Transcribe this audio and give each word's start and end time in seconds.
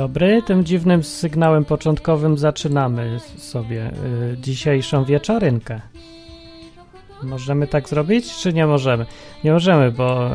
dobry. 0.00 0.42
Tym 0.42 0.64
dziwnym 0.64 1.04
sygnałem 1.04 1.64
początkowym 1.64 2.38
zaczynamy 2.38 3.20
sobie 3.36 3.90
y, 4.32 4.36
dzisiejszą 4.38 5.04
wieczorynkę. 5.04 5.80
Możemy 7.22 7.66
tak 7.66 7.88
zrobić, 7.88 8.36
czy 8.36 8.52
nie 8.52 8.66
możemy? 8.66 9.06
Nie 9.44 9.52
możemy, 9.52 9.92
bo 9.92 10.30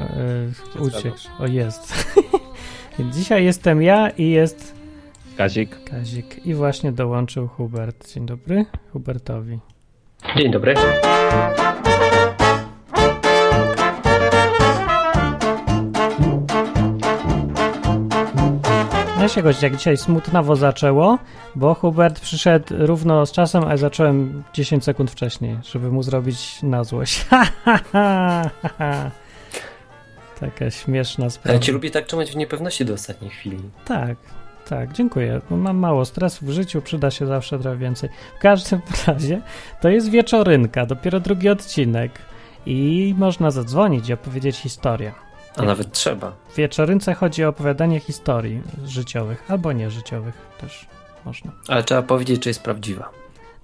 y, 0.76 0.80
uciekł. 0.80 1.18
O, 1.40 1.48
jest. 1.48 1.94
Dzisiaj 3.16 3.46
jestem 3.46 3.82
ja 3.82 4.10
i 4.10 4.30
jest 4.30 4.76
Kazik. 5.38 5.84
Kazik. 5.84 6.46
I 6.46 6.54
właśnie 6.54 6.92
dołączył 6.92 7.48
Hubert. 7.48 8.14
Dzień 8.14 8.26
dobry 8.26 8.66
Hubertowi. 8.92 9.60
Dzień 10.38 10.52
dobry. 10.52 10.76
Się 19.36 19.42
jak 19.62 19.76
dzisiaj 19.76 19.98
smutnawo 19.98 20.56
zaczęło, 20.56 21.18
bo 21.56 21.74
Hubert 21.74 22.20
przyszedł 22.20 22.66
równo 22.70 23.26
z 23.26 23.32
czasem, 23.32 23.64
a 23.64 23.70
ja 23.70 23.78
zacząłem 23.78 24.44
10 24.54 24.84
sekund 24.84 25.12
wcześniej, 25.12 25.58
żeby 25.72 25.92
mu 25.92 26.04
zrobić 26.04 26.64
na 26.64 26.84
złość. 26.84 27.26
Taka 30.40 30.72
śmieszna 30.72 31.30
sprawa. 31.30 31.54
Ale 31.54 31.60
cię 31.60 31.72
lubię 31.72 31.92
tak 31.92 32.06
trzymać 32.06 32.32
w 32.32 32.36
niepewności 32.36 32.86
do 32.86 32.94
ostatniej 32.94 33.32
chwili. 33.32 33.58
Tak, 33.86 34.18
tak, 34.70 34.94
dziękuję. 34.94 35.42
Mam 35.50 35.78
mało 35.78 36.06
stresu 36.06 36.46
w 36.46 36.50
życiu, 36.50 36.82
przyda 36.82 37.12
się 37.12 37.28
zawsze 37.28 37.60
trochę 37.60 37.78
więcej. 37.78 38.10
W 38.38 38.42
każdym 38.42 38.82
razie 39.08 39.42
to 39.82 39.90
jest 39.90 40.10
wieczorynka, 40.10 40.86
dopiero 40.86 41.20
drugi 41.20 41.50
odcinek 41.50 42.12
i 42.66 43.16
można 43.18 43.52
zadzwonić 43.52 44.10
i 44.10 44.14
opowiedzieć 44.14 44.58
historię. 44.58 45.25
A 45.58 45.62
nawet 45.62 45.92
trzeba. 45.92 46.32
W 46.50 46.56
wieczorynce 46.56 47.14
chodzi 47.14 47.46
o 47.46 47.50
opowiadanie 47.50 48.00
historii 48.00 48.62
życiowych 48.86 49.44
albo 49.52 49.72
nieżyciowych 49.72 50.36
też 50.62 50.88
można. 51.26 51.52
Ale 51.68 51.84
trzeba 51.84 52.02
powiedzieć, 52.02 52.42
czy 52.42 52.50
jest 52.50 52.64
prawdziwa. 52.64 53.10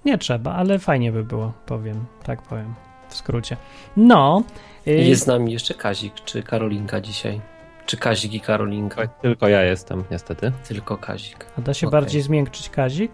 Nie 0.04 0.18
trzeba, 0.18 0.52
ale 0.54 0.78
fajnie 0.78 1.12
by 1.12 1.24
było, 1.24 1.52
powiem, 1.66 2.04
tak 2.22 2.42
powiem, 2.42 2.74
w 3.08 3.14
skrócie. 3.14 3.56
No. 3.96 4.42
y, 4.86 4.90
Jest 4.90 5.22
z 5.22 5.26
nami 5.26 5.52
jeszcze 5.52 5.74
Kazik, 5.74 6.14
czy 6.14 6.42
Karolinka 6.42 7.00
dzisiaj? 7.00 7.40
Czy 7.86 7.96
Kazik 7.96 8.34
i 8.34 8.40
Karolinka? 8.40 9.06
Tylko 9.06 9.48
ja 9.48 9.62
jestem, 9.62 10.04
niestety. 10.10 10.52
Tylko 10.68 10.96
Kazik. 10.96 11.46
A 11.58 11.60
da 11.60 11.74
się 11.74 11.86
okej. 11.86 12.00
bardziej 12.00 12.22
zmiękczyć 12.22 12.70
Kazik? 12.70 13.12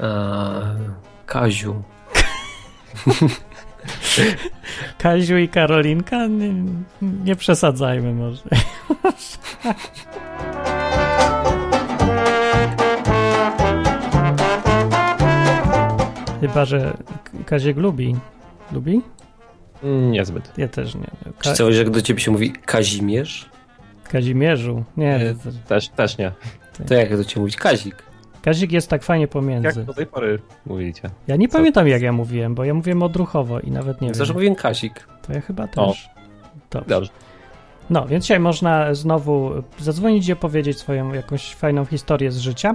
A, 0.00 0.60
Kaziu. 1.26 1.82
Kaziu 4.98 5.38
i 5.38 5.48
Karolinka? 5.48 6.26
Nie, 6.26 6.54
nie 7.24 7.36
przesadzajmy 7.36 8.12
może. 8.14 8.42
Chyba, 16.40 16.64
że 16.64 16.96
Kaziek 17.46 17.76
lubi. 17.76 18.16
Lubi? 18.72 19.00
Niezbyt. 19.82 20.52
Ja 20.56 20.68
też 20.68 20.94
nie. 20.94 21.10
Czy 21.40 21.48
Ka- 21.50 21.54
coś, 21.54 21.76
jak 21.76 21.90
do 21.90 22.02
ciebie 22.02 22.20
się 22.20 22.30
mówi 22.30 22.52
Kazimierz? 22.52 23.48
Kazimierzu. 24.10 24.84
Nie, 24.96 25.34
Też, 25.68 25.88
też 25.88 26.18
nie. 26.18 26.32
To 26.88 26.94
jak 26.94 27.16
do 27.16 27.24
ciebie 27.24 27.40
mówić? 27.40 27.56
Kazik. 27.56 27.96
Kazik 28.48 28.72
jest 28.72 28.90
tak 28.90 29.02
fajnie 29.02 29.22
Jak 29.22 29.30
pomiędzy. 29.30 29.84
do 29.84 29.94
tej 29.94 30.06
pory 30.06 30.38
mówicie? 30.66 31.10
Ja 31.26 31.36
nie 31.36 31.48
Co? 31.48 31.58
pamiętam 31.58 31.88
jak 31.88 32.02
ja 32.02 32.12
mówiłem, 32.12 32.54
bo 32.54 32.64
ja 32.64 32.74
mówiłem 32.74 33.02
odruchowo 33.02 33.60
i 33.60 33.70
nawet 33.70 34.00
nie 34.00 34.14
Zawsze 34.14 34.34
wiem. 34.34 34.42
mówię 34.42 34.56
Kazik. 34.56 35.06
To 35.26 35.32
ja 35.32 35.40
chyba 35.40 35.64
O. 35.76 35.86
też. 35.86 36.10
Dobrze. 36.70 36.88
Dobrze. 36.88 37.10
No, 37.90 38.06
więc 38.06 38.24
dzisiaj 38.24 38.40
można 38.40 38.94
znowu 38.94 39.50
zadzwonić 39.78 40.28
i 40.28 40.32
opowiedzieć 40.32 40.78
swoją 40.78 41.12
jakąś 41.14 41.54
fajną 41.54 41.84
historię 41.84 42.32
z 42.32 42.38
życia. 42.38 42.74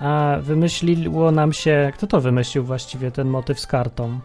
A 0.00 0.36
wymyśliło 0.40 1.30
nam 1.30 1.52
się. 1.52 1.92
Kto 1.94 2.06
to 2.06 2.20
wymyślił 2.20 2.64
właściwie 2.64 3.10
ten 3.10 3.28
motyw 3.28 3.60
z 3.60 3.66
kartą? 3.66 4.20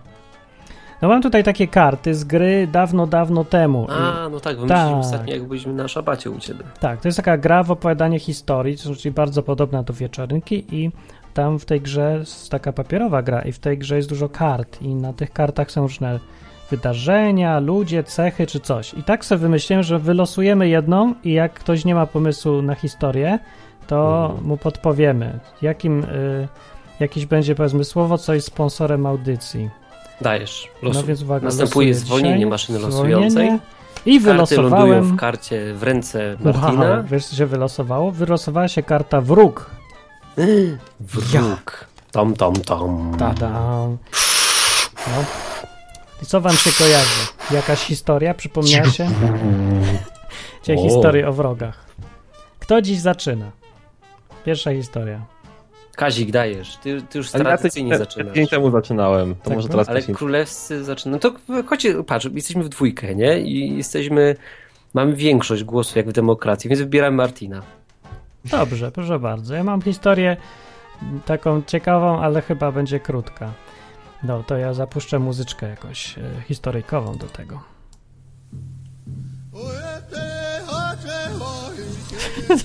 No, 1.02 1.08
mam 1.08 1.22
tutaj 1.22 1.44
takie 1.44 1.68
karty 1.68 2.16
z 2.16 2.24
gry 2.24 2.68
dawno, 2.72 3.08
dawno 3.08 3.44
temu. 3.44 3.88
A, 3.90 4.30
no 4.30 4.40
tak, 4.40 4.56
wymyśliłem 4.56 4.90
Tak. 4.90 4.98
ostatnio, 5.00 5.34
jak 5.34 5.44
byliśmy 5.44 5.74
na 5.74 5.88
szabacie 5.88 6.30
u 6.32 6.40
ciebie. 6.40 6.64
Tak, 6.80 7.02
to 7.02 7.08
jest 7.08 7.16
taka 7.18 7.38
gra 7.38 7.64
w 7.64 7.72
opowiadanie 7.72 8.20
historii, 8.20 8.78
czyli 8.78 9.12
bardzo 9.12 9.44
podobna 9.44 9.84
do 9.84 9.94
wieczorynki 9.94 10.66
i 10.76 10.92
tam 11.34 11.60
w 11.60 11.66
tej 11.66 11.82
grze 11.82 12.16
jest 12.20 12.52
taka 12.52 12.74
papierowa 12.74 13.22
gra 13.22 13.42
i 13.42 13.52
w 13.52 13.60
tej 13.60 13.78
grze 13.78 13.96
jest 13.96 14.10
dużo 14.10 14.30
kart 14.30 14.82
i 14.82 14.96
na 14.96 15.14
tych 15.14 15.32
kartach 15.34 15.72
są 15.72 15.82
różne 15.82 16.20
wydarzenia, 16.72 17.60
ludzie, 17.60 18.04
cechy 18.04 18.48
czy 18.48 18.60
coś. 18.60 18.94
I 18.94 19.04
tak 19.04 19.26
sobie 19.26 19.40
wymyśliłem, 19.40 19.84
że 19.84 20.00
wylosujemy 20.00 20.68
jedną 20.70 21.14
i 21.24 21.34
jak 21.34 21.54
ktoś 21.54 21.86
nie 21.86 21.96
ma 21.96 22.06
pomysłu 22.06 22.62
na 22.62 22.76
historię, 22.76 23.40
to 23.88 24.26
Mhm. 24.32 24.48
mu 24.48 24.58
podpowiemy, 24.58 25.40
jakim 25.62 26.04
y, 26.04 26.48
jakieś 27.00 27.26
będzie 27.26 27.56
powiedzmy 27.56 27.84
słowo, 27.84 28.18
co 28.18 28.34
jest 28.34 28.48
sponsorem 28.48 29.06
audycji. 29.06 29.70
Dajesz. 30.22 30.68
No 30.84 30.90
Losu. 30.90 31.06
więc 31.06 31.22
uwaga, 31.22 31.46
Następuje 31.46 31.94
zwolnienie 31.94 32.36
dzisiaj. 32.36 32.50
maszyny 32.50 32.80
Zwolnienie. 32.80 33.16
losującej. 33.26 33.60
I 34.06 34.20
Karty 34.22 34.28
lądują 34.38 34.62
wylosowałem... 34.62 35.04
w 35.04 35.16
karcie 35.20 35.74
w 35.74 35.84
ręce 35.84 36.38
Wow, 36.46 36.54
Martina. 36.54 37.04
wiesz, 37.04 37.26
co 37.26 37.36
się 37.36 37.46
wylosowało? 37.46 38.12
Wylosowała 38.12 38.68
się 38.68 38.84
karta 38.84 39.22
wróg. 39.22 39.70
Wróg. 41.00 41.86
Tom, 42.12 42.34
tom, 42.34 42.54
tom. 42.56 43.16
Tada. 43.20 43.50
No. 43.50 43.98
I 46.24 46.26
co 46.26 46.42
wam 46.42 46.54
się 46.54 46.72
kojarzy? 46.78 47.28
Jakaś 47.52 47.80
historia 47.80 48.34
przypomniała 48.34 48.90
się? 48.90 49.10
Dzisiaj 50.64 50.78
historię 50.90 51.28
o 51.28 51.34
wrogach. 51.34 51.86
Kto 52.60 52.82
dziś 52.82 53.00
zaczyna? 53.00 53.52
Pierwsza 54.46 54.72
historia. 54.74 55.22
Kazik, 55.98 56.32
dajesz. 56.32 56.78
Ty, 56.78 57.02
ty 57.10 57.18
już 57.18 57.34
ja 57.34 57.40
tradycyjnie 57.40 57.92
tydzień- 57.92 57.98
zaczynasz. 58.06 58.28
Tydzień 58.34 58.48
temu 58.48 58.72
zaczynałem. 58.72 59.36
To 59.36 59.44
Tak 59.44 59.54
może 59.54 59.68
było? 59.70 59.86
teraz 59.86 59.90
Ale 60.08 60.16
królewscy 60.16 60.84
zaczynają. 60.84 61.20
No 61.24 61.32
to 61.32 61.64
chodź, 61.68 61.88
patrz, 62.08 62.28
jesteśmy 62.34 62.64
w 62.64 62.70
dwójkę, 62.70 63.16
nie? 63.16 63.40
I 63.40 63.78
jesteśmy. 63.78 64.36
Mamy 64.94 65.16
większość 65.16 65.64
głosów 65.64 65.96
jak 65.96 66.10
w 66.10 66.12
demokracji, 66.12 66.70
więc 66.70 66.82
wybieramy 66.82 67.18
Martina. 67.18 67.62
Dobrze, 68.46 68.92
proszę 68.92 69.20
bardzo. 69.20 69.56
Ja 69.56 69.64
mam 69.64 69.82
historię 69.82 70.38
taką 71.26 71.62
ciekawą, 71.68 72.20
ale 72.22 72.42
chyba 72.42 72.72
będzie 72.72 73.00
krótka. 73.00 73.52
No, 74.24 74.44
to 74.44 74.58
ja 74.58 74.74
zapuszczę 74.74 75.20
muzyczkę 75.20 75.70
jakąś 75.70 76.18
e, 76.18 76.22
historyjkową 76.48 77.18
do 77.18 77.26
tego. 77.28 77.60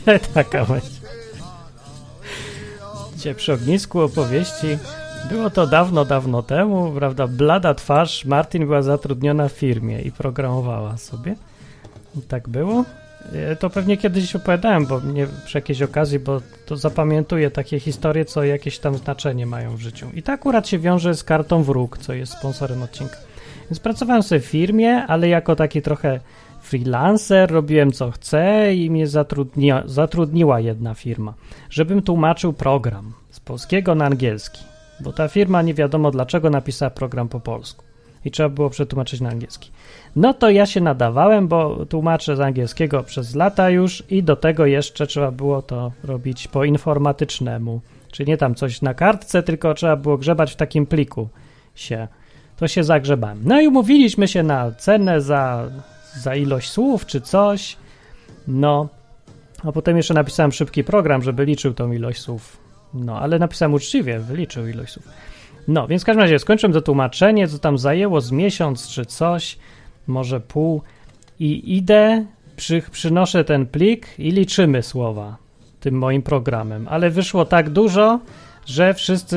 Taka 0.35 0.65
będzie. 0.65 1.02
Dzisiaj 3.23 3.35
przy 3.35 3.53
ognisku 3.53 4.01
opowieści. 4.01 4.67
Było 5.31 5.51
to 5.51 5.67
dawno, 5.67 6.05
dawno 6.05 6.43
temu, 6.43 6.93
prawda? 6.93 7.27
Blada 7.27 7.75
twarz. 7.75 8.25
Martin 8.25 8.67
była 8.67 8.83
zatrudniona 8.83 9.49
w 9.49 9.53
firmie 9.53 10.01
i 10.01 10.13
programowała 10.13 10.97
sobie. 10.97 11.35
I 12.19 12.23
tak 12.23 12.49
było. 12.49 12.85
E, 13.33 13.57
To 13.57 13.71
pewnie 13.71 13.97
kiedyś 13.97 14.37
opowiadałem, 14.37 14.87
bo 14.87 15.01
nie 15.01 15.27
przy 15.45 15.59
jakiejś 15.59 15.83
okazji, 15.83 16.19
bo 16.19 16.41
to 16.67 16.77
zapamiętuję 16.77 17.51
takie 17.51 17.81
historie, 17.81 18.25
co 18.25 18.45
jakieś 18.45 18.79
tam 18.79 18.95
znaczenie 18.95 19.47
mają 19.47 19.77
w 19.77 19.81
życiu. 19.81 20.07
I 20.15 20.23
to 20.23 20.33
akurat 20.33 20.69
się 20.69 20.79
wiąże 20.79 21.15
z 21.15 21.25
kartą 21.25 21.63
wróg, 21.63 21.99
co 21.99 22.13
jest 22.13 22.33
sponsorem 22.33 22.83
odcinka. 22.83 23.17
Więc 23.71 23.81
pracowałem 23.81 24.23
sobie 24.23 24.41
w 24.41 24.45
firmie, 24.47 25.07
ale 25.07 25.29
jako 25.29 25.57
taki 25.57 25.83
trochę 25.83 26.21
freelancer, 26.73 27.51
robiłem 27.51 27.93
co 27.93 28.11
chcę 28.11 28.75
i 28.75 28.91
mnie 28.91 29.07
zatrudniła 29.87 30.61
jedna 30.61 30.95
firma, 30.95 31.35
żebym 31.71 32.03
tłumaczył 32.03 32.53
program 32.53 33.13
z 33.31 33.41
polskiego 33.41 33.95
na 33.95 34.05
angielski, 34.05 34.65
bo 35.01 35.13
ta 35.13 35.29
firma 35.29 35.63
nie 35.63 35.75
wiadomo 35.75 36.11
dlaczego 36.11 36.51
napisała 36.51 36.91
program 36.91 37.29
po 37.29 37.41
polsku 37.41 37.85
i 38.25 38.31
trzeba 38.31 38.49
było 38.49 38.71
przetłumaczyć 38.71 39.21
na 39.21 39.31
angielski. 39.31 39.71
No 40.17 40.35
to 40.35 40.51
ja 40.51 40.67
się 40.67 40.81
nadawałem, 40.81 41.49
bo 41.49 41.87
tłumaczę 41.87 42.37
z 42.37 42.41
angielskiego 42.41 43.03
przez 43.03 43.35
lata 43.35 43.71
już 43.71 44.03
i 44.11 44.23
do 44.23 44.37
tego 44.37 44.67
jeszcze 44.67 45.07
trzeba 45.07 45.31
było 45.31 45.63
to 45.63 45.93
robić 46.05 46.49
po 46.49 46.65
informatycznemu. 46.65 47.81
Czyli 48.11 48.29
nie 48.29 48.37
tam 48.37 48.55
coś 48.55 48.83
na 48.83 48.95
kartce, 48.95 49.43
tylko 49.43 49.75
trzeba 49.75 49.97
było 49.97 50.19
grzebać 50.19 50.53
w 50.53 50.57
takim 50.57 50.87
pliku 50.87 51.29
się. 51.75 52.09
To 52.57 52.69
się 52.69 52.85
zagrzebałem. 52.85 53.41
No 53.45 53.61
i 53.61 53.69
umówiliśmy 53.69 54.29
się 54.29 54.43
na 54.43 54.73
cenę 54.73 55.21
za, 55.21 55.69
za 56.17 56.37
ilość 56.37 56.71
słów 56.71 57.07
czy 57.07 57.21
coś. 57.21 57.77
No, 58.49 58.89
a 59.65 59.73
potem 59.73 59.97
jeszcze 59.97 60.15
napisałem 60.15 60.53
szybki 60.53 60.85
program, 60.85 61.23
żeby 61.23 61.45
liczył 61.45 61.75
tą 61.75 61.93
ilość 61.93 62.21
słów. 62.21 62.57
No, 62.95 63.19
ale 63.19 63.39
napisałem 63.39 63.75
uczciwie, 63.75 64.19
wyliczył 64.19 64.67
ilość 64.67 64.93
słów. 64.93 65.09
No, 65.69 65.87
więc 65.89 66.03
w 66.03 66.05
każdym 66.05 66.23
razie 66.23 66.39
skończyłem 66.39 66.73
to 66.73 66.81
tłumaczenie, 66.81 67.49
co 67.49 67.59
tam 67.59 67.79
zajęło 67.79 68.21
z 68.21 68.33
miesiąc 68.33 68.89
czy 68.89 69.07
coś, 69.07 69.59
może 70.07 70.41
pół 70.41 70.83
i 71.39 71.77
idę, 71.77 72.25
przy, 72.57 72.83
przynoszę 72.91 73.45
ten 73.45 73.67
plik 73.67 74.07
i 74.19 74.31
liczymy 74.31 74.83
słowa 74.83 75.37
tym 75.81 75.95
moim 75.95 76.23
programem, 76.23 76.89
ale 76.89 77.11
wyszło 77.11 77.45
tak 77.45 77.71
dużo, 77.71 78.21
że 78.67 78.95
wszyscy 78.95 79.37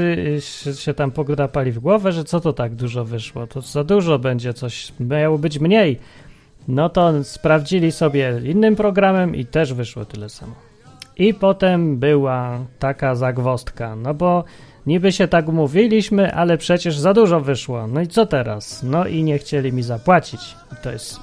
y, 0.67 0.73
się, 0.75 0.93
tam 0.93 1.11
podrapali 1.11 1.71
w 1.71 1.79
głowę, 1.79 2.11
że 2.11 2.23
co 2.23 2.39
to 2.39 2.53
tak 2.53 2.75
dużo 2.75 3.05
wyszło, 3.05 3.47
to 3.47 3.61
za 3.61 3.83
dużo 3.83 4.19
będzie, 4.19 4.53
coś 4.53 4.93
miało 4.99 5.37
być 5.37 5.59
mniej. 5.59 5.99
No 6.67 6.89
to 6.89 7.23
sprawdzili 7.23 7.91
sobie 7.91 8.41
innym 8.43 8.75
programem 8.75 9.35
i 9.35 9.45
też 9.45 9.73
wyszło 9.73 10.05
tyle 10.05 10.29
samo. 10.29 10.55
I 11.17 11.33
potem 11.33 11.97
była 11.97 12.59
taka 12.79 13.15
zagwostka, 13.15 13.95
no 13.95 14.13
bo 14.13 14.43
niby 14.85 15.11
się 15.11 15.27
tak 15.27 15.47
umówiliśmy, 15.47 16.33
ale 16.33 16.57
przecież 16.57 16.97
za 16.97 17.13
dużo 17.13 17.41
wyszło. 17.41 17.87
No 17.87 18.01
i 18.01 18.07
co 18.07 18.25
teraz? 18.25 18.83
No 18.83 19.07
i 19.07 19.23
nie 19.23 19.37
chcieli 19.37 19.73
mi 19.73 19.83
zapłacić. 19.83 20.55
To 20.83 20.91
jest, 20.91 21.19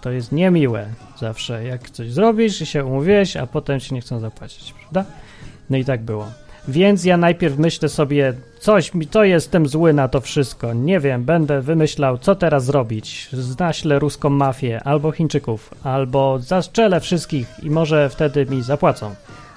to 0.00 0.10
jest 0.10 0.32
niemiłe 0.32 0.86
zawsze, 1.18 1.64
jak 1.64 1.90
coś 1.90 2.10
zrobisz 2.10 2.60
i 2.60 2.66
się 2.66 2.84
umówiłeś, 2.84 3.36
a 3.36 3.46
potem 3.46 3.80
ci 3.80 3.94
nie 3.94 4.00
chcą 4.00 4.20
zapłacić, 4.20 4.72
prawda? 4.72 5.04
No 5.70 5.76
i 5.76 5.84
tak 5.84 6.02
było. 6.02 6.43
Więc 6.68 7.04
ja 7.04 7.16
najpierw 7.16 7.58
myślę 7.58 7.88
sobie, 7.88 8.34
coś 8.60 8.94
mi 8.94 9.06
to 9.06 9.24
jestem 9.24 9.68
zły 9.68 9.92
na 9.92 10.08
to 10.08 10.20
wszystko. 10.20 10.72
Nie 10.72 11.00
wiem, 11.00 11.24
będę 11.24 11.60
wymyślał, 11.60 12.18
co 12.18 12.34
teraz 12.34 12.64
zrobić. 12.64 13.28
Znaślę 13.32 13.98
ruską 13.98 14.30
mafię, 14.30 14.80
albo 14.84 15.12
Chińczyków, 15.12 15.74
albo 15.82 16.38
zastrzelę 16.38 17.00
wszystkich 17.00 17.46
i 17.62 17.70
może 17.70 18.08
wtedy 18.08 18.46
mi 18.46 18.62
zapłacą. 18.62 19.14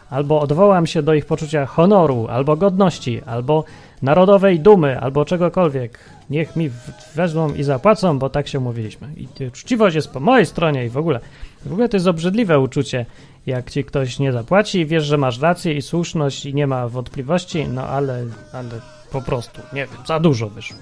Albo 0.10 0.40
odwołam 0.42 0.88
się 0.88 1.02
do 1.02 1.14
ich 1.14 1.26
poczucia 1.26 1.66
honoru, 1.66 2.28
albo 2.30 2.56
godności, 2.56 3.22
albo 3.26 3.64
narodowej 4.02 4.60
dumy, 4.60 5.00
albo 5.00 5.26
czegokolwiek. 5.26 6.00
Niech 6.30 6.56
mi 6.56 6.70
wezmą 7.16 7.54
i 7.54 7.64
zapłacą, 7.64 8.20
bo 8.20 8.30
tak 8.30 8.48
się 8.48 8.60
umówiliśmy. 8.60 9.08
I 9.18 9.46
uczciwość 9.48 9.96
jest 9.96 10.12
po 10.12 10.20
mojej 10.20 10.46
stronie 10.46 10.86
i 10.86 10.90
w 10.90 10.98
ogóle. 10.98 11.20
W 11.66 11.72
ogóle 11.72 11.90
to 11.90 11.98
jest 11.98 12.08
obrzydliwe 12.08 12.60
uczucie, 12.60 13.06
jak 13.48 13.72
ci 13.72 13.84
ktoś 13.84 14.20
nie 14.20 14.32
zapłaci 14.32 14.86
wiesz, 14.86 15.06
że 15.06 15.18
masz 15.18 15.40
rację 15.40 15.74
i 15.74 15.82
słuszność 15.82 16.46
i 16.46 16.54
nie 16.54 16.68
ma 16.68 16.88
wątpliwości, 16.88 17.68
no 17.68 17.84
ale, 17.88 18.26
ale 18.54 18.70
po 19.12 19.22
prostu, 19.22 19.62
nie 19.74 19.86
wiem, 19.86 20.06
za 20.08 20.20
dużo 20.20 20.50
wyszło. 20.50 20.78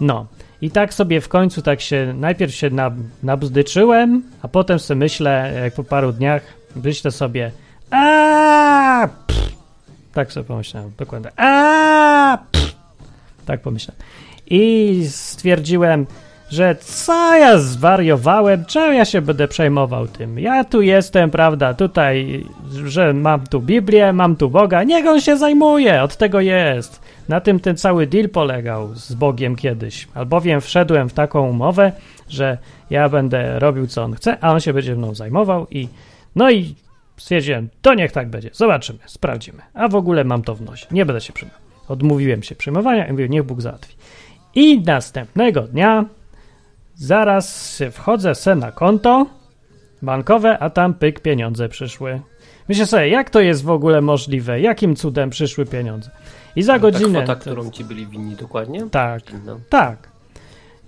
No. 0.00 0.26
I 0.62 0.70
tak 0.70 0.94
sobie 0.94 1.20
w 1.20 1.28
końcu 1.28 1.62
tak 1.62 1.80
się, 1.80 2.14
najpierw 2.16 2.54
się 2.54 2.70
nab, 2.70 2.94
nabzdyczyłem, 3.22 4.22
a 4.42 4.48
potem 4.48 4.78
sobie 4.78 4.98
myślę, 4.98 5.52
jak 5.62 5.74
po 5.74 5.84
paru 5.84 6.12
dniach, 6.12 6.42
myślę 6.76 7.10
sobie, 7.10 7.52
a 7.90 9.08
Tak 10.12 10.32
sobie 10.32 10.44
pomyślałem, 10.44 10.92
dokładnie. 10.98 11.30
a 11.36 12.38
Tak 13.46 13.60
pomyślałem. 13.62 14.02
I 14.46 15.02
stwierdziłem, 15.10 16.06
że 16.50 16.76
co 16.80 17.36
ja 17.36 17.58
zwariowałem, 17.58 18.64
czemu 18.64 18.92
ja 18.92 19.04
się 19.04 19.20
będę 19.22 19.48
przejmował 19.48 20.06
tym? 20.06 20.38
Ja 20.38 20.64
tu 20.64 20.82
jestem, 20.82 21.30
prawda, 21.30 21.74
tutaj, 21.74 22.44
że 22.84 23.12
mam 23.12 23.46
tu 23.46 23.60
Biblię, 23.60 24.12
mam 24.12 24.36
tu 24.36 24.50
Boga, 24.50 24.84
niech 24.84 25.06
on 25.06 25.20
się 25.20 25.36
zajmuje, 25.36 26.02
od 26.02 26.16
tego 26.16 26.40
jest. 26.40 27.00
Na 27.28 27.40
tym 27.40 27.60
ten 27.60 27.76
cały 27.76 28.06
deal 28.06 28.28
polegał 28.28 28.94
z 28.94 29.14
Bogiem 29.14 29.56
kiedyś, 29.56 30.08
albowiem 30.14 30.60
wszedłem 30.60 31.08
w 31.08 31.12
taką 31.12 31.48
umowę, 31.48 31.92
że 32.28 32.58
ja 32.90 33.08
będę 33.08 33.58
robił 33.58 33.86
co 33.86 34.02
on 34.02 34.14
chce, 34.14 34.38
a 34.40 34.52
on 34.52 34.60
się 34.60 34.72
będzie 34.72 34.96
mną 34.96 35.14
zajmował 35.14 35.66
i 35.70 35.88
no 36.36 36.50
i 36.50 36.74
stwierdziłem, 37.16 37.68
to 37.82 37.94
niech 37.94 38.12
tak 38.12 38.28
będzie, 38.30 38.50
zobaczymy, 38.52 38.98
sprawdzimy. 39.06 39.62
A 39.74 39.88
w 39.88 39.94
ogóle 39.94 40.24
mam 40.24 40.42
to 40.42 40.54
w 40.54 40.62
nosie, 40.62 40.86
nie 40.90 41.06
będę 41.06 41.20
się 41.20 41.32
przejmował. 41.32 41.60
Odmówiłem 41.88 42.42
się 42.42 42.54
przejmowania 42.54 43.06
i 43.06 43.12
mówię, 43.12 43.28
niech 43.28 43.42
Bóg 43.42 43.60
załatwi. 43.60 43.94
I 44.54 44.80
następnego 44.80 45.62
dnia 45.62 46.04
zaraz 46.98 47.78
wchodzę 47.92 48.34
se 48.34 48.54
na 48.54 48.72
konto 48.72 49.26
bankowe, 50.02 50.58
a 50.58 50.70
tam 50.70 50.94
pyk 50.94 51.20
pieniądze 51.20 51.68
przyszły. 51.68 52.20
Myślę 52.68 52.86
sobie, 52.86 53.08
jak 53.08 53.30
to 53.30 53.40
jest 53.40 53.64
w 53.64 53.70
ogóle 53.70 54.00
możliwe? 54.00 54.60
Jakim 54.60 54.96
cudem 54.96 55.30
przyszły 55.30 55.66
pieniądze? 55.66 56.10
I 56.56 56.62
za 56.62 56.72
Ta 56.72 56.78
godzinę... 56.78 57.18
kwota, 57.22 57.34
to- 57.34 57.40
którą 57.40 57.70
ci 57.70 57.84
byli 57.84 58.06
winni 58.06 58.36
dokładnie? 58.36 58.82
Tak, 58.90 59.22
No. 59.46 59.60
tak. 59.68 60.08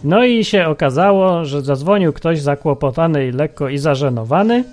No 0.04 0.24
i 0.24 0.44
się 0.44 0.66
okazało, 0.66 1.44
że 1.44 1.62
zadzwonił 1.62 2.12
ktoś 2.12 2.40
zakłopotany 2.40 3.26
i 3.26 3.32
lekko 3.32 3.68
i 3.68 3.78
zażenowany, 3.78 4.64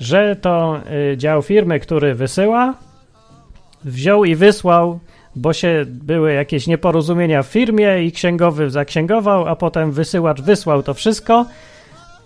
że 0.00 0.36
to 0.36 0.80
y, 1.12 1.16
dział 1.16 1.42
firmy, 1.42 1.80
który 1.80 2.14
wysyła, 2.14 2.74
wziął 3.84 4.24
i 4.24 4.34
wysłał, 4.34 5.00
bo 5.36 5.52
się 5.52 5.84
były 5.86 6.32
jakieś 6.32 6.66
nieporozumienia 6.66 7.42
w 7.42 7.46
firmie 7.46 8.04
i 8.04 8.12
księgowy 8.12 8.70
zaksięgował, 8.70 9.48
a 9.48 9.56
potem 9.56 9.92
wysyłacz 9.92 10.40
wysłał 10.40 10.82
to 10.82 10.94
wszystko, 10.94 11.46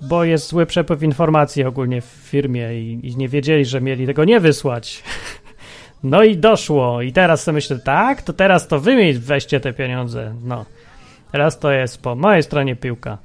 bo 0.01 0.25
jest 0.25 0.49
zły 0.49 0.67
przepływ 0.67 1.03
informacji 1.03 1.65
ogólnie 1.65 2.01
w 2.01 2.05
firmie 2.05 2.75
i, 2.75 3.01
i 3.03 3.17
nie 3.17 3.29
wiedzieli, 3.29 3.65
że 3.65 3.81
mieli 3.81 4.07
tego 4.07 4.25
nie 4.25 4.41
wysłać. 4.41 5.03
No 6.03 6.23
i 6.23 6.37
doszło. 6.37 7.03
I 7.03 7.13
teraz 7.13 7.43
sobie 7.43 7.55
myślę, 7.55 7.79
tak, 7.79 8.23
to 8.23 8.33
teraz 8.33 8.69
to 8.69 8.81
wy 8.81 8.97
mi 8.97 9.13
weźcie 9.13 9.61
te 9.61 9.73
pieniądze. 9.73 10.35
No. 10.45 10.65
Teraz 11.33 11.59
to 11.59 11.71
jest 11.71 12.03
po 12.03 12.15
mojej 12.15 12.43
stronie 12.43 12.77
piłka. 12.77 13.19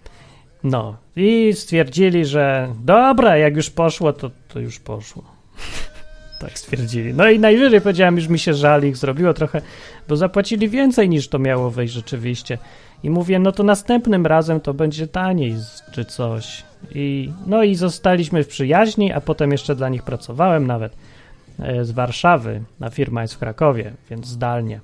No. 0.64 0.98
I 1.16 1.54
stwierdzili, 1.54 2.26
że 2.26 2.74
dobra, 2.84 3.38
jak 3.38 3.56
już 3.56 3.70
poszło, 3.70 4.14
to, 4.14 4.32
to 4.48 4.60
już 4.60 4.80
poszło. 4.80 5.24
tak 6.44 6.60
stwierdzili. 6.60 7.14
No 7.14 7.30
i 7.30 7.40
najwyżej 7.40 7.82
powiedziałem, 7.82 8.16
już 8.16 8.28
mi 8.28 8.40
się 8.40 8.54
żal 8.54 8.84
ich 8.84 8.98
zrobiło 8.98 9.34
trochę, 9.34 9.62
bo 10.08 10.16
zapłacili 10.16 10.70
więcej 10.70 11.10
niż 11.10 11.28
to 11.28 11.40
miało 11.40 11.72
wejść 11.72 11.94
rzeczywiście. 11.94 12.58
I 13.04 13.10
mówię, 13.10 13.40
no 13.40 13.52
to 13.52 13.64
następnym 13.64 14.26
razem 14.26 14.62
to 14.62 14.74
będzie 14.74 15.08
taniej 15.08 15.56
czy 15.92 16.06
coś. 16.06 16.64
I, 16.96 17.32
no 17.46 17.64
i 17.64 17.76
zostaliśmy 17.76 18.44
w 18.44 18.48
przyjaźni, 18.48 19.12
a 19.12 19.22
potem 19.22 19.52
jeszcze 19.52 19.76
dla 19.76 19.90
nich 19.90 20.04
pracowałem 20.04 20.68
nawet 20.68 20.96
e, 21.60 21.86
z 21.86 21.92
Warszawy, 21.92 22.62
a 22.82 22.90
firma 22.90 23.22
jest 23.22 23.34
w 23.34 23.40
Krakowie, 23.40 23.94
więc 24.10 24.28
zdalnie. 24.28 24.80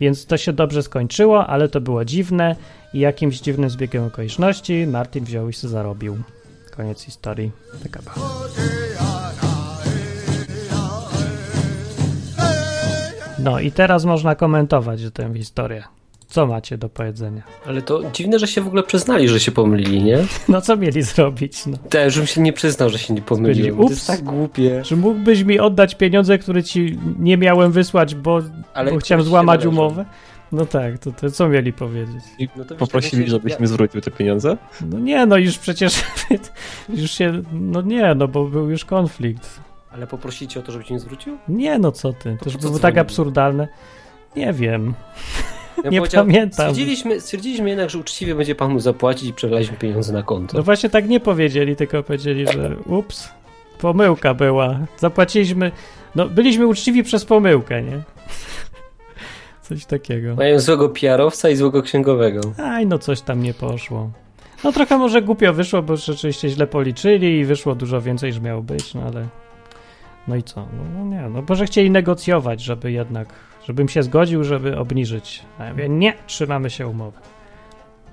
Więc 0.00 0.26
to 0.26 0.36
się 0.36 0.52
dobrze 0.52 0.82
skończyło, 0.82 1.46
ale 1.46 1.68
to 1.68 1.80
było 1.80 2.04
dziwne 2.04 2.56
i 2.94 2.98
jakimś 2.98 3.40
dziwnym 3.40 3.70
zbiegiem 3.70 4.04
okoliczności 4.04 4.86
Martin 4.86 5.24
wziął 5.24 5.48
i 5.48 5.52
się 5.52 5.68
zarobił. 5.68 6.18
Koniec 6.76 7.02
historii. 7.02 7.50
Taka 7.82 8.00
była. 8.02 9.43
No 13.44 13.60
i 13.60 13.72
teraz 13.72 14.04
można 14.04 14.34
komentować 14.34 15.00
tę 15.14 15.30
historię. 15.34 15.84
Co 16.28 16.46
macie 16.46 16.78
do 16.78 16.88
powiedzenia? 16.88 17.42
Ale 17.66 17.82
to 17.82 18.00
dziwne, 18.12 18.38
że 18.38 18.46
się 18.46 18.60
w 18.60 18.66
ogóle 18.66 18.82
przyznali, 18.82 19.28
że 19.28 19.40
się 19.40 19.52
pomylili, 19.52 20.02
nie? 20.02 20.18
No 20.48 20.60
co 20.60 20.76
mieli 20.76 21.02
zrobić? 21.02 21.66
No. 21.66 21.76
Też 21.76 22.16
bym 22.18 22.26
się 22.26 22.40
nie 22.40 22.52
przyznał, 22.52 22.90
że 22.90 22.98
się 22.98 23.14
nie 23.14 23.22
pomyliłem. 23.22 23.76
Powiedzieli, 23.76 23.76
To 23.86 23.90
jest 23.90 24.08
ups. 24.10 24.18
tak 24.18 24.22
głupie. 24.24 24.82
Czy 24.84 24.96
mógłbyś 24.96 25.42
mi 25.42 25.60
oddać 25.60 25.94
pieniądze, 25.94 26.38
które 26.38 26.62
ci 26.62 26.98
nie 27.18 27.36
miałem 27.38 27.72
wysłać, 27.72 28.14
bo, 28.14 28.40
Ale 28.74 28.92
bo 28.92 28.98
chciałem 28.98 29.24
złamać 29.24 29.66
umowę? 29.66 30.04
No 30.52 30.66
tak, 30.66 30.98
to, 30.98 31.12
to 31.12 31.30
co 31.30 31.48
mieli 31.48 31.72
powiedzieć? 31.72 32.24
I 32.38 32.48
No 32.56 32.64
poprosili, 32.78 33.22
tak 33.22 33.30
żebyś 33.30 33.52
ja- 33.52 33.58
mi 33.58 33.66
zwrócił 33.66 34.00
te 34.00 34.10
pieniądze? 34.10 34.56
No 34.90 34.98
nie, 34.98 35.26
no 35.26 35.36
już 35.36 35.58
przecież 35.58 36.02
już 36.88 37.10
się, 37.10 37.42
no 37.52 37.82
nie, 37.82 38.14
no 38.14 38.28
bo 38.28 38.44
był 38.44 38.70
już 38.70 38.84
konflikt. 38.84 39.60
Ale 39.94 40.06
poprosili 40.06 40.48
cię 40.48 40.60
o 40.60 40.62
to, 40.62 40.72
żebyś 40.72 40.90
nie 40.90 40.98
zwrócił? 40.98 41.38
Nie, 41.48 41.78
no 41.78 41.92
co 41.92 42.12
ty, 42.12 42.36
to 42.44 42.50
co 42.50 42.58
było 42.58 42.78
tak 42.78 42.98
absurdalne. 42.98 43.68
Nie 44.36 44.52
wiem. 44.52 44.94
Ja 45.84 45.90
Nie 46.00 46.02
pamiętam. 46.02 46.50
Stwierdziliśmy, 46.52 47.20
stwierdziliśmy 47.20 47.68
jednak, 47.68 47.90
że 47.90 47.98
uczciwie 47.98 48.34
będzie 48.34 48.54
pan 48.54 48.72
mu 48.72 48.80
zapłacić 48.80 49.28
i 49.28 49.32
przelaliśmy 49.32 49.76
pieniądze 49.76 50.12
na 50.12 50.22
konto. 50.22 50.56
No 50.56 50.62
właśnie 50.62 50.90
tak 50.90 51.08
nie 51.08 51.20
powiedzieli, 51.20 51.76
tylko 51.76 52.02
powiedzieli, 52.02 52.46
że 52.52 52.76
ups, 52.86 53.28
pomyłka 53.78 54.34
była. 54.34 54.78
Zapłaciliśmy, 54.98 55.72
no 56.14 56.28
byliśmy 56.28 56.66
uczciwi 56.66 57.02
przez 57.02 57.24
pomyłkę, 57.24 57.82
nie? 57.82 58.02
Coś 59.68 59.86
takiego. 59.86 60.34
Mają 60.34 60.60
złego 60.60 60.88
PR-owca 60.88 61.50
i 61.50 61.56
złego 61.56 61.82
księgowego. 61.82 62.40
Aj, 62.58 62.86
no 62.86 62.98
coś 62.98 63.20
tam 63.20 63.42
nie 63.42 63.54
poszło. 63.54 64.10
No 64.64 64.72
trochę 64.72 64.98
może 64.98 65.22
głupio 65.22 65.52
wyszło, 65.52 65.82
bo 65.82 65.96
rzeczywiście 65.96 66.48
źle 66.48 66.66
policzyli 66.66 67.38
i 67.38 67.44
wyszło 67.44 67.74
dużo 67.74 68.00
więcej 68.00 68.30
niż 68.30 68.40
miało 68.40 68.62
być, 68.62 68.94
no 68.94 69.02
ale... 69.02 69.26
No 70.28 70.36
i 70.36 70.42
co? 70.42 70.60
No, 70.60 70.98
no 70.98 71.04
nie, 71.04 71.28
no 71.28 71.42
bo 71.42 71.54
że 71.54 71.66
chcieli 71.66 71.90
negocjować, 71.90 72.60
żeby 72.60 72.92
jednak, 72.92 73.28
żebym 73.66 73.88
się 73.88 74.02
zgodził, 74.02 74.44
żeby 74.44 74.78
obniżyć. 74.78 75.42
A 75.58 75.64
ja 75.64 75.70
mówię, 75.70 75.88
nie, 75.88 76.14
trzymamy 76.26 76.70
się 76.70 76.88
umowy. 76.88 77.18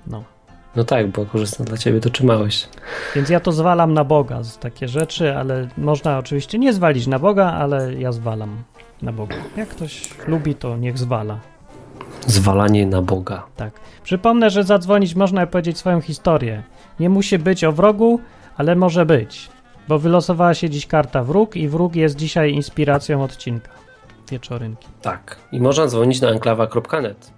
No. 0.06 0.24
No 0.76 0.84
tak, 0.84 1.08
bo 1.08 1.26
korzystne 1.26 1.64
dla 1.64 1.76
ciebie 1.76 2.00
to 2.00 2.10
trzymałeś. 2.10 2.68
Więc 3.16 3.28
ja 3.28 3.40
to 3.40 3.52
zwalam 3.52 3.94
na 3.94 4.04
Boga, 4.04 4.42
z 4.42 4.58
takie 4.58 4.88
rzeczy, 4.88 5.36
ale 5.36 5.68
można 5.78 6.18
oczywiście 6.18 6.58
nie 6.58 6.72
zwalić 6.72 7.06
na 7.06 7.18
Boga, 7.18 7.52
ale 7.52 7.94
ja 7.94 8.12
zwalam 8.12 8.62
na 9.02 9.12
Boga. 9.12 9.36
Jak 9.56 9.68
ktoś 9.68 10.10
lubi, 10.28 10.54
to 10.54 10.76
niech 10.76 10.98
zwala. 10.98 11.38
Zwalanie 12.26 12.86
na 12.86 13.02
Boga. 13.02 13.46
Tak. 13.56 13.80
Przypomnę, 14.04 14.50
że 14.50 14.64
zadzwonić 14.64 15.14
można 15.14 15.44
i 15.44 15.46
powiedzieć 15.46 15.78
swoją 15.78 16.00
historię. 16.00 16.62
Nie 17.00 17.10
musi 17.10 17.38
być 17.38 17.64
o 17.64 17.72
wrogu, 17.72 18.20
ale 18.56 18.76
może 18.76 19.06
być. 19.06 19.48
Bo 19.88 19.98
wylosowała 19.98 20.54
się 20.54 20.70
dziś 20.70 20.86
karta 20.86 21.24
wróg 21.24 21.56
i 21.56 21.68
wróg 21.68 21.96
jest 21.96 22.16
dzisiaj 22.16 22.52
inspiracją 22.52 23.22
odcinka. 23.24 23.68
Wieczorynki. 24.30 24.88
Tak. 25.02 25.36
I 25.52 25.60
można 25.60 25.86
dzwonić 25.86 26.20
na 26.20 26.28
enklawa.net. 26.28 27.30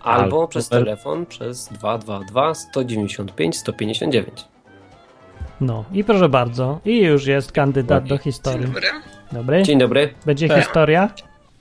Albo 0.00 0.22
Albo 0.24 0.48
przez 0.48 0.70
numer- 0.70 0.84
telefon 0.84 1.26
przez 1.26 1.68
222 1.68 2.54
195 2.54 3.56
159. 3.58 4.44
No 5.60 5.84
i 5.92 6.04
proszę 6.04 6.28
bardzo. 6.28 6.80
I 6.84 6.98
już 6.98 7.26
jest 7.26 7.52
kandydat 7.52 8.04
do 8.04 8.08
Dzień 8.08 8.18
historii. 8.18 8.66
dobry. 8.66 8.88
Dobry. 9.32 9.62
Dzień 9.62 9.78
dobry. 9.78 10.14
Będzie 10.26 10.48
Tak. 10.48 10.62
historia? 10.64 11.10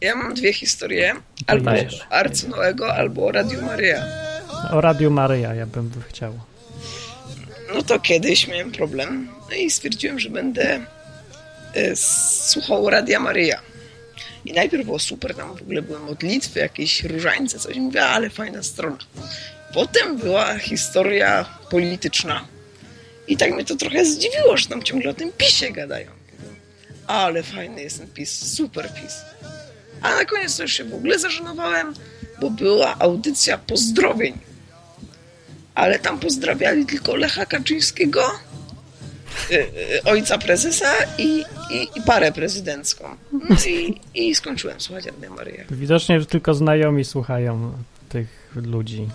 Ja 0.01 0.15
mam 0.15 0.33
dwie 0.33 0.53
historie. 0.53 1.13
To 1.45 1.51
Albo 1.53 1.71
Arcu 2.09 2.49
Noego, 2.49 2.93
albo 2.93 3.25
o 3.25 3.31
Radiu 3.31 3.61
Maryja. 3.61 4.03
O 4.71 4.81
Radiu 4.81 5.11
Maryja 5.11 5.53
ja 5.53 5.65
bym 5.65 5.91
chciał. 6.07 6.33
No 7.75 7.81
to 7.83 7.99
kiedyś 7.99 8.47
miałem 8.47 8.71
problem. 8.71 9.27
No 9.49 9.55
i 9.55 9.69
stwierdziłem, 9.69 10.19
że 10.19 10.29
będę 10.29 10.85
e, 11.73 11.95
słuchał 11.95 12.89
Radia 12.89 13.19
Maryja. 13.19 13.61
I 14.45 14.53
najpierw 14.53 14.85
było 14.85 14.99
super, 14.99 15.35
tam 15.35 15.57
w 15.57 15.61
ogóle 15.61 15.81
były 15.81 15.99
modlitwy, 15.99 16.59
jakieś 16.59 17.03
różańce, 17.03 17.59
coś. 17.59 17.77
Mówię, 17.77 18.05
ale 18.05 18.29
fajna 18.29 18.63
strona. 18.63 18.97
Potem 19.73 20.17
była 20.17 20.57
historia 20.57 21.45
polityczna. 21.69 22.47
I 23.27 23.37
tak 23.37 23.53
mnie 23.53 23.65
to 23.65 23.75
trochę 23.75 24.05
zdziwiło, 24.05 24.57
że 24.57 24.67
tam 24.67 24.83
ciągle 24.83 25.11
o 25.11 25.13
tym 25.13 25.31
PiSie 25.31 25.71
gadają. 25.71 26.11
Ale 27.07 27.43
fajny 27.43 27.81
jest 27.81 27.97
ten 27.97 28.07
PiS, 28.07 28.55
super 28.55 28.93
PiS. 28.93 29.13
A 30.01 30.15
na 30.15 30.25
koniec 30.25 30.57
to 30.57 30.63
już 30.63 30.73
się 30.73 30.83
w 30.83 30.93
ogóle 30.93 31.19
zażenowałem, 31.19 31.93
bo 32.41 32.49
była 32.49 32.95
audycja 32.99 33.57
pozdrowień. 33.57 34.37
Ale 35.75 35.99
tam 35.99 36.19
pozdrawiali 36.19 36.85
tylko 36.85 37.15
Lecha 37.15 37.45
Kaczyńskiego, 37.45 38.31
ojca 40.05 40.37
prezesa 40.37 40.87
i, 41.17 41.43
i, 41.71 41.83
i 41.95 42.01
parę 42.05 42.31
prezydencką. 42.31 43.03
No 43.49 43.55
i, 43.67 43.99
i 44.15 44.35
skończyłem 44.35 44.81
słuchać 44.81 45.05
Radia 45.05 45.29
Maryja. 45.29 45.63
Widocznie 45.71 46.25
tylko 46.25 46.53
znajomi 46.53 47.05
słuchają 47.05 47.71
tych 48.09 48.27
ludzi. 48.55 49.09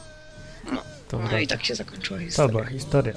No. 0.72 0.82
To, 1.08 1.18
No 1.32 1.38
i 1.38 1.46
tak 1.46 1.64
się 1.64 1.74
zakończyła 1.74 2.18
to 2.18 2.24
historia. 2.24 2.52
była 2.52 2.64
historia. 2.64 3.12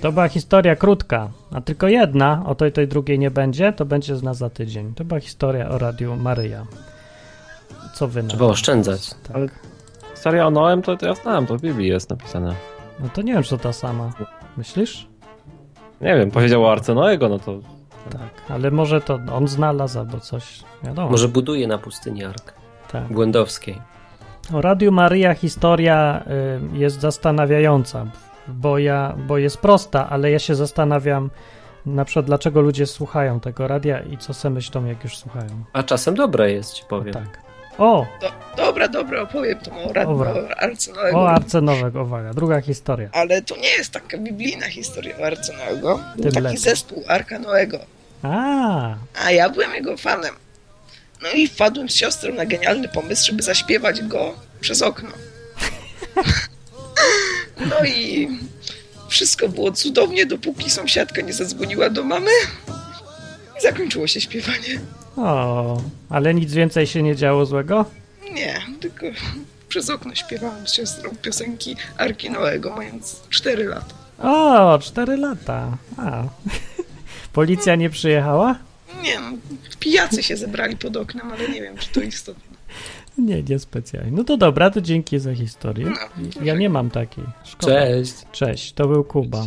To 0.00 0.12
była 0.12 0.28
historia 0.28 0.76
krótka, 0.76 1.30
a 1.52 1.60
tylko 1.60 1.88
jedna, 1.88 2.42
o 2.46 2.54
tej, 2.54 2.72
tej 2.72 2.88
drugiej 2.88 3.18
nie 3.18 3.30
będzie, 3.30 3.72
to 3.72 3.84
będzie 3.84 4.16
z 4.16 4.22
nas 4.22 4.36
za 4.38 4.50
tydzień. 4.50 4.94
To 4.94 5.04
była 5.04 5.20
historia 5.20 5.68
o 5.68 5.78
Radiu 5.78 6.16
Maryja. 6.16 6.66
Co 7.94 8.08
wy 8.08 8.22
na 8.22 8.28
Trzeba 8.28 8.44
to? 8.46 8.50
oszczędzać. 8.50 9.10
Tak. 9.10 9.36
Ale 9.36 9.48
historia 10.14 10.46
o 10.46 10.50
Noem 10.50 10.82
to, 10.82 10.96
to 10.96 11.06
ja 11.06 11.14
znałem, 11.14 11.46
to 11.46 11.58
w 11.58 11.60
Biblii 11.62 11.88
jest 11.88 12.10
napisane. 12.10 12.54
No 13.00 13.08
to 13.08 13.22
nie 13.22 13.32
wiem, 13.32 13.42
czy 13.42 13.50
to 13.50 13.58
ta 13.58 13.72
sama. 13.72 14.10
Myślisz? 14.56 15.08
Nie 16.00 16.16
wiem, 16.16 16.30
powiedział 16.30 16.64
o 16.64 16.72
Arce 16.72 16.94
Noego, 16.94 17.28
no 17.28 17.38
to 17.38 17.60
Tak, 18.10 18.42
ale 18.48 18.70
może 18.70 19.00
to 19.00 19.18
on 19.32 19.48
znalazł 19.48 19.98
albo 19.98 20.20
coś. 20.20 20.60
Wiadomo. 20.82 21.10
Może 21.10 21.28
buduje 21.28 21.66
na 21.66 21.78
pustyni 21.78 22.24
Ark 22.24 22.54
tak. 22.92 23.12
Błędowskiej. 23.12 23.80
O 24.54 24.60
Radiu 24.60 24.92
Maryja 24.92 25.34
historia 25.34 26.24
y, 26.74 26.78
jest 26.78 27.00
zastanawiająca, 27.00 28.06
bo, 28.48 28.78
ja, 28.78 29.14
bo 29.26 29.38
jest 29.38 29.58
prosta, 29.58 30.08
ale 30.10 30.30
ja 30.30 30.38
się 30.38 30.54
zastanawiam 30.54 31.30
na 31.86 32.04
przykład 32.04 32.26
dlaczego 32.26 32.60
ludzie 32.60 32.86
słuchają 32.86 33.40
tego 33.40 33.68
radia 33.68 34.00
i 34.00 34.16
co 34.16 34.34
sobie 34.34 34.54
myślą 34.54 34.84
jak 34.84 35.04
już 35.04 35.16
słuchają. 35.16 35.64
A 35.72 35.82
czasem 35.82 36.14
dobra 36.14 36.46
jest, 36.46 36.72
ci 36.72 36.84
powiem. 36.88 37.14
Tak. 37.14 37.47
O, 37.78 38.06
Do, 38.20 38.32
dobra, 38.56 38.88
dobra, 38.88 39.22
opowiem 39.22 39.58
to 39.58 39.70
o, 39.70 39.92
Rad, 39.92 40.08
Dobra. 40.08 40.32
o 40.32 40.48
Arce 40.58 40.92
Noego. 40.92 41.18
o 41.18 41.28
Arce 41.30 41.60
Nowego, 41.60 42.02
uwaga, 42.02 42.34
druga 42.34 42.60
historia. 42.60 43.08
Ale 43.12 43.42
to 43.42 43.56
nie 43.56 43.68
jest 43.68 43.90
taka 43.92 44.18
biblijna 44.18 44.68
historia 44.68 45.18
o 45.18 45.24
Arce 45.26 45.52
Tym 46.22 46.32
taki 46.32 46.40
lepiej. 46.40 46.58
zespół 46.58 47.04
Arka 47.08 47.38
Noego. 47.38 47.78
A, 48.22 48.94
A 49.24 49.30
ja 49.30 49.48
byłem 49.48 49.74
jego 49.74 49.96
fanem. 49.96 50.34
No 51.22 51.28
i 51.30 51.48
wpadłem 51.48 51.88
z 51.88 51.94
siostrą 51.94 52.34
na 52.34 52.46
genialny 52.46 52.88
pomysł, 52.88 53.26
żeby 53.26 53.42
zaśpiewać 53.42 54.02
go 54.02 54.34
przez 54.60 54.82
okno. 54.82 55.10
No 57.66 57.84
i 57.86 58.28
wszystko 59.08 59.48
było 59.48 59.72
cudownie, 59.72 60.26
dopóki 60.26 60.70
sąsiadka 60.70 61.20
nie 61.22 61.32
zadzwoniła 61.32 61.90
do 61.90 62.04
mamy. 62.04 62.30
I 63.58 63.62
zakończyło 63.62 64.06
się 64.06 64.20
śpiewanie. 64.20 64.80
O, 65.18 65.80
ale 66.08 66.34
nic 66.34 66.52
więcej 66.52 66.86
się 66.86 67.02
nie 67.02 67.16
działo 67.16 67.46
złego? 67.46 67.84
Nie, 68.34 68.60
tylko 68.80 69.06
przez 69.68 69.90
okno 69.90 70.14
śpiewałem 70.14 70.68
z 70.68 70.74
siostrą 70.74 71.10
piosenki 71.22 71.76
Arki 71.96 72.30
Noego, 72.30 72.76
mając 72.76 73.22
4 73.30 73.64
lata. 73.64 73.94
O, 74.22 74.78
cztery 74.78 75.16
lata. 75.16 75.76
A. 75.96 76.22
Policja 77.32 77.76
nie 77.76 77.90
przyjechała? 77.90 78.58
Nie 79.02 79.20
no, 79.20 79.32
pijacy 79.80 80.22
się 80.22 80.36
zebrali 80.36 80.76
pod 80.76 80.96
oknem, 80.96 81.32
ale 81.32 81.48
nie 81.48 81.62
wiem, 81.62 81.76
czy 81.76 81.88
to 81.88 82.00
istotne. 82.00 82.58
Nie, 83.18 83.42
nie 83.42 83.58
specjalnie. 83.58 84.12
No 84.12 84.24
to 84.24 84.36
dobra, 84.36 84.70
to 84.70 84.80
dzięki 84.80 85.18
za 85.18 85.34
historię. 85.34 85.92
Ja 86.42 86.54
nie 86.54 86.70
mam 86.70 86.90
takiej. 86.90 87.24
Szkoda. 87.44 87.72
Cześć. 87.72 88.14
Cześć, 88.32 88.72
to 88.72 88.88
był 88.88 89.04
Kuba. 89.04 89.44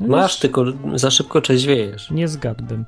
No 0.00 0.08
Masz, 0.08 0.32
już 0.32 0.40
tylko 0.40 0.64
za 0.94 1.10
szybko 1.10 1.40
trzeźwiejesz. 1.40 2.10
Nie 2.10 2.28
zgadłbym. 2.28 2.84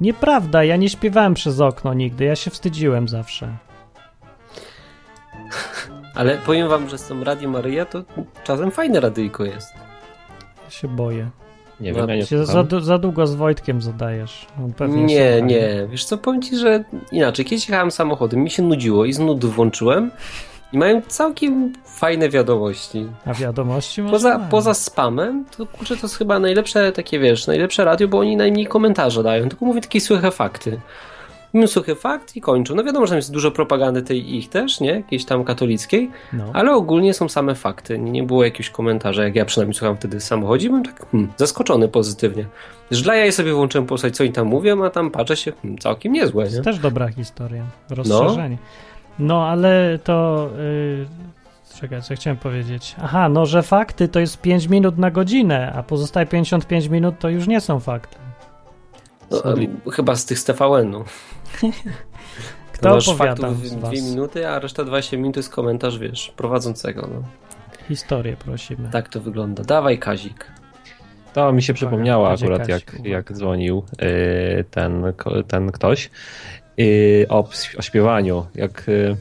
Nieprawda, 0.00 0.64
ja 0.64 0.76
nie 0.76 0.88
śpiewałem 0.88 1.34
przez 1.34 1.60
okno 1.60 1.94
nigdy, 1.94 2.24
ja 2.24 2.36
się 2.36 2.50
wstydziłem 2.50 3.08
zawsze. 3.08 3.56
Ale 6.14 6.38
powiem 6.38 6.68
wam, 6.68 6.88
że 6.88 6.98
z 6.98 7.08
tą 7.08 7.24
Radio 7.24 7.50
Maryja 7.50 7.84
to 7.84 8.02
czasem 8.44 8.70
fajne 8.70 9.00
radyjko 9.00 9.44
jest. 9.44 9.74
Ja 10.64 10.70
się 10.70 10.88
boję. 10.88 11.30
nie 11.80 11.92
No, 11.92 11.98
wiem, 11.98 12.08
ja 12.08 12.16
nie 12.16 12.26
Się 12.26 12.46
za, 12.46 12.64
za, 12.80 12.98
długo 12.98 13.26
z 13.26 13.34
Wojtkiem 13.34 13.82
zadajesz. 13.82 14.46
Nie, 14.88 15.42
nie. 15.42 15.86
Wiesz 15.90 16.04
co, 16.04 16.18
powiem 16.18 16.42
ci, 16.42 16.56
że 16.56 16.84
inaczej. 17.12 17.44
Kiedyś 17.44 17.68
jechałem 17.68 17.90
samochodem, 17.90 18.40
mi 18.40 18.50
się 18.50 18.62
nudziło 18.62 19.04
i 19.04 19.12
z 19.12 19.18
nudów 19.18 19.54
włączyłem 19.54 20.10
i 20.72 20.78
mają 20.78 21.02
całkiem 21.08 21.72
fajne 21.84 22.28
wiadomości. 22.28 23.06
A 23.26 23.34
wiadomości 23.34 24.02
może 24.02 24.12
Poza, 24.12 24.38
mają. 24.38 24.50
poza 24.50 24.74
spamem, 24.74 25.44
to 25.56 25.66
kurczę, 25.66 25.96
to 25.96 26.02
jest 26.02 26.16
chyba 26.18 26.38
najlepsze 26.38 26.92
takie, 26.92 27.18
wiesz, 27.18 27.46
najlepsze 27.46 27.84
radio, 27.84 28.08
bo 28.08 28.18
oni 28.18 28.36
najmniej 28.36 28.66
komentarze 28.66 29.22
dają, 29.22 29.48
tylko 29.48 29.64
mówię 29.64 29.80
takie 29.80 30.00
suche 30.00 30.30
fakty. 30.30 30.80
Mówią 31.54 31.66
suchy 31.66 31.94
fakt 31.94 32.36
i 32.36 32.40
kończą. 32.40 32.74
No 32.74 32.84
wiadomo, 32.84 33.06
że 33.06 33.10
tam 33.10 33.16
jest 33.16 33.32
dużo 33.32 33.50
propagandy 33.50 34.02
tej 34.02 34.36
ich 34.36 34.48
też, 34.48 34.80
nie? 34.80 34.90
Jakiejś 34.90 35.24
tam 35.24 35.44
katolickiej, 35.44 36.10
No. 36.32 36.44
ale 36.52 36.72
ogólnie 36.72 37.14
są 37.14 37.28
same 37.28 37.54
fakty. 37.54 37.98
Nie, 37.98 38.22
było 38.22 38.44
jakiegoś 38.44 38.70
komentarza, 38.70 39.24
jak 39.24 39.36
ja 39.36 39.44
przynajmniej 39.44 39.74
słucham 39.74 39.96
wtedy 39.96 40.20
w 40.20 40.24
samochodzie, 40.24 40.68
byłem 40.68 40.84
tak 40.84 41.06
hmm, 41.10 41.32
zaskoczony 41.36 41.88
pozytywnie. 41.88 42.46
Że 42.90 43.02
dla 43.02 43.14
ja 43.14 43.32
sobie 43.32 43.52
włączyłem 43.52 43.86
posłuchać, 43.86 44.16
co 44.16 44.24
oni 44.24 44.32
tam 44.32 44.46
mówią, 44.46 44.84
a 44.84 44.90
tam 44.90 45.10
patrzę 45.10 45.36
się, 45.36 45.52
hmm, 45.62 45.78
całkiem 45.78 46.12
niezłe, 46.12 46.44
To 46.44 46.50
nie? 46.50 46.54
jest 46.56 46.64
też 46.64 46.78
dobra 46.78 47.08
historia. 47.08 47.64
Rozszerzenie. 47.90 48.56
No, 48.60 48.91
ale 49.42 49.98
to. 50.04 50.48
Yy, 50.58 51.06
czekaj, 51.80 52.02
co 52.02 52.14
chciałem 52.14 52.36
powiedzieć. 52.36 52.96
Aha, 53.02 53.28
no, 53.28 53.46
że 53.46 53.62
fakty 53.62 54.08
to 54.08 54.20
jest 54.20 54.40
5 54.40 54.68
minut 54.68 54.98
na 54.98 55.10
godzinę, 55.10 55.72
a 55.76 55.82
pozostałe 55.82 56.26
55 56.26 56.86
minut 56.86 57.18
to 57.18 57.28
już 57.28 57.46
nie 57.46 57.60
są 57.60 57.80
fakty. 57.80 58.16
No, 59.30 59.42
chyba 59.92 60.16
z 60.16 60.24
tych 60.24 60.38
z 60.38 60.44
TVN-u. 60.44 61.04
Kto 62.72 62.94
Masz 62.94 63.08
opowiada 63.08 63.42
faktów 63.42 63.66
z 63.66 63.74
w 63.74 63.80
was? 63.80 63.90
dwie 63.90 64.02
minuty, 64.02 64.48
a 64.48 64.58
reszta 64.58 64.84
20 64.84 65.16
minut 65.16 65.34
to 65.34 65.40
jest 65.40 65.50
komentarz, 65.50 65.98
wiesz, 65.98 66.32
prowadzącego. 66.36 67.08
No. 67.14 67.22
Historię 67.88 68.36
prosimy. 68.36 68.88
Tak 68.90 69.08
to 69.08 69.20
wygląda. 69.20 69.62
Dawaj, 69.62 69.98
Kazik. 69.98 70.46
To 71.32 71.52
mi 71.52 71.62
się 71.62 71.74
przypomniało 71.74 72.28
Będzie 72.28 72.44
akurat, 72.44 72.68
jak, 72.68 72.96
jak 73.04 73.32
dzwonił 73.32 73.84
y, 74.02 74.64
ten, 74.70 75.12
ten 75.48 75.72
ktoś 75.72 76.10
y, 76.80 77.26
o, 77.28 77.48
o 77.78 77.82
śpiewaniu. 77.82 78.46
Jak, 78.54 78.88
y, 78.88 79.16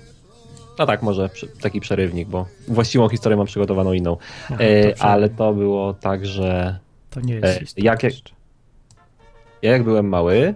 no 0.79 0.86
tak, 0.86 1.01
może 1.03 1.29
taki 1.62 1.79
przerywnik, 1.79 2.27
bo 2.27 2.46
właściwą 2.67 3.10
historię 3.10 3.38
mam 3.38 3.46
przygotowaną 3.48 3.93
inną. 3.93 4.17
Aha, 4.51 4.63
Y, 4.63 4.93
to 4.98 5.03
ale 5.05 5.29
to 5.29 5.53
było 5.53 5.93
tak, 5.93 6.25
że 6.25 6.79
To 7.10 7.20
nie 7.22 7.34
jest 7.34 7.58
e, 7.58 7.60
historia. 7.60 7.91
jak- 7.91 8.13
ja 9.62 9.72
jak 9.72 9.84
byłem 9.84 10.10
mały, 10.10 10.53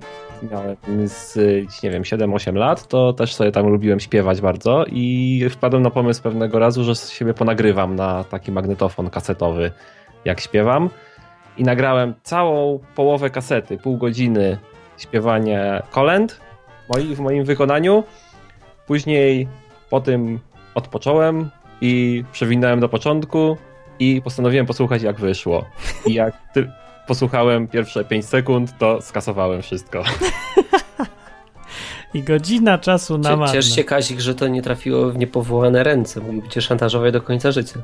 miałem 0.51 0.75
z, 1.07 1.35
nie 1.83 1.89
wiem, 1.89 2.03
7-8 2.03 2.55
lat, 2.55 2.87
to 2.87 3.13
też 3.13 3.33
sobie 3.35 3.51
tam 3.51 3.67
lubiłem 3.67 3.99
śpiewać 3.99 4.41
bardzo 4.41 4.85
i 4.91 5.41
wpadłem 5.49 5.83
na 5.83 5.89
pomysł 5.89 6.21
pewnego 6.23 6.59
razu, 6.59 6.83
że 6.83 6.95
siebie 6.95 7.33
ponagrywam 7.33 7.95
na 7.95 8.23
taki 8.23 8.51
magnetofon 8.51 9.09
kasetowy, 9.09 9.71
jak 10.25 10.39
śpiewam 10.41 10.89
i 11.57 11.63
nagrałem 11.63 12.13
całą 12.23 12.79
połowę 12.95 13.29
kasety, 13.29 13.77
pół 13.77 13.97
godziny 13.97 14.57
śpiewania 14.97 15.83
kolęd 15.91 16.39
moi, 16.89 17.15
w 17.15 17.19
moim 17.19 17.45
wykonaniu. 17.45 18.03
Później 18.87 19.47
po 19.89 20.01
tym 20.01 20.39
odpocząłem 20.75 21.49
i 21.81 22.23
przewinąłem 22.31 22.79
do 22.79 22.89
początku 22.89 23.57
i 23.99 24.21
postanowiłem 24.23 24.65
posłuchać 24.65 25.01
jak 25.01 25.19
wyszło. 25.19 25.65
I 26.05 26.13
jak 26.13 26.53
ty, 26.53 26.71
posłuchałem 27.07 27.67
pierwsze 27.67 28.05
5 28.05 28.25
sekund, 28.25 28.77
to 28.77 29.01
skasowałem 29.01 29.61
wszystko. 29.61 30.03
I 32.13 32.23
godzina 32.23 32.77
czasu 32.77 33.17
na. 33.17 33.47
Ciesz 33.47 33.75
się, 33.75 33.83
Kazik, 33.83 34.19
że 34.19 34.35
to 34.35 34.47
nie 34.47 34.61
trafiło 34.61 35.09
w 35.09 35.17
niepowołane 35.17 35.83
ręce. 35.83 36.21
Mógłby 36.21 36.49
cię 36.49 36.61
szantażować 36.61 37.13
do 37.13 37.21
końca 37.21 37.51
życia. 37.51 37.79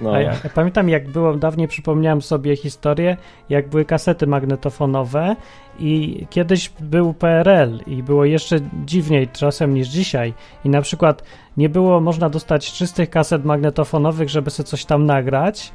No, 0.00 0.20
ja, 0.20 0.32
ja 0.44 0.50
pamiętam, 0.54 0.88
jak 0.88 1.08
było 1.08 1.34
dawniej, 1.34 1.68
przypomniałem 1.68 2.22
sobie 2.22 2.56
historię, 2.56 3.16
jak 3.48 3.68
były 3.68 3.84
kasety 3.84 4.26
magnetofonowe 4.26 5.36
i 5.78 6.26
kiedyś 6.30 6.72
był 6.80 7.14
PRL 7.14 7.80
i 7.86 8.02
było 8.02 8.24
jeszcze 8.24 8.56
dziwniej 8.86 9.28
czasem 9.28 9.74
niż 9.74 9.88
dzisiaj. 9.88 10.34
I 10.64 10.68
na 10.68 10.82
przykład 10.82 11.22
nie 11.56 11.68
było 11.68 12.00
można 12.00 12.30
dostać 12.30 12.72
czystych 12.72 13.10
kaset 13.10 13.44
magnetofonowych, 13.44 14.28
żeby 14.28 14.50
sobie 14.50 14.66
coś 14.66 14.84
tam 14.84 15.06
nagrać, 15.06 15.72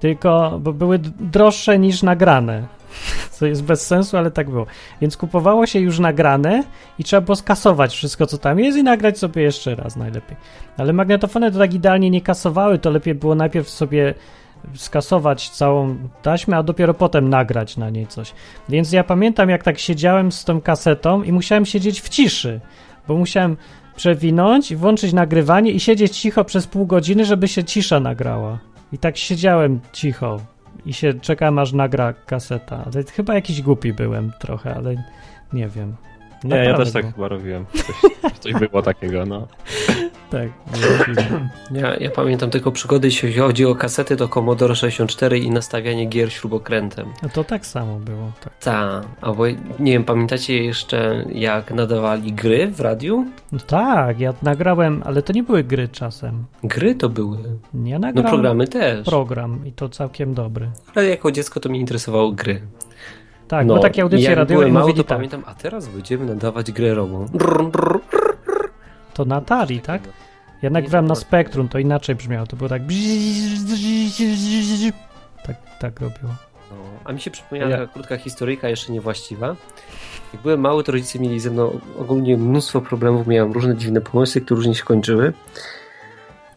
tylko 0.00 0.58
bo 0.62 0.72
były 0.72 0.98
droższe 1.20 1.78
niż 1.78 2.02
nagrane. 2.02 2.66
Co 3.30 3.46
jest 3.46 3.64
bez 3.64 3.86
sensu, 3.86 4.16
ale 4.16 4.30
tak 4.30 4.50
było. 4.50 4.66
Więc 5.00 5.16
kupowało 5.16 5.66
się 5.66 5.80
już 5.80 5.98
nagrane 5.98 6.64
i 6.98 7.04
trzeba 7.04 7.20
było 7.20 7.36
skasować 7.36 7.94
wszystko, 7.94 8.26
co 8.26 8.38
tam 8.38 8.58
jest 8.58 8.78
i 8.78 8.82
nagrać 8.82 9.18
sobie 9.18 9.42
jeszcze 9.42 9.74
raz 9.74 9.96
najlepiej. 9.96 10.36
Ale 10.76 10.92
magnetofony 10.92 11.52
to 11.52 11.58
tak 11.58 11.74
idealnie 11.74 12.10
nie 12.10 12.20
kasowały, 12.20 12.78
to 12.78 12.90
lepiej 12.90 13.14
było 13.14 13.34
najpierw 13.34 13.68
sobie 13.68 14.14
skasować 14.74 15.50
całą 15.50 15.96
taśmę, 16.22 16.56
a 16.56 16.62
dopiero 16.62 16.94
potem 16.94 17.28
nagrać 17.28 17.76
na 17.76 17.90
niej 17.90 18.06
coś. 18.06 18.32
Więc 18.68 18.92
ja 18.92 19.04
pamiętam, 19.04 19.50
jak 19.50 19.62
tak 19.62 19.78
siedziałem 19.78 20.32
z 20.32 20.44
tą 20.44 20.60
kasetą 20.60 21.22
i 21.22 21.32
musiałem 21.32 21.66
siedzieć 21.66 22.00
w 22.00 22.08
ciszy, 22.08 22.60
bo 23.08 23.16
musiałem 23.16 23.56
przewinąć, 23.96 24.74
włączyć 24.74 25.12
nagrywanie 25.12 25.70
i 25.70 25.80
siedzieć 25.80 26.18
cicho 26.18 26.44
przez 26.44 26.66
pół 26.66 26.86
godziny, 26.86 27.24
żeby 27.24 27.48
się 27.48 27.64
cisza 27.64 28.00
nagrała. 28.00 28.58
I 28.92 28.98
tak 28.98 29.16
siedziałem 29.16 29.80
cicho 29.92 30.40
i 30.86 30.92
się 30.92 31.14
czekałem, 31.14 31.58
aż 31.58 31.72
nagra 31.72 32.12
kaseta. 32.12 32.84
Ale 32.84 33.04
chyba 33.04 33.34
jakiś 33.34 33.62
głupi 33.62 33.92
byłem 33.92 34.32
trochę, 34.40 34.74
ale 34.74 34.94
nie 35.52 35.68
wiem. 35.68 35.96
Nie, 36.44 36.56
ja 36.56 36.76
też 36.76 36.92
tak 36.92 37.02
było. 37.02 37.12
chyba 37.14 37.28
robiłem. 37.28 37.66
Coś, 38.22 38.32
coś 38.38 38.52
było 38.52 38.82
takiego, 38.82 39.26
no. 39.26 39.46
Tak. 40.32 40.48
Ja, 41.70 41.96
ja 41.96 42.10
pamiętam 42.10 42.50
tylko 42.50 42.72
przygody, 42.72 43.08
jeśli 43.08 43.32
chodzi 43.34 43.66
o 43.66 43.74
kasety, 43.74 44.16
to 44.16 44.28
Commodore 44.28 44.74
64 44.76 45.38
i 45.38 45.50
nastawianie 45.50 46.06
gier 46.06 46.32
śrubokrętem. 46.32 47.08
No 47.22 47.28
to 47.28 47.44
tak 47.44 47.66
samo 47.66 47.98
było. 47.98 48.32
Tak. 48.44 48.58
Ta, 48.58 49.02
albo 49.20 49.46
nie 49.78 49.92
wiem, 49.92 50.04
pamiętacie 50.04 50.64
jeszcze 50.64 51.24
jak 51.32 51.70
nadawali 51.70 52.32
gry 52.32 52.66
w 52.68 52.80
radiu? 52.80 53.26
No 53.52 53.58
tak, 53.58 54.20
ja 54.20 54.34
nagrałem, 54.42 55.02
ale 55.04 55.22
to 55.22 55.32
nie 55.32 55.42
były 55.42 55.64
gry 55.64 55.88
czasem. 55.88 56.44
Gry 56.64 56.94
to 56.94 57.08
były. 57.08 57.38
Ja 57.84 57.98
No 57.98 58.06
nagrałem 58.06 58.30
programy 58.30 58.68
też. 58.68 59.06
program 59.06 59.66
i 59.66 59.72
to 59.72 59.88
całkiem 59.88 60.34
dobry. 60.34 60.70
Ale 60.94 61.06
jako 61.08 61.32
dziecko 61.32 61.60
to 61.60 61.68
mnie 61.68 61.80
interesowało 61.80 62.32
gry. 62.32 62.62
Tak, 63.52 63.66
no, 63.66 63.74
bo 63.74 63.80
takie 63.80 64.02
audycje 64.02 64.28
jak 64.28 64.38
radiowe 64.38 64.60
byłem 64.60 64.72
mały, 64.72 64.86
mówili 64.86 65.04
to 65.04 65.08
tak. 65.08 65.18
pamiętam, 65.18 65.42
a 65.46 65.54
teraz 65.54 65.88
będziemy 65.88 66.24
nadawać 66.24 66.72
grę 66.72 66.94
robą. 66.94 67.26
To 69.14 69.24
na 69.24 69.36
Atari, 69.36 69.80
tak? 69.80 70.02
Ja 70.62 70.70
nagrywałem 70.70 71.06
na 71.06 71.14
Spektrum, 71.14 71.68
to 71.68 71.78
inaczej 71.78 72.14
brzmiało. 72.14 72.46
To 72.46 72.56
było 72.56 72.68
tak. 72.68 72.82
Tak, 75.46 75.56
tak 75.80 76.00
robiło. 76.00 76.34
No, 76.70 76.76
a 77.04 77.12
mi 77.12 77.20
się 77.20 77.30
przypomniała 77.30 77.70
Ja- 77.70 77.78
taka 77.78 77.92
krótka 77.92 78.16
historyjka, 78.16 78.68
jeszcze 78.68 78.92
niewłaściwa. 78.92 79.56
Jak 80.32 80.42
byłem 80.42 80.60
mały, 80.60 80.84
to 80.84 80.92
rodzice 80.92 81.18
mieli 81.18 81.40
ze 81.40 81.50
mną 81.50 81.80
ogólnie 81.98 82.36
mnóstwo 82.36 82.80
problemów, 82.80 83.26
miałem 83.26 83.52
różne 83.52 83.76
dziwne 83.76 84.00
pomysły, 84.00 84.40
które 84.40 84.56
różnie 84.56 84.74
się 84.74 84.84
kończyły. 84.84 85.32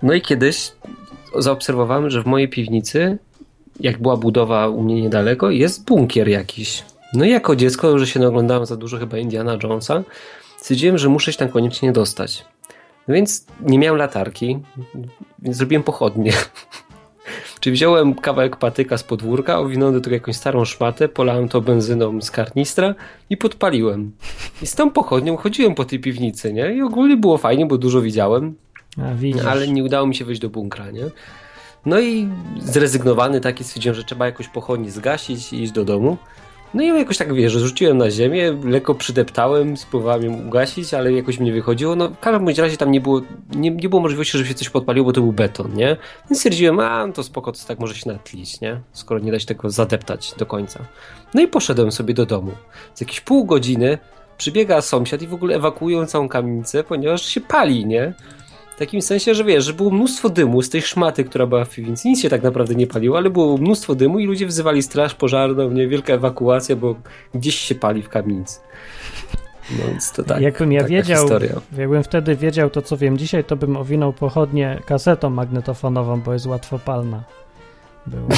No 0.03 0.13
i 0.13 0.21
kiedyś 0.21 0.71
zaobserwowałem, 1.37 2.09
że 2.09 2.21
w 2.21 2.25
mojej 2.25 2.49
piwnicy, 2.49 3.17
jak 3.79 4.01
była 4.01 4.17
budowa 4.17 4.67
u 4.67 4.81
mnie 4.81 5.01
niedaleko, 5.01 5.49
jest 5.49 5.85
bunkier 5.85 6.27
jakiś. 6.27 6.83
No 7.13 7.25
i 7.25 7.29
jako 7.29 7.55
dziecko, 7.55 7.99
że 7.99 8.07
się 8.07 8.19
naoglądałem 8.19 8.65
za 8.65 8.75
dużo 8.75 8.97
chyba 8.97 9.17
Indiana 9.17 9.57
Jonesa, 9.63 10.03
stwierdziłem, 10.57 10.97
że 10.97 11.09
muszę 11.09 11.33
się 11.33 11.39
tam 11.39 11.49
koniecznie 11.49 11.91
dostać. 11.91 12.45
No 13.07 13.15
więc 13.15 13.45
nie 13.61 13.79
miałem 13.79 13.97
latarki, 13.97 14.59
więc 15.39 15.57
zrobiłem 15.57 15.83
pochodnie. 15.83 16.31
Czyli 17.59 17.73
wziąłem 17.73 18.15
kawałek 18.15 18.57
patyka 18.57 18.97
z 18.97 19.03
podwórka, 19.03 19.59
owinąłem 19.59 19.93
do 19.93 20.01
tego 20.01 20.15
jakąś 20.15 20.35
starą 20.35 20.65
szmatę, 20.65 21.09
polałem 21.09 21.49
to 21.49 21.61
benzyną 21.61 22.21
z 22.21 22.31
karnistra 22.31 22.95
i 23.29 23.37
podpaliłem. 23.37 24.11
I 24.61 24.67
z 24.67 24.75
tą 24.75 24.91
pochodnią 24.91 25.37
chodziłem 25.37 25.75
po 25.75 25.85
tej 25.85 25.99
piwnicy, 25.99 26.53
nie? 26.53 26.73
I 26.73 26.81
ogólnie 26.81 27.17
było 27.17 27.37
fajnie, 27.37 27.65
bo 27.65 27.77
dużo 27.77 28.01
widziałem, 28.01 28.55
A 28.97 29.49
ale 29.49 29.67
nie 29.67 29.83
udało 29.83 30.07
mi 30.07 30.15
się 30.15 30.25
wejść 30.25 30.41
do 30.41 30.49
bunkra, 30.49 30.91
nie? 30.91 31.05
No 31.85 31.99
i 31.99 32.29
zrezygnowany 32.59 33.41
taki 33.41 33.63
stwierdziłem, 33.63 33.95
że 33.95 34.03
trzeba 34.03 34.25
jakoś 34.25 34.47
pochodnie 34.47 34.91
zgasić 34.91 35.53
i 35.53 35.63
iść 35.63 35.71
do 35.71 35.85
domu. 35.85 36.17
No 36.73 36.83
i 36.83 36.87
jakoś 36.87 37.17
tak, 37.17 37.33
wiesz, 37.33 37.53
rzuciłem 37.53 37.97
na 37.97 38.11
ziemię, 38.11 38.57
lekko 38.63 38.95
przydeptałem, 38.95 39.77
spróbowałem 39.77 40.23
ją 40.23 40.47
ugasić, 40.47 40.93
ale 40.93 41.13
jakoś 41.13 41.39
mi 41.39 41.45
nie 41.45 41.53
wychodziło. 41.53 41.95
No 41.95 42.09
w 42.09 42.19
każdym 42.19 42.45
bądź 42.45 42.57
razie 42.57 42.77
tam 42.77 42.91
nie 42.91 43.01
było, 43.01 43.21
nie, 43.55 43.71
nie 43.71 43.89
było 43.89 44.01
możliwości, 44.01 44.37
żeby 44.37 44.49
się 44.49 44.55
coś 44.55 44.69
podpaliło, 44.69 45.05
bo 45.05 45.13
to 45.13 45.21
był 45.21 45.31
beton, 45.31 45.73
nie? 45.73 45.97
Więc 46.29 46.37
stwierdziłem, 46.39 46.79
a 46.79 47.07
no 47.07 47.13
to 47.13 47.23
spoko, 47.23 47.51
to 47.51 47.59
tak 47.67 47.79
może 47.79 47.95
się 47.95 48.09
natlić, 48.09 48.61
nie? 48.61 48.81
Skoro 48.91 49.19
nie 49.19 49.31
da 49.31 49.39
się 49.39 49.45
tego 49.45 49.69
zadeptać 49.69 50.33
do 50.37 50.45
końca. 50.45 50.79
No 51.33 51.41
i 51.41 51.47
poszedłem 51.47 51.91
sobie 51.91 52.13
do 52.13 52.25
domu. 52.25 52.51
Z 52.93 53.01
jakieś 53.01 53.21
pół 53.21 53.45
godziny 53.45 53.97
przybiega 54.37 54.81
sąsiad 54.81 55.21
i 55.21 55.27
w 55.27 55.33
ogóle 55.33 55.55
ewakuują 55.55 56.05
całą 56.05 56.29
kamienicę, 56.29 56.83
ponieważ 56.83 57.25
się 57.25 57.41
pali, 57.41 57.85
nie? 57.85 58.13
W 58.75 58.77
takim 58.77 59.01
sensie, 59.01 59.35
że 59.35 59.43
wiesz, 59.43 59.65
że 59.65 59.73
było 59.73 59.91
mnóstwo 59.91 60.29
dymu 60.29 60.61
z 60.61 60.69
tej 60.69 60.81
szmaty, 60.81 61.23
która 61.23 61.45
była 61.47 61.65
w 61.65 61.69
piwnicy. 61.69 62.07
Nic 62.07 62.21
się 62.21 62.29
tak 62.29 62.43
naprawdę 62.43 62.75
nie 62.75 62.87
paliło, 62.87 63.17
ale 63.17 63.29
było 63.29 63.57
mnóstwo 63.57 63.95
dymu 63.95 64.19
i 64.19 64.25
ludzie 64.25 64.45
wzywali 64.47 64.83
straż 64.83 65.15
pożarną, 65.15 65.71
nie? 65.71 65.87
Wielka 65.87 66.13
ewakuacja, 66.13 66.75
bo 66.75 66.95
gdzieś 67.33 67.55
się 67.55 67.75
pali 67.75 68.01
w 68.01 68.09
kamienicy. 68.09 68.59
No 69.71 69.85
więc 69.87 70.11
to 70.11 70.23
tak. 70.23 70.41
Jakbym 70.41 70.71
ja 70.71 70.83
wiedział, 70.83 71.21
Historia. 71.21 71.61
jakbym 71.77 72.03
wtedy 72.03 72.35
wiedział 72.35 72.69
to, 72.69 72.81
co 72.81 72.97
wiem 72.97 73.17
dzisiaj, 73.17 73.43
to 73.43 73.55
bym 73.55 73.77
owinął 73.77 74.13
pochodnie 74.13 74.81
kasetą 74.85 75.29
magnetofonową, 75.29 76.21
bo 76.21 76.33
jest 76.33 76.45
łatwopalna. 76.45 77.23
Było. 78.07 78.29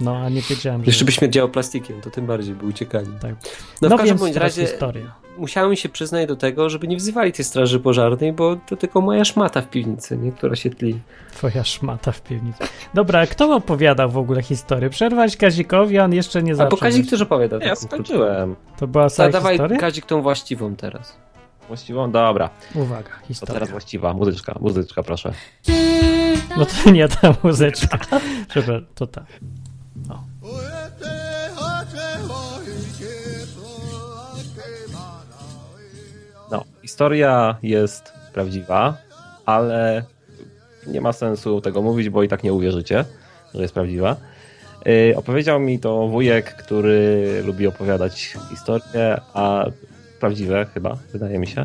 No, 0.00 0.16
a 0.16 0.28
nie 0.28 0.40
wiedziałem, 0.42 0.80
że... 0.80 0.86
Jeszcze 0.86 1.04
by 1.04 1.12
śmierdziało 1.12 1.48
plastikiem, 1.48 2.00
to 2.00 2.10
tym 2.10 2.26
bardziej 2.26 2.54
by 2.54 2.66
uciekali. 2.66 3.08
Tak. 3.20 3.34
No, 3.82 3.88
No, 3.88 3.96
w 3.96 3.98
każdym 3.98 4.18
bądź 4.18 4.36
razie 4.36 4.66
historia. 4.66 5.25
Musiałem 5.38 5.76
się 5.76 5.88
przyznać 5.88 6.28
do 6.28 6.36
tego, 6.36 6.70
żeby 6.70 6.88
nie 6.88 6.96
wzywali 6.96 7.32
tej 7.32 7.44
straży 7.44 7.80
pożarnej, 7.80 8.32
bo 8.32 8.56
to 8.56 8.76
tylko 8.76 9.00
moja 9.00 9.24
szmata 9.24 9.60
w 9.62 9.68
piwnicy, 9.70 10.16
nie? 10.18 10.32
która 10.32 10.56
się 10.56 10.70
tli. 10.70 11.00
Twoja 11.32 11.64
szmata 11.64 12.12
w 12.12 12.22
piwnicy. 12.22 12.64
Dobra, 12.94 13.20
a 13.20 13.26
kto 13.26 13.54
opowiadał 13.56 14.10
w 14.10 14.18
ogóle 14.18 14.42
historię? 14.42 14.90
Przerwać 14.90 15.36
Kazikowi, 15.36 15.98
a 15.98 16.04
on 16.04 16.12
jeszcze 16.12 16.42
nie 16.42 16.52
A 16.52 16.54
zaczął. 16.54 16.70
bo 16.70 16.76
Kazik 16.76 17.10
też 17.10 17.20
opowiada. 17.20 17.58
Ja 17.60 17.76
skończyłem. 17.76 18.56
To 18.78 18.86
była 18.86 19.10
cała 19.10 19.28
Zadawaj 19.28 19.54
historia? 19.54 19.78
Kazik 19.78 20.06
tą 20.06 20.22
właściwą 20.22 20.76
teraz. 20.76 21.16
Właściwą? 21.68 22.10
Dobra. 22.10 22.50
Uwaga, 22.74 23.10
To 23.22 23.26
historia. 23.28 23.54
teraz 23.54 23.70
właściwa. 23.70 24.12
Muzyczka, 24.14 24.54
muzyczka 24.60 25.02
proszę. 25.02 25.32
No 26.56 26.66
to 26.66 26.90
nie 26.90 27.08
ta 27.08 27.34
muzyczka. 27.42 27.98
Przepraszam, 28.48 28.86
to 28.94 29.06
ta. 29.06 29.24
No, 36.50 36.64
historia 36.82 37.56
jest 37.62 38.12
prawdziwa, 38.32 38.96
ale 39.46 40.02
nie 40.86 41.00
ma 41.00 41.12
sensu 41.12 41.60
tego 41.60 41.82
mówić, 41.82 42.08
bo 42.08 42.22
i 42.22 42.28
tak 42.28 42.44
nie 42.44 42.52
uwierzycie, 42.52 43.04
że 43.54 43.62
jest 43.62 43.74
prawdziwa. 43.74 44.16
Yy, 44.86 45.16
opowiedział 45.16 45.60
mi 45.60 45.78
to 45.78 46.08
wujek, 46.08 46.56
który 46.56 47.42
lubi 47.46 47.66
opowiadać 47.66 48.36
historie, 48.50 49.20
a 49.34 49.66
prawdziwe 50.20 50.66
chyba, 50.74 50.96
wydaje 51.12 51.38
mi 51.38 51.46
się. 51.46 51.64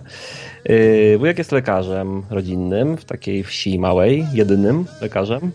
Yy, 0.65 1.17
wujek 1.17 1.38
jest 1.38 1.52
lekarzem 1.52 2.24
rodzinnym 2.30 2.98
w 2.98 3.06
takiej 3.06 3.44
wsi 3.44 3.80
małej, 3.80 4.26
jedynym 4.34 4.86
lekarzem. 5.02 5.52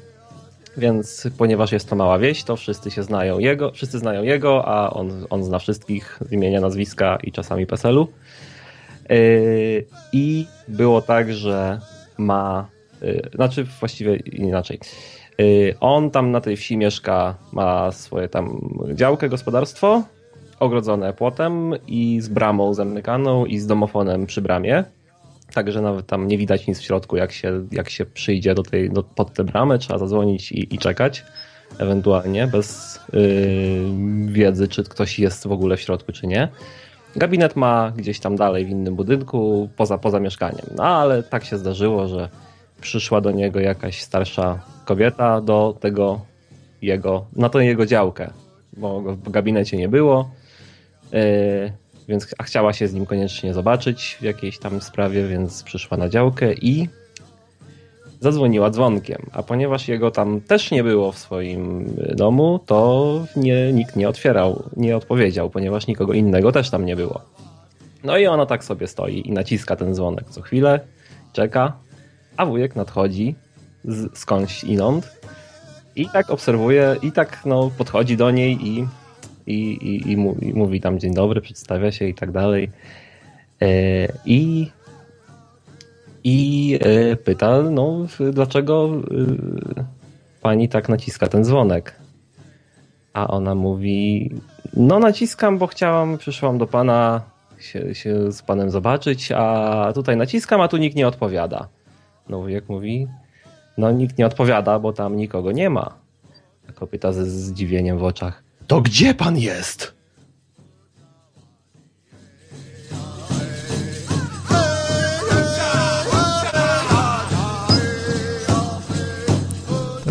Więc 0.76 1.28
ponieważ 1.38 1.72
jest 1.72 1.88
to 1.88 1.96
mała 1.96 2.18
wieś, 2.18 2.44
to 2.44 2.56
wszyscy 2.56 2.90
się 2.90 3.02
znają 3.02 3.38
jego, 3.38 3.72
wszyscy 3.72 3.98
znają 3.98 4.22
jego, 4.22 4.68
a 4.68 4.90
on, 4.90 5.26
on 5.30 5.44
zna 5.44 5.58
wszystkich 5.58 6.18
z 6.28 6.32
imienia, 6.32 6.60
nazwiska 6.60 7.18
i 7.22 7.32
czasami 7.32 7.66
PESEL-u. 7.66 8.08
Yy, 9.10 9.86
I 10.12 10.46
było 10.68 11.02
tak, 11.02 11.32
że 11.32 11.80
ma, 12.18 12.68
yy, 13.02 13.30
znaczy 13.34 13.64
właściwie 13.64 14.16
inaczej. 14.16 14.80
Yy, 15.38 15.74
On 15.80 16.10
tam 16.10 16.30
na 16.30 16.40
tej 16.40 16.56
wsi 16.56 16.76
mieszka, 16.76 17.34
ma 17.52 17.92
swoje 17.92 18.28
tam 18.28 18.60
działkę, 18.94 19.28
gospodarstwo, 19.28 20.02
ogrodzone 20.60 21.12
płotem 21.12 21.74
i 21.86 22.20
z 22.20 22.28
bramą 22.28 22.74
zamykaną 22.74 23.46
i 23.46 23.58
z 23.58 23.66
domofonem 23.66 24.26
przy 24.26 24.42
bramie. 24.42 24.84
Także 25.54 25.82
nawet 25.82 26.06
tam 26.06 26.28
nie 26.28 26.38
widać 26.38 26.66
nic 26.66 26.78
w 26.78 26.84
środku, 26.84 27.16
jak 27.16 27.32
się, 27.32 27.66
jak 27.72 27.90
się 27.90 28.04
przyjdzie 28.04 28.54
do 28.54 28.62
tej, 28.62 28.90
do, 28.90 29.02
pod 29.02 29.32
tę 29.32 29.44
bramę, 29.44 29.78
trzeba 29.78 29.98
zadzwonić 29.98 30.52
i, 30.52 30.74
i 30.74 30.78
czekać, 30.78 31.24
ewentualnie, 31.78 32.46
bez 32.46 33.00
yy, 33.12 34.32
wiedzy, 34.32 34.68
czy 34.68 34.84
ktoś 34.84 35.18
jest 35.18 35.46
w 35.46 35.52
ogóle 35.52 35.76
w 35.76 35.80
środku, 35.80 36.12
czy 36.12 36.26
nie. 36.26 36.48
Gabinet 37.16 37.56
ma 37.56 37.92
gdzieś 37.96 38.20
tam 38.20 38.36
dalej 38.36 38.66
w 38.66 38.68
innym 38.68 38.96
budynku, 38.96 39.68
poza, 39.76 39.98
poza 39.98 40.20
mieszkaniem. 40.20 40.66
No 40.76 40.84
ale 40.84 41.22
tak 41.22 41.44
się 41.44 41.58
zdarzyło, 41.58 42.08
że 42.08 42.28
przyszła 42.80 43.20
do 43.20 43.30
niego 43.30 43.60
jakaś 43.60 44.02
starsza 44.02 44.58
kobieta 44.84 45.40
do 45.40 45.76
tego 45.80 46.20
jego, 46.82 47.26
na 47.36 47.48
tą 47.48 47.58
jego 47.58 47.86
działkę, 47.86 48.30
bo 48.72 49.00
w 49.00 49.30
gabinecie 49.30 49.76
nie 49.76 49.88
było. 49.88 50.30
Yy, 51.12 51.72
więc 52.08 52.26
chciała 52.42 52.72
się 52.72 52.88
z 52.88 52.94
nim 52.94 53.06
koniecznie 53.06 53.54
zobaczyć 53.54 54.16
w 54.20 54.22
jakiejś 54.22 54.58
tam 54.58 54.80
sprawie, 54.80 55.28
więc 55.28 55.62
przyszła 55.62 55.96
na 55.96 56.08
działkę 56.08 56.54
i 56.54 56.88
zadzwoniła 58.20 58.70
dzwonkiem. 58.70 59.26
A 59.32 59.42
ponieważ 59.42 59.88
jego 59.88 60.10
tam 60.10 60.40
też 60.40 60.70
nie 60.70 60.84
było 60.84 61.12
w 61.12 61.18
swoim 61.18 61.94
domu, 62.14 62.60
to 62.66 63.20
nie, 63.36 63.72
nikt 63.72 63.96
nie 63.96 64.08
otwierał, 64.08 64.62
nie 64.76 64.96
odpowiedział, 64.96 65.50
ponieważ 65.50 65.86
nikogo 65.86 66.12
innego 66.12 66.52
też 66.52 66.70
tam 66.70 66.86
nie 66.86 66.96
było. 66.96 67.20
No 68.04 68.18
i 68.18 68.26
ona 68.26 68.46
tak 68.46 68.64
sobie 68.64 68.86
stoi 68.86 69.28
i 69.28 69.32
naciska 69.32 69.76
ten 69.76 69.94
dzwonek 69.94 70.24
co 70.30 70.42
chwilę, 70.42 70.80
czeka, 71.32 71.72
a 72.36 72.46
wujek 72.46 72.76
nadchodzi 72.76 73.34
z, 73.84 74.18
skądś 74.18 74.64
inąd 74.64 75.20
i 75.96 76.08
tak 76.08 76.30
obserwuje, 76.30 76.96
i 77.02 77.12
tak 77.12 77.42
no, 77.44 77.70
podchodzi 77.78 78.16
do 78.16 78.30
niej 78.30 78.58
i 78.68 78.86
i, 79.46 79.58
i, 79.72 80.12
i 80.12 80.16
mówi 80.54 80.80
tam 80.80 80.98
dzień 80.98 81.14
dobry, 81.14 81.40
przedstawia 81.40 81.92
się 81.92 82.04
i 82.04 82.14
tak 82.14 82.32
dalej. 82.32 82.70
E, 83.62 83.68
I, 84.24 84.70
i 86.26 86.78
e, 86.80 87.16
pyta, 87.16 87.62
no, 87.62 88.06
dlaczego 88.32 88.90
e, 88.90 89.84
pani 90.40 90.68
tak 90.68 90.88
naciska 90.88 91.28
ten 91.28 91.44
dzwonek? 91.44 91.94
A 93.12 93.28
ona 93.28 93.54
mówi, 93.54 94.30
no 94.76 94.98
naciskam, 94.98 95.58
bo 95.58 95.66
chciałam, 95.66 96.18
przyszłam 96.18 96.58
do 96.58 96.66
pana 96.66 97.20
się, 97.58 97.94
się 97.94 98.32
z 98.32 98.42
panem 98.42 98.70
zobaczyć, 98.70 99.32
a 99.32 99.92
tutaj 99.94 100.16
naciskam, 100.16 100.60
a 100.60 100.68
tu 100.68 100.76
nikt 100.76 100.96
nie 100.96 101.08
odpowiada. 101.08 101.68
No 102.28 102.40
wujek 102.40 102.68
mówi, 102.68 103.08
no 103.78 103.90
nikt 103.90 104.18
nie 104.18 104.26
odpowiada, 104.26 104.78
bo 104.78 104.92
tam 104.92 105.16
nikogo 105.16 105.52
nie 105.52 105.70
ma. 105.70 105.94
A 106.70 106.72
kobieta 106.72 107.12
ze 107.12 107.26
zdziwieniem 107.26 107.98
w 107.98 108.04
oczach, 108.04 108.42
to 108.66 108.80
gdzie 108.80 109.14
pan 109.14 109.38
jest? 109.38 109.95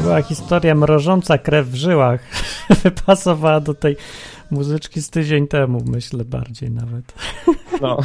Była 0.06 0.22
historia 0.22 0.76
mrożąca 0.76 1.38
krew 1.38 1.68
w 1.68 1.76
żyłach. 1.76 2.22
Wypasowała 2.84 3.60
do 3.60 3.74
tej 3.74 3.98
muzyczki 4.52 5.02
z 5.02 5.10
tydzień 5.10 5.48
temu, 5.48 5.84
myślę 5.86 6.26
bardziej 6.26 6.72
nawet. 6.72 7.13
No, 7.82 7.98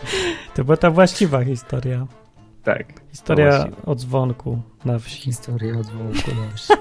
To 0.54 0.64
była 0.64 0.76
ta 0.76 0.90
właściwa 0.90 1.44
historia. 1.44 2.06
tak. 2.64 2.86
Historia 3.10 3.64
o 3.86 3.94
dzwonku 3.94 4.62
na 4.84 4.98
wsi. 4.98 5.20
Historia 5.22 5.78
od 5.78 5.86
dzwonku 5.86 6.30
na 6.34 6.56
wsi. 6.56 6.72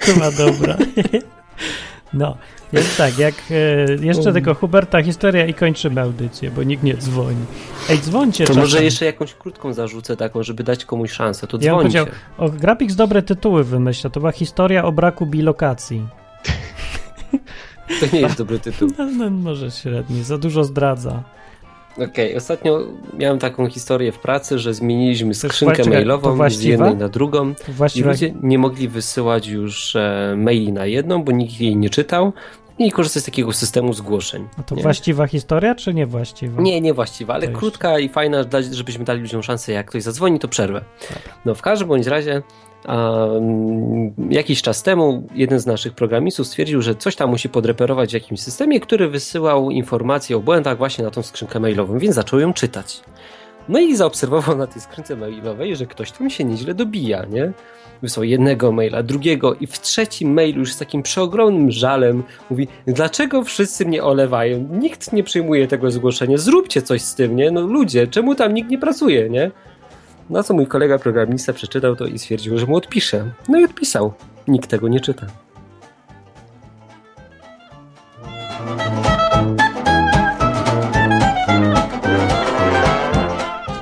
Chyba 0.00 0.30
dobra. 0.30 0.76
No, 2.14 2.36
więc 2.72 2.96
tak, 2.96 3.18
jak 3.18 3.34
e, 3.50 4.04
jeszcze 4.06 4.32
tylko 4.32 4.54
Huberta 4.54 5.02
historia 5.02 5.46
i 5.46 5.54
kończymy 5.54 6.00
audycję, 6.00 6.50
bo 6.50 6.62
nikt 6.62 6.82
nie 6.82 6.96
dzwoni. 6.96 7.44
Ej, 7.90 7.98
dzwońcie 7.98 8.44
To 8.44 8.48
czasem. 8.48 8.62
może 8.62 8.84
jeszcze 8.84 9.04
jakąś 9.04 9.34
krótką 9.34 9.72
zarzucę 9.72 10.16
taką, 10.16 10.42
żeby 10.42 10.64
dać 10.64 10.84
komuś 10.84 11.10
szansę. 11.12 11.46
To 11.46 11.56
Ja 11.60 11.72
dzwońcie. 11.72 11.98
powiedział, 12.04 12.06
o, 12.38 12.48
Grapix 12.50 12.94
dobre 12.94 13.22
tytuły 13.22 13.64
wymyśla. 13.64 14.10
To 14.10 14.20
była 14.20 14.32
historia 14.32 14.84
o 14.84 14.92
braku 14.92 15.26
bilokacji. 15.26 16.06
To 18.00 18.06
nie 18.12 18.20
jest 18.20 18.38
dobry 18.38 18.58
tytuł. 18.58 18.88
No, 18.98 19.04
no 19.18 19.30
może 19.30 19.70
średni, 19.70 20.22
za 20.24 20.38
dużo 20.38 20.64
zdradza. 20.64 21.22
Okej, 21.98 22.36
ostatnio 22.36 22.80
miałem 23.18 23.38
taką 23.38 23.68
historię 23.68 24.12
w 24.12 24.18
pracy, 24.18 24.58
że 24.58 24.74
zmieniliśmy 24.74 25.34
skrzynkę 25.34 25.76
czekaj, 25.76 25.92
mailową 25.92 26.50
z 26.50 26.62
jednej 26.62 26.96
na 26.96 27.08
drugą 27.08 27.54
i 27.94 28.02
ludzie 28.02 28.34
nie 28.42 28.58
mogli 28.58 28.88
wysyłać 28.88 29.46
już 29.46 29.96
e, 29.96 30.34
maili 30.36 30.72
na 30.72 30.86
jedną, 30.86 31.22
bo 31.22 31.32
nikt 31.32 31.60
jej 31.60 31.76
nie 31.76 31.90
czytał 31.90 32.32
i 32.78 32.92
korzystać 32.92 33.22
z 33.22 33.26
takiego 33.26 33.52
systemu 33.52 33.92
zgłoszeń. 33.92 34.48
a 34.58 34.62
to 34.62 34.74
nie? 34.74 34.82
właściwa 34.82 35.26
historia, 35.26 35.74
czy 35.74 35.94
niewłaściwa? 35.94 36.62
Nie, 36.62 36.80
niewłaściwa, 36.80 37.34
ale 37.34 37.48
krótka 37.48 37.98
i 37.98 38.08
fajna, 38.08 38.44
żebyśmy 38.70 39.04
dali 39.04 39.20
ludziom 39.20 39.42
szansę, 39.42 39.72
jak 39.72 39.86
ktoś 39.86 40.02
zadzwoni, 40.02 40.38
to 40.38 40.48
przerwę. 40.48 40.84
No 41.44 41.54
w 41.54 41.62
każdym 41.62 41.88
bądź 41.88 42.06
razie 42.06 42.42
um, 42.88 44.14
jakiś 44.30 44.62
czas 44.62 44.82
temu 44.82 45.26
jeden 45.34 45.58
z 45.58 45.66
naszych 45.66 45.92
programistów 45.92 46.46
stwierdził, 46.46 46.82
że 46.82 46.94
coś 46.94 47.16
tam 47.16 47.30
musi 47.30 47.48
podreperować 47.48 48.10
w 48.10 48.14
jakimś 48.14 48.40
systemie, 48.40 48.80
który 48.80 49.08
wysyłał 49.08 49.70
informacje 49.70 50.36
o 50.36 50.40
błędach 50.40 50.78
właśnie 50.78 51.04
na 51.04 51.10
tą 51.10 51.22
skrzynkę 51.22 51.60
mailową, 51.60 51.98
więc 51.98 52.14
zaczął 52.14 52.40
ją 52.40 52.52
czytać. 52.52 53.00
No 53.68 53.78
i 53.78 53.96
zaobserwował 53.96 54.56
na 54.56 54.66
tej 54.66 54.82
skrzynce 54.82 55.16
mailowej, 55.16 55.76
że 55.76 55.86
ktoś 55.86 56.12
tam 56.12 56.30
się 56.30 56.44
nieźle 56.44 56.74
dobija, 56.74 57.24
nie? 57.24 57.52
Wysłał 58.02 58.24
jednego 58.24 58.72
maila, 58.72 59.02
drugiego 59.02 59.54
i 59.54 59.66
w 59.66 59.80
trzecim 59.80 60.34
mailu 60.34 60.58
już 60.58 60.72
z 60.72 60.78
takim 60.78 61.02
przeogromnym 61.02 61.70
żalem 61.70 62.22
mówi, 62.50 62.68
dlaczego 62.86 63.44
wszyscy 63.44 63.86
mnie 63.86 64.04
olewają? 64.04 64.68
Nikt 64.72 65.12
nie 65.12 65.24
przyjmuje 65.24 65.68
tego 65.68 65.90
zgłoszenia, 65.90 66.38
zróbcie 66.38 66.82
coś 66.82 67.02
z 67.02 67.14
tym, 67.14 67.36
nie? 67.36 67.50
No 67.50 67.60
ludzie, 67.60 68.06
czemu 68.06 68.34
tam 68.34 68.54
nikt 68.54 68.70
nie 68.70 68.78
pracuje, 68.78 69.30
nie? 69.30 69.50
Na 70.30 70.42
co 70.42 70.54
mój 70.54 70.66
kolega 70.66 70.98
programista 70.98 71.52
przeczytał 71.52 71.96
to 71.96 72.06
i 72.06 72.18
stwierdził, 72.18 72.58
że 72.58 72.66
mu 72.66 72.76
odpisze. 72.76 73.30
No 73.48 73.60
i 73.60 73.64
odpisał. 73.64 74.12
Nikt 74.48 74.70
tego 74.70 74.88
nie 74.88 75.00
czyta. 75.00 75.26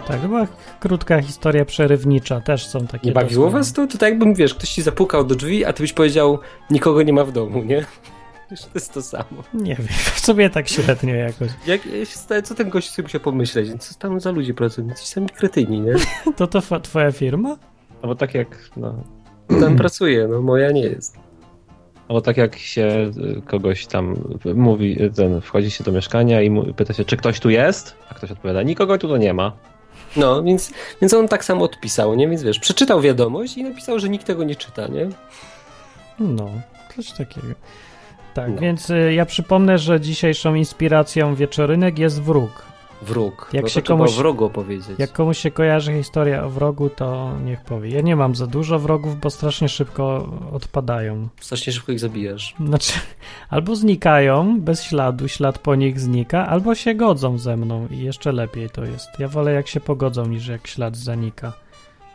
Tak, 0.06 0.20
była 0.20 0.46
krótka 0.80 1.22
historia 1.22 1.64
przerywnicza, 1.64 2.40
też 2.40 2.66
są 2.66 2.86
takie. 2.86 3.06
Nie 3.08 3.12
bawiło 3.12 3.44
dosyć- 3.46 3.52
was 3.58 3.72
to? 3.72 3.86
To 3.86 3.92
tak 3.98 4.08
jakbym, 4.10 4.34
wiesz, 4.34 4.54
ktoś 4.54 4.68
ci 4.70 4.82
zapukał 4.82 5.24
do 5.24 5.34
drzwi, 5.34 5.64
a 5.64 5.72
ty 5.72 5.82
byś 5.82 5.92
powiedział, 5.92 6.38
nikogo 6.70 7.02
nie 7.02 7.12
ma 7.12 7.24
w 7.24 7.32
domu, 7.32 7.62
nie? 7.62 7.84
To 8.60 8.68
jest 8.74 8.92
to 8.94 9.02
samo. 9.02 9.42
Nie 9.54 9.74
wiem, 9.74 9.86
w 10.14 10.20
sobie 10.20 10.50
tak 10.50 10.68
średnio 10.68 11.14
jakoś. 11.14 11.50
Jak, 11.66 11.86
ja 11.86 11.92
się 12.04 12.14
zastanawiam, 12.16 12.44
co 12.44 12.54
ten 12.54 12.70
gość 12.70 12.90
sobie 12.90 13.02
musiał 13.06 13.20
pomyśleć? 13.20 13.82
Co 13.82 13.94
tam 13.94 14.20
za 14.20 14.30
ludzie 14.30 14.54
pracują? 14.54 14.88
Coś 14.88 15.06
sami 15.06 15.28
kretyni, 15.28 15.80
nie? 15.80 15.92
To 16.36 16.46
to 16.46 16.60
fa- 16.60 16.80
twoja 16.80 17.12
firma? 17.12 17.48
No 18.02 18.08
bo 18.08 18.14
tak 18.14 18.34
jak, 18.34 18.48
no, 18.76 18.94
Tam 19.60 19.76
pracuje, 19.82 20.28
no 20.28 20.40
moja 20.42 20.70
nie 20.70 20.82
jest. 20.82 21.16
no 22.08 22.14
bo 22.14 22.20
tak 22.20 22.36
jak 22.36 22.56
się 22.56 23.10
y, 23.38 23.42
kogoś 23.42 23.86
tam 23.86 24.14
mówi, 24.54 25.02
y, 25.02 25.10
ten, 25.10 25.40
wchodzi 25.40 25.70
się 25.70 25.84
do 25.84 25.92
mieszkania 25.92 26.42
i 26.42 26.50
mu, 26.50 26.74
pyta 26.74 26.92
się, 26.94 27.04
czy 27.04 27.16
ktoś 27.16 27.40
tu 27.40 27.50
jest? 27.50 27.96
A 28.10 28.14
ktoś 28.14 28.30
odpowiada, 28.30 28.62
nikogo 28.62 28.98
tu 28.98 29.16
nie 29.16 29.34
ma. 29.34 29.52
No, 30.16 30.42
więc, 30.42 30.72
więc 31.00 31.14
on 31.14 31.28
tak 31.28 31.44
samo 31.44 31.64
odpisał, 31.64 32.14
nie? 32.14 32.28
Więc 32.28 32.42
wiesz, 32.42 32.58
przeczytał 32.58 33.00
wiadomość 33.00 33.56
i 33.56 33.62
napisał, 33.64 33.98
że 33.98 34.08
nikt 34.08 34.26
tego 34.26 34.44
nie 34.44 34.56
czyta, 34.56 34.86
nie? 34.88 35.08
No, 36.18 36.50
coś 36.96 37.12
takiego. 37.12 37.46
Tak, 38.34 38.50
No. 38.54 38.60
więc 38.60 38.90
y, 38.90 39.12
ja 39.14 39.26
przypomnę, 39.26 39.78
że 39.78 40.00
dzisiejszą 40.00 40.54
inspiracją 40.54 41.34
wieczorynek 41.34 41.98
jest 41.98 42.22
wróg. 42.22 42.50
Wróg. 43.02 43.50
Jak 43.52 43.62
no 43.62 43.68
się 43.68 43.82
komuś- 43.82 44.08
o 44.08 44.12
wrogu 44.12 44.44
opowiedzieć. 44.44 44.98
Jak 44.98 45.12
komuś 45.12 45.38
się 45.38 45.50
kojarzy 45.50 45.92
historia 45.92 46.44
o 46.44 46.50
wrogu, 46.50 46.90
to 46.90 47.32
niech 47.44 47.60
powie. 47.60 47.90
Ja 47.90 48.00
nie 48.00 48.16
mam 48.16 48.34
za 48.34 48.46
dużo 48.46 48.78
wrogów, 48.78 49.20
bo 49.20 49.30
strasznie 49.30 49.68
szybko 49.68 50.28
odpadają. 50.52 51.28
Strasznie 51.40 51.72
szybko 51.72 51.92
ich 51.92 52.00
zabijasz. 52.00 52.54
Znaczy, 52.66 52.92
albo 53.50 53.76
znikają 53.76 54.60
bez 54.60 54.82
śladu, 54.82 55.28
ślad 55.28 55.58
po 55.58 55.74
nich 55.74 56.00
znika, 56.00 56.46
albo 56.48 56.74
się 56.74 56.94
godzą 56.94 57.38
ze 57.38 57.56
mną 57.56 57.88
i 57.90 57.98
jeszcze 57.98 58.32
lepiej 58.32 58.70
to 58.70 58.84
jest. 58.84 59.08
Ja 59.18 59.28
wolę 59.28 59.52
jak 59.52 59.68
się 59.68 59.80
pogodzą, 59.80 60.26
niż 60.26 60.46
jak 60.46 60.66
ślad 60.66 60.96
zanika. 60.96 61.52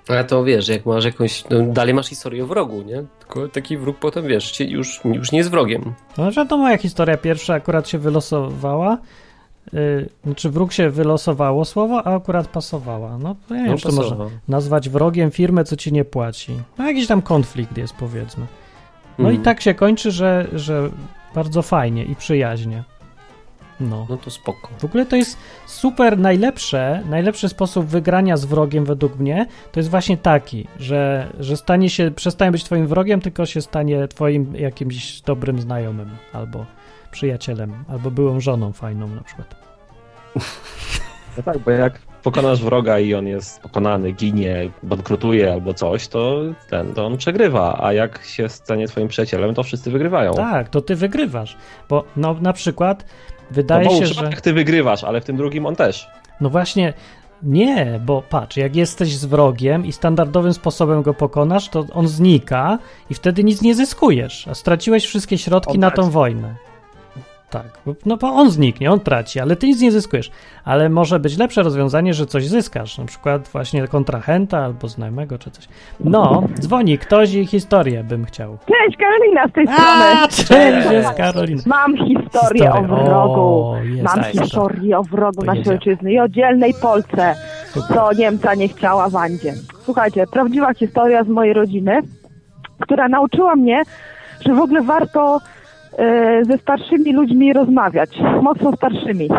A 0.10 0.24
to 0.24 0.44
wiesz, 0.44 0.68
jak 0.68 0.86
masz 0.86 1.06
jakąś. 1.06 1.44
No, 1.50 1.62
dalej 1.64 1.94
masz 1.94 2.08
historię 2.08 2.44
o 2.44 2.48
wrogu, 2.48 2.82
nie? 2.82 3.04
Tylko 3.20 3.48
taki 3.48 3.78
wróg 3.78 3.98
potem 3.98 4.28
wiesz, 4.28 4.60
już, 4.60 5.02
już 5.06 5.32
nie 5.32 5.38
jest 5.38 5.52
wrogiem. 5.52 5.94
No, 6.18 6.32
że 6.32 6.46
to 6.46 6.58
moja 6.58 6.78
historia 6.78 7.18
pierwsza 7.18 7.54
akurat 7.54 7.90
się 7.90 7.98
wylosowała. 7.98 8.98
Yy, 9.74 10.10
znaczy, 10.26 10.50
wróg 10.50 10.72
się 10.74 10.90
wylosowało 10.90 11.66
słowo, 11.66 12.02
a 12.08 12.16
akurat 12.16 12.48
pasowała. 12.48 13.18
No, 13.18 13.36
ja 13.50 13.56
nie 13.56 13.62
No, 13.62 13.68
wiem, 13.68 13.78
to 13.78 13.92
można 13.92 14.26
nazwać 14.48 14.90
wrogiem 14.90 15.32
firmę, 15.32 15.64
co 15.64 15.76
ci 15.76 15.94
nie 15.94 16.06
płaci. 16.06 16.52
No, 16.78 16.88
jakiś 16.88 17.08
tam 17.08 17.22
konflikt 17.22 17.78
jest, 17.78 17.94
powiedzmy. 17.94 18.46
No 19.18 19.24
Mhm. 19.26 19.42
i 19.42 19.46
tak 19.46 19.62
się 19.62 19.74
kończy, 19.74 20.12
że, 20.12 20.48
że 20.54 20.90
bardzo 21.36 21.62
fajnie 21.62 22.04
i 22.06 22.16
przyjaźnie. 22.16 22.84
No. 23.80 24.08
No 24.10 24.18
to 24.18 24.32
spoko. 24.32 24.70
W 24.80 24.86
ogóle 24.86 25.06
to 25.06 25.16
jest 25.16 25.38
super 25.66 26.18
najlepsze, 26.18 27.04
najlepszy 27.10 27.50
sposób 27.50 27.86
wygrania 27.86 28.38
z 28.38 28.46
wrogiem 28.46 28.86
według 28.86 29.20
mnie, 29.20 29.46
to 29.72 29.80
jest 29.80 29.90
właśnie 29.90 30.18
taki, 30.18 30.68
że, 30.80 31.28
że 31.40 31.58
stanie 31.58 31.90
się, 31.90 32.12
przestanie 32.12 32.52
być 32.52 32.64
twoim 32.64 32.88
wrogiem, 32.88 33.22
tylko 33.22 33.46
się 33.46 33.62
stanie 33.62 34.08
twoim 34.08 34.56
jakimś 34.56 35.22
dobrym 35.22 35.62
znajomym, 35.62 36.10
albo 36.34 36.66
przyjacielem, 37.12 37.84
albo 37.88 38.12
byłą 38.12 38.40
żoną 38.40 38.74
fajną 38.74 39.08
na 39.08 39.22
przykład. 39.22 39.56
No 41.38 41.44
tak, 41.44 41.60
bo 41.60 41.72
jak 41.72 42.00
pokonasz 42.24 42.64
wroga 42.64 43.00
i 43.00 43.14
on 43.14 43.28
jest 43.28 43.62
pokonany, 43.62 44.12
ginie, 44.12 44.70
bankrutuje 44.84 45.54
albo 45.54 45.74
coś, 45.74 46.08
to 46.08 46.42
ten, 46.70 46.94
to 46.94 47.06
on 47.06 47.18
przegrywa, 47.18 47.80
a 47.84 47.94
jak 47.94 48.26
się 48.26 48.50
stanie 48.50 48.88
twoim 48.88 49.08
przyjacielem, 49.08 49.56
to 49.56 49.64
wszyscy 49.64 49.92
wygrywają. 49.92 50.34
Tak, 50.34 50.70
to 50.70 50.82
ty 50.82 50.96
wygrywasz, 50.96 51.58
bo 51.90 52.04
no 52.16 52.36
na 52.42 52.54
przykład 52.54 53.06
wydaje 53.52 53.90
bo 53.90 54.00
się, 54.00 54.06
że... 54.06 54.14
że... 54.14 54.30
ty 54.42 54.54
wygrywasz, 54.54 55.04
ale 55.04 55.22
w 55.22 55.26
tym 55.26 55.38
drugim 55.38 55.66
on 55.66 55.76
też. 55.76 56.08
No 56.42 56.50
właśnie, 56.50 56.94
nie, 57.44 58.00
bo 58.06 58.22
patrz, 58.30 58.58
jak 58.58 58.76
jesteś 58.76 59.18
z 59.18 59.26
wrogiem 59.26 59.86
i 59.86 59.92
standardowym 59.92 60.54
sposobem 60.54 61.02
go 61.02 61.14
pokonasz, 61.14 61.70
to 61.70 61.86
on 61.94 62.08
znika 62.08 62.80
i 63.10 63.14
wtedy 63.14 63.44
nic 63.44 63.62
nie 63.62 63.76
zyskujesz, 63.76 64.48
a 64.48 64.56
straciłeś 64.56 65.06
wszystkie 65.06 65.38
środki 65.38 65.74
On 65.74 65.80
na 65.80 65.92
traci. 65.92 66.02
tą 66.02 66.12
wojnę. 66.12 66.56
Tak, 67.50 67.80
no 68.06 68.18
bo 68.18 68.28
on 68.34 68.50
zniknie, 68.52 68.92
on 68.92 69.00
traci, 69.00 69.40
ale 69.40 69.56
ty 69.56 69.68
nic 69.68 69.82
nie 69.82 69.92
zyskujesz. 69.92 70.32
Ale 70.66 70.90
może 70.90 71.20
być 71.20 71.38
lepsze 71.38 71.64
rozwiązanie, 71.64 72.14
że 72.14 72.26
coś 72.26 72.48
zyskasz, 72.48 72.98
na 72.98 73.06
przykład 73.06 73.48
właśnie 73.48 73.88
kontrahenta 73.88 74.58
albo 74.58 74.88
znajomego 74.88 75.38
czy 75.38 75.52
coś. 75.52 75.68
No, 76.00 76.44
dzwoni 76.60 76.98
ktoś 76.98 77.34
i 77.34 77.46
historię 77.46 78.04
bym 78.04 78.26
chciał. 78.26 78.58
Cześć, 78.66 78.98
Karolina 78.98 79.48
z 79.48 79.52
tej 79.52 79.68
A, 79.68 80.28
strony. 80.30 80.74
cześć, 80.74 80.92
jest 80.92 81.14
Karolina. 81.14 81.62
Mam 81.66 81.98
historię 81.98 82.22
Historia. 82.24 82.74
o 82.76 82.82
wrogu. 82.84 83.42
O, 83.42 83.78
jest 83.84 84.04
Mam 84.04 84.24
historia. 84.24 84.44
historię 84.44 85.00
o 85.00 85.04
wrogu 85.04 85.40
To 85.42 85.46
naszej 85.46 85.74
ojczyzny 85.74 86.12
i 86.14 86.20
o 86.20 86.28
dzielnej 86.28 86.74
Super. 87.68 87.98
co 87.98 88.14
Niemca 88.14 88.56
nie 88.56 88.68
chciała 88.68 89.10
Wandzie. 89.10 89.54
Słuchajcie, 89.84 90.26
prawdziwa 90.32 90.74
historia 90.74 91.24
z 91.24 91.28
mojej 91.28 91.54
rodziny, 91.54 92.02
która 92.80 93.08
nauczyła 93.08 93.56
mnie, 93.56 93.84
że 94.46 94.54
w 94.56 94.60
ogóle 94.60 94.82
warto 94.82 95.40
ze 96.42 96.58
starszymi 96.58 97.14
ludźmi 97.14 97.54
rozmawiać, 97.54 98.10
mocno 98.42 98.72
starszymi, 98.72 99.30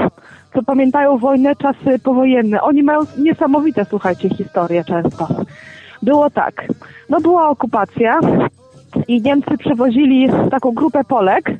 co 0.54 0.62
pamiętają 0.62 1.18
wojnę, 1.18 1.56
czasy 1.56 1.98
powojenne. 1.98 2.62
Oni 2.62 2.82
mają 2.82 3.00
niesamowite, 3.18 3.84
słuchajcie, 3.84 4.28
historie 4.28 4.84
często. 4.84 5.28
Było 6.02 6.30
tak. 6.30 6.66
No 7.08 7.20
była 7.20 7.48
okupacja 7.48 8.20
i 9.08 9.22
Niemcy 9.22 9.58
przewozili 9.58 10.28
taką 10.50 10.70
grupę 10.72 11.04
Polek. 11.04 11.50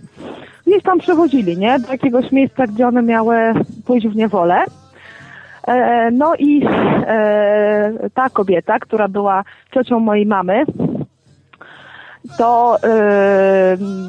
Gdzieś 0.66 0.82
tam 0.82 0.98
przewozili, 0.98 1.58
nie? 1.58 1.78
Do 1.78 1.92
jakiegoś 1.92 2.32
miejsca, 2.32 2.66
gdzie 2.66 2.88
one 2.88 3.02
miały 3.02 3.36
pójść 3.86 4.08
w 4.08 4.16
niewolę. 4.16 4.64
E, 5.66 6.10
no 6.10 6.34
i 6.38 6.66
e, 7.06 7.92
ta 8.14 8.30
kobieta, 8.30 8.78
która 8.78 9.08
była 9.08 9.44
ciocią 9.74 10.00
mojej 10.00 10.26
mamy, 10.26 10.64
to 12.38 12.76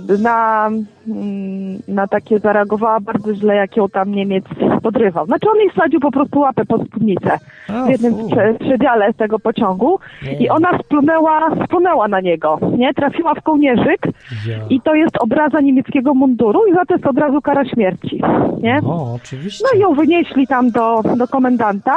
yy, 0.10 0.17
na, 0.17 0.69
mm, 1.08 1.80
na 1.88 2.08
takie 2.08 2.39
zareagowała 2.39 3.00
bardzo 3.00 3.36
źle, 3.36 3.56
jak 3.56 3.78
ją 3.78 3.89
tam 3.89 4.12
Niemiec 4.12 4.45
podrywał. 4.84 5.26
Znaczy 5.26 5.50
on 5.52 5.58
jej 5.58 5.69
wsadził 5.69 6.00
po 6.00 6.12
prostu 6.12 6.39
łapę 6.39 6.65
pod 6.65 6.86
spódnicę 6.88 7.39
A, 7.69 7.86
w 7.86 7.89
jednym 7.89 8.15
fu. 8.15 8.30
prze- 8.30 8.54
przedziale 8.60 9.13
tego 9.13 9.39
pociągu 9.39 10.00
i 10.39 10.50
ona 10.50 10.78
splunęła, 10.80 11.50
splunęła 11.65 12.08
na 12.08 12.19
niego, 12.22 12.60
nie? 12.78 12.93
Trafiła 12.93 13.34
w 13.36 13.41
kołnierzyk 13.41 14.02
Ja. 14.48 14.56
i 14.69 14.82
to 14.82 14.95
jest 14.95 15.17
obraza 15.19 15.60
niemieckiego 15.62 16.13
munduru 16.13 16.60
i 16.67 16.74
za 16.74 16.86
to 16.86 16.93
jest 16.93 17.08
od 17.08 17.17
razu 17.17 17.41
kara 17.41 17.65
śmierci, 17.65 18.22
nie? 18.62 18.80
O, 18.86 19.13
oczywiście. 19.15 19.65
No 19.74 19.78
i 19.78 19.82
ją 19.82 19.93
wynieśli 19.93 20.48
tam 20.48 20.72
do, 20.72 21.02
do 21.17 21.28
komendanta, 21.28 21.95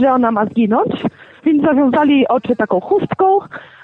że 0.00 0.12
ona 0.12 0.30
ma 0.30 0.44
zginąć, 0.46 1.02
więc 1.44 1.62
zawiązali 1.62 2.28
oczy 2.28 2.56
taką 2.56 2.80
chustką, 2.80 3.38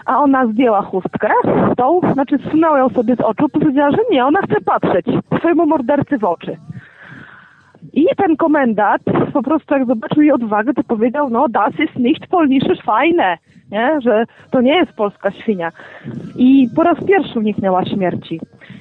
a 0.07 0.23
ona 0.23 0.47
zdjęła 0.47 0.83
chustkę, 0.83 1.29
tą, 1.77 2.01
znaczy 2.13 2.39
zsunęła 2.39 2.79
ją 2.79 2.89
sobie 2.89 3.17
z 3.17 3.21
oczu, 3.21 3.49
powiedziała, 3.49 3.91
że 3.91 3.99
nie, 4.11 4.27
ona 4.27 4.41
chce 4.43 4.61
patrzeć 4.61 5.07
swojemu 5.39 5.67
mordercy 5.67 6.19
w 6.19 6.25
oczy. 6.25 6.57
I 7.93 8.07
ten 8.17 8.37
komendant 8.37 9.03
po 9.33 9.43
prostu 9.43 9.75
jak 9.75 9.87
zobaczył 9.87 10.23
jej 10.23 10.33
odwagę, 10.33 10.75
to 10.75 10.85
powiedział, 10.85 11.31
no 11.31 11.49
das 11.49 11.81
ist 11.81 11.97
nicht 11.97 12.27
polnische 12.27 12.75
Schweine, 12.77 13.39
nie? 13.71 14.01
że 14.01 14.25
to 14.51 14.61
nie 14.61 14.77
jest 14.77 14.93
polska 14.93 15.31
świnia. 15.31 15.73
I 16.37 16.69
po 16.77 16.83
raz 16.83 17.05
pierwszy 17.05 17.39
uniknęła 17.39 17.85
śmierci. 17.85 18.41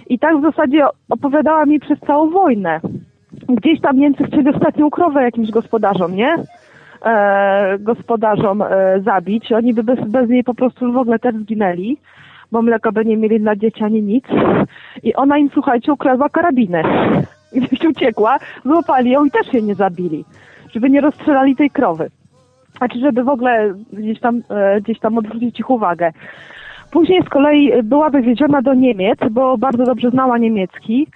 I 0.09 0.19
tak 0.19 0.37
w 0.37 0.41
zasadzie 0.41 0.85
opowiadała 1.09 1.65
mi 1.65 1.79
przez 1.79 1.99
całą 1.99 2.29
wojnę. 2.29 2.79
Gdzieś 3.49 3.81
tam 3.81 3.97
Niemcy 3.97 4.23
chcieli 4.23 4.49
ostatnią 4.49 4.89
krowę 4.89 5.23
jakimś 5.23 5.51
gospodarzom, 5.51 6.15
nie? 6.15 6.35
E, 7.05 7.77
gospodarzom 7.79 8.61
e, 8.61 9.01
zabić. 9.05 9.51
Oni 9.51 9.73
by 9.73 9.83
bez, 9.83 9.99
bez 9.99 10.29
niej 10.29 10.43
po 10.43 10.53
prostu 10.53 10.93
w 10.93 10.97
ogóle 10.97 11.19
też 11.19 11.35
zginęli, 11.35 11.97
bo 12.51 12.61
mleka 12.61 12.91
by 12.91 13.05
nie 13.05 13.17
mieli 13.17 13.39
dla 13.39 13.55
dzieci 13.55 13.83
ani 13.83 14.01
nic. 14.01 14.25
I 15.03 15.15
ona 15.15 15.37
im, 15.37 15.49
słuchajcie, 15.53 15.93
ukradła 15.93 16.29
karabinę. 16.29 16.83
Gdzieś 17.55 17.85
uciekła, 17.85 18.37
złapali 18.65 19.11
ją 19.11 19.25
i 19.25 19.31
też 19.31 19.53
jej 19.53 19.63
nie 19.63 19.75
zabili, 19.75 20.25
żeby 20.73 20.89
nie 20.89 21.01
rozstrzelali 21.01 21.55
tej 21.55 21.69
krowy. 21.69 22.09
Znaczy, 22.77 22.99
żeby 22.99 23.23
w 23.23 23.29
ogóle 23.29 23.73
gdzieś 23.93 24.19
tam, 24.19 24.41
e, 24.49 24.81
gdzieś 24.81 24.99
tam 24.99 25.17
odwrócić 25.17 25.59
ich 25.59 25.69
uwagę. 25.69 26.11
Później 26.91 27.23
z 27.23 27.29
kolei 27.29 27.83
była 27.83 28.09
wywieziona 28.09 28.61
do 28.61 28.73
Niemiec, 28.73 29.19
bo 29.31 29.57
bardzo 29.57 29.83
dobrze 29.83 30.09
znała 30.09 30.37
niemiecki 30.37 31.07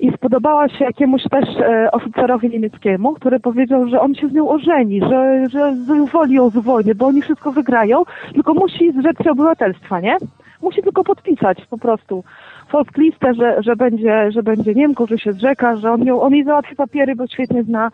i 0.00 0.12
spodobała 0.12 0.68
się 0.68 0.84
jakiemuś 0.84 1.22
też 1.30 1.44
e, 1.60 1.90
oficerowi 1.90 2.48
niemieckiemu, 2.50 3.14
który 3.14 3.40
powiedział, 3.40 3.88
że 3.88 4.00
on 4.00 4.14
się 4.14 4.28
z 4.28 4.32
nią 4.32 4.48
ożeni, 4.48 5.00
że, 5.00 5.48
że 5.48 5.72
wyzwoli 5.72 6.34
ją 6.34 6.50
z 6.50 6.56
wojny, 6.56 6.94
bo 6.94 7.06
oni 7.06 7.22
wszystko 7.22 7.52
wygrają, 7.52 8.02
tylko 8.34 8.54
musi 8.54 8.92
zrzec 8.92 9.22
się 9.24 9.30
obywatelstwa, 9.30 10.00
nie? 10.00 10.16
Musi 10.62 10.82
tylko 10.82 11.04
podpisać 11.04 11.66
po 11.70 11.78
prostu 11.78 12.24
folklistę, 12.68 13.34
że, 13.34 13.62
że, 13.62 13.76
będzie, 13.76 14.32
że 14.32 14.42
będzie 14.42 14.74
Niemką, 14.74 15.06
że 15.06 15.18
się 15.18 15.32
zrzeka, 15.32 15.76
że 15.76 15.92
on, 15.92 16.04
ją, 16.04 16.22
on 16.22 16.32
jej 16.32 16.44
załatwi 16.44 16.76
papiery, 16.76 17.16
bo 17.16 17.26
świetnie 17.26 17.62
zna 17.62 17.90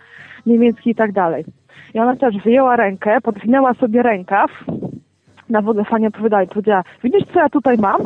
niemiecki 0.46 0.90
i 0.90 0.94
tak 0.94 1.12
dalej. 1.12 1.44
I 1.94 1.98
ona 1.98 2.16
też 2.16 2.36
wyjęła 2.44 2.76
rękę, 2.76 3.20
podwinęła 3.20 3.74
sobie 3.74 4.02
rękaw, 4.02 4.50
na 5.50 5.62
w 5.62 5.68
ogóle 5.68 5.84
fajnie 5.84 6.08
opowiadała 6.08 6.42
i 6.42 6.48
powiedziała, 6.48 6.82
widzisz 7.04 7.22
co 7.32 7.40
ja 7.40 7.48
tutaj 7.48 7.78
mam? 7.78 8.00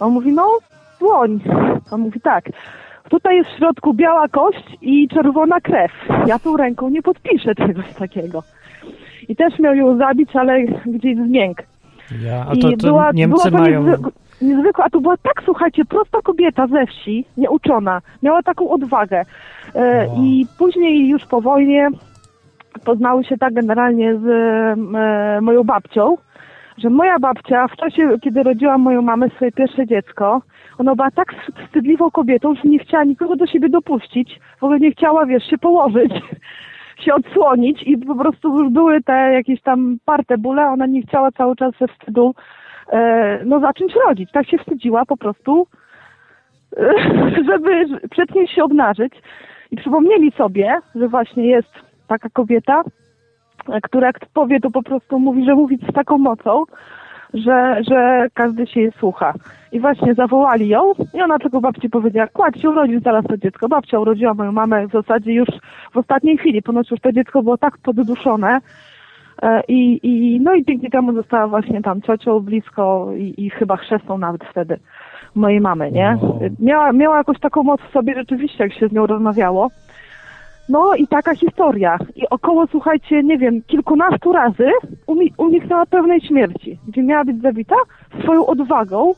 On 0.00 0.12
mówi, 0.12 0.32
no 0.32 0.48
dłoń. 1.00 1.40
On 1.90 2.00
mówi 2.00 2.20
tak, 2.20 2.44
tutaj 3.10 3.36
jest 3.36 3.50
w 3.50 3.56
środku 3.58 3.94
biała 3.94 4.28
kość 4.28 4.64
i 4.82 5.08
czerwona 5.08 5.60
krew. 5.60 5.92
Ja 6.26 6.38
tą 6.38 6.56
ręką 6.56 6.88
nie 6.88 7.02
podpiszę 7.02 7.54
czegoś 7.54 7.94
takiego. 7.94 8.42
I 9.28 9.36
też 9.36 9.58
miał 9.58 9.74
ją 9.74 9.98
zabić, 9.98 10.36
ale 10.36 10.62
gdzieś 10.86 11.16
zmięk. 11.16 11.62
Ja, 12.24 12.46
a 12.48 12.52
I 12.54 12.58
to, 12.58 12.70
to 12.70 12.76
była, 12.86 13.10
Niemcy 13.12 13.50
była 13.50 13.58
to 13.58 13.64
mają... 13.64 13.84
niezwy- 13.84 14.10
niezwykła, 14.42 14.84
a 14.84 14.90
to 14.90 15.00
była 15.00 15.16
tak, 15.16 15.42
słuchajcie, 15.44 15.84
prosta 15.84 16.18
kobieta 16.24 16.66
ze 16.66 16.86
wsi, 16.86 17.24
nieuczona, 17.36 18.00
miała 18.22 18.42
taką 18.42 18.70
odwagę. 18.70 19.24
E, 19.74 20.06
Wow. 20.08 20.16
I 20.22 20.46
później 20.58 21.08
już 21.08 21.26
po 21.26 21.40
wojnie 21.40 21.88
poznały 22.84 23.24
się 23.24 23.36
tak 23.38 23.54
generalnie 23.54 24.16
z 24.18 24.26
e, 24.26 25.40
moją 25.40 25.64
babcią, 25.64 26.16
że 26.78 26.90
moja 26.90 27.18
babcia 27.18 27.68
w 27.68 27.76
czasie, 27.76 28.18
kiedy 28.22 28.42
rodziła 28.42 28.78
moją 28.78 29.02
mamę 29.02 29.28
swoje 29.30 29.52
pierwsze 29.52 29.86
dziecko, 29.86 30.42
ona 30.78 30.94
była 30.94 31.10
tak 31.10 31.34
wstydliwą 31.64 32.10
kobietą, 32.10 32.54
że 32.54 32.60
nie 32.64 32.78
chciała 32.78 33.04
nikogo 33.04 33.36
do 33.36 33.46
siebie 33.46 33.68
dopuścić, 33.68 34.40
w 34.60 34.64
ogóle 34.64 34.80
nie 34.80 34.90
chciała, 34.90 35.26
wiesz, 35.26 35.44
się 35.50 35.58
położyć, 35.58 36.12
się 37.04 37.14
odsłonić 37.14 37.82
i 37.82 37.98
po 37.98 38.14
prostu 38.14 38.58
już 38.58 38.72
były 38.72 39.02
te 39.02 39.32
jakieś 39.32 39.62
tam 39.62 39.98
parte 40.04 40.38
bóle, 40.38 40.66
ona 40.66 40.86
nie 40.86 41.02
chciała 41.02 41.32
cały 41.32 41.56
czas 41.56 41.74
ze 41.80 41.88
wstydu 41.88 42.34
e, 42.92 43.40
no 43.44 43.60
zacząć 43.60 43.92
rodzić. 44.06 44.32
Tak 44.32 44.48
się 44.48 44.58
wstydziła 44.58 45.04
po 45.04 45.16
prostu, 45.16 45.66
e, 46.76 46.94
żeby 47.48 48.00
przed 48.10 48.28
się 48.54 48.64
obnażyć. 48.64 49.12
I 49.70 49.76
przypomnieli 49.76 50.32
sobie, 50.32 50.78
że 50.94 51.08
właśnie 51.08 51.46
jest 51.46 51.72
taka 52.08 52.28
kobieta, 52.28 52.82
która 53.82 54.06
jak 54.06 54.18
powie, 54.34 54.60
to 54.60 54.70
po 54.70 54.82
prostu 54.82 55.18
mówi, 55.18 55.44
że 55.44 55.54
mówi 55.54 55.78
z 55.90 55.94
taką 55.94 56.18
mocą, 56.18 56.64
że, 57.34 57.80
że 57.90 58.26
każdy 58.34 58.66
się 58.66 58.80
jej 58.80 58.92
słucha. 58.92 59.34
I 59.72 59.80
właśnie 59.80 60.14
zawołali 60.14 60.68
ją 60.68 60.92
i 61.14 61.22
ona 61.22 61.38
tylko 61.38 61.60
babci 61.60 61.90
powiedziała, 61.90 62.26
kładź 62.26 62.62
się 62.62 62.70
urodzić 62.70 63.02
zaraz 63.02 63.24
to 63.26 63.36
dziecko. 63.36 63.68
Babcia 63.68 63.98
urodziła 63.98 64.34
moją 64.34 64.52
mamę 64.52 64.86
w 64.86 64.92
zasadzie 64.92 65.32
już 65.32 65.48
w 65.92 65.96
ostatniej 65.96 66.38
chwili, 66.38 66.62
ponoć 66.62 66.90
już 66.90 67.00
to 67.00 67.12
dziecko 67.12 67.42
było 67.42 67.58
tak 67.58 67.78
podduszone, 67.78 68.60
E, 69.42 69.62
I, 69.68 70.00
i, 70.02 70.40
no 70.40 70.54
i 70.54 70.64
dzięki 70.64 70.90
temu 70.90 71.12
została 71.12 71.46
właśnie 71.46 71.82
tam 71.82 72.02
ciocią 72.02 72.40
blisko 72.40 73.08
i, 73.16 73.34
i 73.46 73.50
chyba 73.50 73.76
chrzestną 73.76 74.18
nawet 74.18 74.44
wtedy 74.44 74.78
mojej 75.34 75.60
mamy, 75.60 75.92
nie? 75.92 76.18
Wow. 76.22 76.40
Miała, 76.60 76.92
miała 76.92 77.18
jakąś 77.18 77.40
taką 77.40 77.62
moc 77.62 77.80
w 77.80 77.92
sobie 77.92 78.14
rzeczywiście, 78.14 78.64
jak 78.64 78.72
się 78.72 78.88
z 78.88 78.92
nią 78.92 79.06
rozmawiało. 79.06 79.68
No 80.68 80.94
i 80.94 81.06
taka 81.06 81.34
historia. 81.34 81.98
I 82.16 82.28
około, 82.28 82.66
słuchajcie, 82.66 83.22
nie 83.22 83.38
wiem, 83.38 83.62
kilkunastu 83.62 84.32
razy 84.32 84.70
uniknęła 85.36 85.86
pewnej 85.86 86.20
śmierci, 86.20 86.78
gdzie 86.88 87.02
miała 87.02 87.24
być 87.24 87.42
zabita 87.42 87.76
swoją 88.22 88.46
odwagą, 88.46 89.14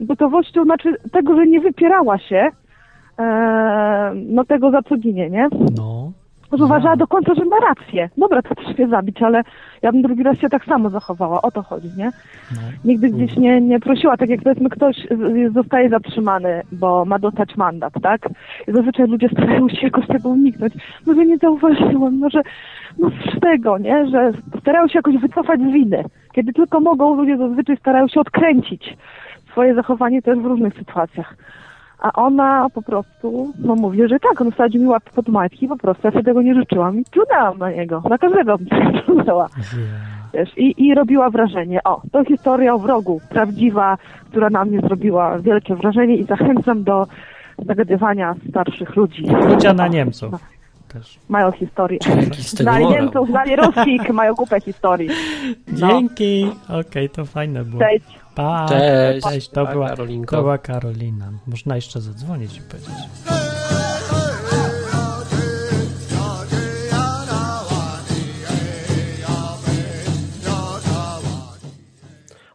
gotowością, 0.00 0.64
znaczy 0.64 0.96
tego, 1.12 1.36
że 1.36 1.46
nie 1.46 1.60
wypierała 1.60 2.18
się 2.18 2.48
e, 3.18 4.12
no 4.14 4.44
tego, 4.44 4.70
za 4.70 4.82
co 4.82 4.96
ginie, 4.96 5.30
nie? 5.30 5.48
No. 5.76 6.12
Że 6.52 6.64
uważała 6.64 6.96
do 6.96 7.06
końca, 7.06 7.34
że 7.34 7.44
ma 7.44 7.56
rację. 7.68 8.10
Dobra, 8.16 8.42
to 8.42 8.54
też 8.54 8.78
mnie 8.78 8.88
zabić, 8.88 9.22
ale 9.22 9.42
ja 9.82 9.92
bym 9.92 10.02
drugi 10.02 10.22
raz 10.22 10.38
się 10.38 10.48
tak 10.48 10.64
samo 10.64 10.90
zachowała. 10.90 11.42
O 11.42 11.50
to 11.50 11.62
chodzi, 11.62 11.88
nie? 11.96 12.10
no. 12.54 12.60
Nigdy 12.84 13.10
gdzieś 13.10 13.36
nie, 13.36 13.60
nie 13.60 13.80
prosiła, 13.80 14.16
tak 14.16 14.28
jak 14.28 14.42
powiedzmy 14.42 14.70
ktoś 14.70 14.96
zostaje 15.54 15.88
zatrzymany, 15.88 16.62
bo 16.72 17.04
ma 17.04 17.18
dostać 17.18 17.56
mandat, 17.56 17.92
tak? 18.02 18.28
I 18.68 18.72
zazwyczaj 18.72 19.06
ludzie 19.06 19.28
starają 19.28 19.68
się 19.68 19.80
jakoś 19.82 20.06
tego 20.06 20.28
uniknąć. 20.28 20.74
No, 21.06 21.14
że 21.14 21.24
nie 21.26 21.36
zauważyłam, 21.36 22.18
no, 22.20 22.30
że 22.30 22.42
no 22.98 23.10
z 23.36 23.40
tego, 23.40 23.78
nie? 23.78 24.06
Że 24.06 24.32
starają 24.60 24.88
się 24.88 24.98
jakoś 24.98 25.16
wycofać 25.16 25.60
z 25.60 25.72
winy. 25.72 26.04
Kiedy 26.32 26.52
tylko 26.52 26.80
mogą, 26.80 27.16
ludzie 27.16 27.36
zazwyczaj 27.36 27.76
starają 27.76 28.08
się 28.08 28.20
odkręcić 28.20 28.96
swoje 29.50 29.74
zachowanie 29.74 30.22
też 30.22 30.38
w 30.38 30.44
różnych 30.44 30.74
sytuacjach. 30.74 31.36
A 32.06 32.12
ona 32.12 32.66
po 32.74 32.82
prostu, 32.82 33.52
no 33.58 33.74
mówi, 33.74 34.08
że 34.08 34.20
tak, 34.20 34.40
on 34.40 34.52
wsadził 34.52 34.82
mi 34.82 34.88
łapy 34.88 35.10
pod 35.14 35.28
majtki, 35.28 35.68
po 35.68 35.76
prostu 35.76 36.06
ja 36.06 36.10
sobie 36.10 36.24
tego 36.24 36.42
nie 36.42 36.54
życzyłam 36.54 37.00
i 37.00 37.04
plunęłam 37.04 37.58
na 37.58 37.70
niego, 37.70 38.02
na 38.10 38.18
każdego 38.18 38.58
bym 38.58 38.68
plunęła. 39.04 39.48
Wiesz, 40.34 40.58
i, 40.58 40.86
I 40.86 40.94
robiła 40.94 41.30
wrażenie. 41.30 41.80
O, 41.84 42.02
to 42.12 42.24
historia 42.24 42.74
o 42.74 42.78
wrogu, 42.78 43.20
prawdziwa, 43.28 43.98
która 44.30 44.50
na 44.50 44.64
mnie 44.64 44.80
zrobiła 44.80 45.38
wielkie 45.38 45.74
wrażenie 45.74 46.16
i 46.16 46.24
zachęcam 46.24 46.84
do 46.84 47.06
zagadywania 47.66 48.34
starszych 48.50 48.96
ludzi. 48.96 49.22
Plucia 49.22 49.72
na 49.72 49.88
Niemców 49.88 50.32
no, 50.32 50.38
też. 50.88 51.18
Mają 51.28 51.52
historię. 51.52 51.98
Morał? 52.64 52.90
Niemców, 52.90 53.28
znali 53.28 53.56
Ruskich, 53.56 54.10
mają 54.10 54.34
kupę 54.34 54.60
historii. 54.60 55.08
No. 55.80 55.88
Dzięki. 55.88 56.50
Okej, 56.80 57.10
to 57.10 57.24
fajne 57.24 57.64
było. 57.64 57.82
Cześć. 57.82 58.25
Pa. 58.36 58.66
Cześć. 58.68 59.26
Cześć. 59.26 59.48
To, 59.48 59.66
Pa, 59.66 59.72
była, 59.72 59.88
Karolinko. 59.88 60.36
to 60.36 60.42
była 60.42 60.58
Karolina. 60.58 61.32
Można 61.46 61.76
jeszcze 61.76 62.00
zadzwonić 62.00 62.56
i 62.56 62.60
powiedzieć. 62.60 63.45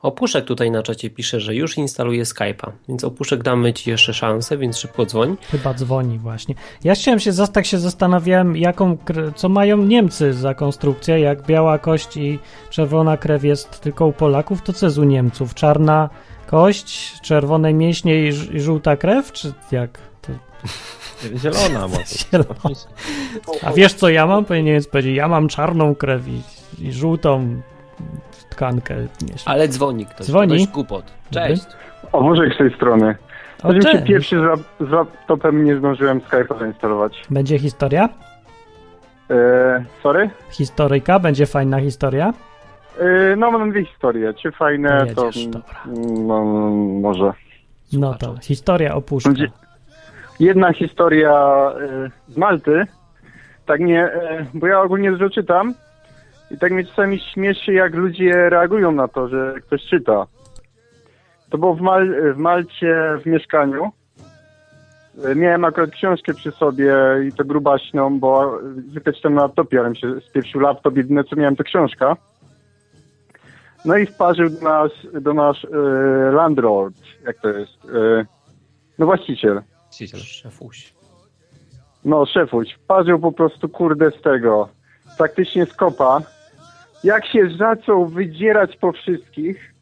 Opuszek 0.02 0.46
tutaj 0.46 0.72
na 0.72 0.84
czacie 0.84 1.10
pisze, 1.10 1.40
że 1.40 1.56
już 1.56 1.78
instaluje 1.78 2.24
Skype'a, 2.24 2.72
więc 2.88 3.04
Opuszek 3.04 3.44
damy 3.44 3.74
ci 3.74 3.90
jeszcze 3.90 4.14
szansę, 4.14 4.58
więc 4.58 4.78
szybko 4.78 5.06
dzwoń. 5.06 5.38
Chyba 5.52 5.74
dzwoni 5.74 6.20
właśnie. 6.20 6.56
Ja 6.84 6.96
chciałem 6.96 7.20
się, 7.20 7.32
tak 7.54 7.66
się 7.66 7.80
zastanawiałem, 7.80 8.58
jaką, 8.58 8.98
co 9.36 9.50
mają 9.50 9.78
Niemcy 9.78 10.34
za 10.34 10.54
konstrukcję, 10.54 11.20
jak 11.20 11.46
biała 11.46 11.80
kość 11.80 12.18
i 12.18 12.40
czerwona 12.70 13.18
krew 13.18 13.44
jest 13.44 13.82
tylko 13.82 14.06
u 14.06 14.14
Polaków, 14.14 14.62
to 14.62 14.74
co 14.74 14.86
jest 14.86 14.98
u 14.98 15.04
Niemców? 15.04 15.54
Czarna 15.54 16.10
kość, 16.48 17.22
czerwone 17.22 17.74
mięśnie 17.74 18.28
i, 18.28 18.32
ż- 18.32 18.54
i 18.54 18.60
żółta 18.62 18.98
krew, 18.98 19.32
czy 19.32 19.54
jak? 19.72 20.00
To... 20.22 20.32
Zielona 21.42 21.88
może. 21.88 22.06
Zielona. 22.32 22.76
A 23.64 23.72
wiesz 23.72 23.94
co 23.94 24.10
ja 24.10 24.28
mam? 24.28 24.46
Powinien 24.46 24.66
Niemiec 24.66 24.88
powiedzieć, 24.88 25.16
ja 25.16 25.28
mam 25.28 25.48
czarną 25.48 25.96
krew 25.96 26.22
i, 26.28 26.42
i 26.88 26.92
żółtą 26.94 27.62
tkankę. 28.52 28.96
Ale 29.46 29.68
dzwoni 29.68 30.06
ktoś. 30.06 30.28
Dzwoni? 30.28 30.68
Głupot. 30.74 31.06
Cześć. 31.32 31.64
O, 32.12 32.22
Bożek 32.24 32.54
z 32.54 32.58
tej 32.58 32.74
strony. 32.76 33.16
O, 33.64 33.68
Oczywiście 33.68 33.92
cześć. 33.92 34.06
pierwszy 34.08 34.36
z, 34.80 34.88
z 34.88 34.90
laptopem 34.92 35.64
nie 35.66 35.78
zdążyłem 35.78 36.20
Skype'a 36.22 36.60
zainstalować. 36.60 37.22
Będzie 37.30 37.60
historia? 37.60 38.10
E, 39.30 39.84
sorry? 40.04 40.30
Historyjka? 40.52 41.20
Będzie 41.20 41.46
fajna 41.46 41.80
historia? 41.82 42.34
E, 43.00 43.36
no, 43.36 43.52
mam 43.52 43.72
dwie 43.72 43.86
historie. 43.86 44.34
Czy 44.34 44.52
fajne, 44.52 45.06
To 45.08 45.16
to... 45.16 45.26
jedziesz, 45.26 45.46
dobra. 45.48 45.80
No, 46.28 46.44
może. 47.02 47.34
No 47.94 48.14
to 48.14 48.36
historia 48.42 48.96
opuszcza. 48.96 49.30
Będzie- 49.30 49.52
Jedna 50.40 50.74
historia 50.74 51.32
e, 51.82 52.10
z 52.34 52.38
Malty. 52.38 52.86
Tak 53.66 53.80
nie, 53.80 54.04
e, 54.04 54.46
bo 54.54 54.68
ja 54.68 54.82
ogólnie 54.82 55.12
dużo 55.12 55.30
czytam 55.30 55.74
i 56.54 56.58
tak 56.58 56.72
mnie 56.72 56.86
czasami 56.86 57.20
śmieszy, 57.20 57.74
jak 57.74 57.96
ludzie 57.96 58.50
reagują 58.50 58.92
na 58.92 59.08
to, 59.08 59.28
że 59.28 59.56
ktoś 59.62 59.84
czyta. 59.84 60.28
To 61.50 61.58
było 61.58 61.76
w, 61.76 61.82
Mal- 61.82 62.34
w 62.34 62.38
Malcie 62.38 62.96
w 63.24 63.26
mieszkaniu. 63.26 63.92
Miałem 65.36 65.66
akurat 65.66 65.90
książkę 65.90 66.34
przy 66.34 66.52
sobie 66.52 66.96
i 67.28 67.34
to 67.34 67.46
grubaśną, 67.46 68.20
bo 68.20 68.60
zwykle 68.90 69.14
czytam 69.14 69.34
na 69.34 69.42
laptopie, 69.42 69.80
ale 69.80 69.90
mi 69.90 69.98
się 69.98 70.22
spieprzył 70.22 70.62
laptop, 70.62 70.98
jedyne 70.98 71.24
co 71.24 71.36
miałem 71.36 71.56
to 71.56 71.64
książka. 71.64 72.18
No 73.86 73.98
i 73.98 74.06
wparzył 74.06 74.50
do 74.50 74.62
nas, 74.62 74.92
do 75.22 75.34
nas 75.34 75.58
e, 75.66 76.32
landlord, 76.32 76.96
jak 77.26 77.40
to 77.42 77.50
jest, 77.50 77.86
e, 77.86 78.26
no 79.00 79.06
właściciel. 79.06 79.62
Właściciel. 79.84 80.20
Szefuś. 80.20 80.94
No, 82.06 82.26
szefuś, 82.26 82.74
wparzył 82.74 83.20
po 83.20 83.32
prostu 83.32 83.70
kurde 83.70 84.12
z 84.12 84.22
tego. 84.22 84.70
Praktycznie 85.18 85.66
z 85.66 85.74
kopa. 85.74 86.22
Jak 87.04 87.26
się 87.26 87.50
zaczął 87.58 88.06
wydzierać 88.08 88.78
po 88.78 88.92
wszystkich, 88.92 89.74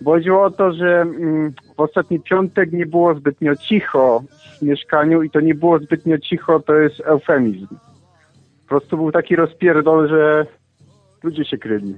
bo 0.00 0.10
chodziło 0.10 0.42
o 0.44 0.50
to, 0.50 0.72
że 0.72 1.00
mm, 1.00 1.52
w 1.76 1.80
ostatni 1.80 2.20
piątek 2.20 2.72
nie 2.72 2.86
było 2.86 3.14
zbytnio 3.14 3.56
cicho 3.56 4.22
w 4.58 4.62
mieszkaniu 4.62 5.22
i 5.22 5.30
to 5.30 5.40
nie 5.40 5.54
było 5.54 5.78
zbytnio 5.78 6.18
cicho, 6.18 6.60
to 6.60 6.74
jest 6.74 7.00
eufemizm. 7.00 7.66
Po 8.62 8.68
prostu 8.68 8.96
był 8.96 9.12
taki 9.12 9.36
rozpierdol, 9.36 10.08
że 10.08 10.46
ludzie 11.22 11.44
się 11.44 11.58
kryli. 11.58 11.94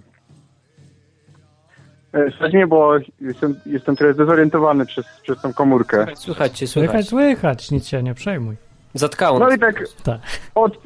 E, 2.13 2.49
mnie, 2.49 2.67
bo 2.67 2.93
jestem, 3.21 3.55
jestem 3.67 3.97
trochę 3.97 4.15
zdezorientowany 4.15 4.87
przez, 4.87 5.07
przez 5.23 5.41
tą 5.41 5.53
komórkę. 5.53 6.07
Słychać 6.15 6.59
cię, 6.59 6.67
Słychać, 6.67 6.91
słychać. 6.91 7.09
słychać, 7.09 7.71
nic 7.71 7.87
się 7.87 8.03
nie 8.03 8.15
przejmuj. 8.15 8.57
Zatkało 8.95 9.39
No 9.39 9.51
i 9.51 9.59
tak 9.59 9.85
Tak. 10.05 10.21
od, 10.55 10.79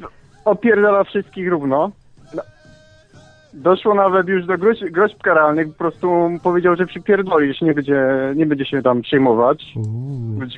opierdala 0.45 1.03
wszystkich 1.03 1.49
równo. 1.49 1.91
Doszło 3.53 3.95
nawet 3.95 4.27
już 4.27 4.45
do 4.45 4.57
groźb, 4.57 4.83
groźb 4.83 5.21
karalnych, 5.21 5.67
po 5.67 5.73
prostu 5.73 6.29
powiedział, 6.43 6.75
że 6.75 6.85
przypierdoli, 6.85 7.47
jeśli 7.47 7.67
nie 7.67 7.73
będzie, 7.73 8.07
nie 8.35 8.45
będzie 8.45 8.65
się 8.65 8.81
tam 8.81 9.01
przejmować. 9.01 9.73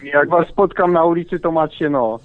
Jak 0.04 0.30
was 0.30 0.48
spotkam 0.48 0.94
na 0.94 1.04
ulicy, 1.04 1.40
to 1.40 1.52
macie 1.52 1.90
no. 1.90 2.20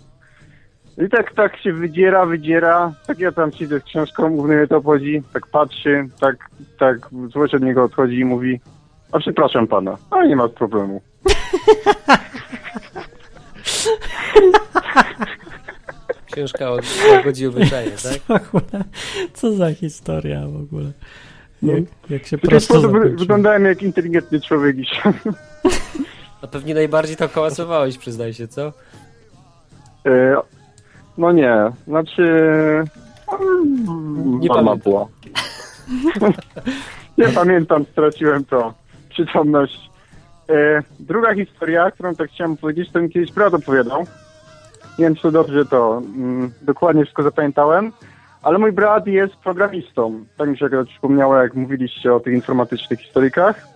I 1.06 1.08
tak, 1.08 1.34
tak 1.34 1.56
się 1.56 1.72
wydziera, 1.72 2.26
wydziera. 2.26 2.92
Tak 3.06 3.18
ja 3.18 3.32
tam 3.32 3.52
siedzę 3.52 3.80
z 3.80 3.84
książką, 3.84 4.28
mnie 4.28 4.66
to 4.66 4.76
obchodzi. 4.76 5.22
Tak 5.32 5.46
patrzy, 5.46 6.08
tak, 6.20 6.36
tak 6.78 7.10
złość 7.32 7.54
od 7.54 7.62
niego 7.62 7.84
odchodzi 7.84 8.18
i 8.18 8.24
mówi 8.24 8.60
a 9.12 9.18
przepraszam 9.18 9.66
pana, 9.66 9.96
a 10.10 10.24
nie 10.24 10.36
ma 10.36 10.48
problemu. 10.48 11.00
Książka 16.38 16.70
o 16.70 16.78
godzi 17.24 17.46
obyczaje, 17.46 17.90
tak? 18.28 18.42
Co 19.34 19.52
za 19.52 19.74
historia 19.74 20.46
w 20.46 20.56
ogóle. 20.56 20.92
Jak, 21.62 21.82
jak 22.10 22.26
się 22.26 22.38
W 22.38 22.40
ten 22.40 22.50
prosto 22.50 22.74
sposób 22.80 22.92
wyglądałem 23.18 23.64
jak 23.64 23.82
inteligentny 23.82 24.40
człowiek 24.40 24.76
i 24.78 24.84
A 26.42 26.46
pewnie 26.46 26.74
najbardziej 26.74 27.16
to 27.16 27.28
kołasowałeś, 27.28 27.98
przyznaj 27.98 28.34
się, 28.34 28.48
co? 28.48 28.72
E, 30.06 30.36
No 31.18 31.32
nie, 31.32 31.54
znaczy... 31.86 32.22
Nie 34.24 34.48
Mama 34.48 34.62
pamiętam. 34.62 34.78
była. 34.78 35.08
nie 37.18 37.28
pamiętam, 37.28 37.84
straciłem 37.92 38.44
to. 38.44 38.74
Przytomność. 39.08 39.90
E, 40.50 40.82
druga 41.00 41.34
historia, 41.34 41.90
którą 41.90 42.14
tak 42.14 42.30
chciałem 42.30 42.56
powiedzieć, 42.56 42.90
to 42.92 43.00
mi 43.00 43.10
kiedyś 43.10 43.32
brat 43.32 43.54
opowiadał. 43.54 44.06
Nie 44.98 45.04
wiem, 45.04 45.14
czy 45.14 45.30
dobrze 45.30 45.66
to 45.66 46.02
mm, 46.16 46.50
dokładnie 46.62 47.02
wszystko 47.02 47.22
zapamiętałem, 47.22 47.92
ale 48.42 48.58
mój 48.58 48.72
brat 48.72 49.06
jest 49.06 49.36
programistą. 49.36 50.24
Tak 50.36 50.48
mi 50.48 50.58
się 50.58 50.68
przypomniało, 50.88 51.36
jak 51.36 51.54
mówiliście 51.54 52.14
o 52.14 52.20
tych 52.20 52.34
informatycznych 52.34 53.00
historykach. 53.00 53.66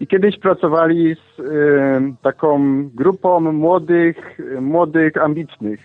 I 0.00 0.06
kiedyś 0.06 0.38
pracowali 0.38 1.14
z 1.14 1.40
y, 1.40 1.44
taką 2.22 2.82
grupą 2.94 3.40
młodych, 3.40 4.40
młodych, 4.60 5.16
ambitnych. 5.16 5.80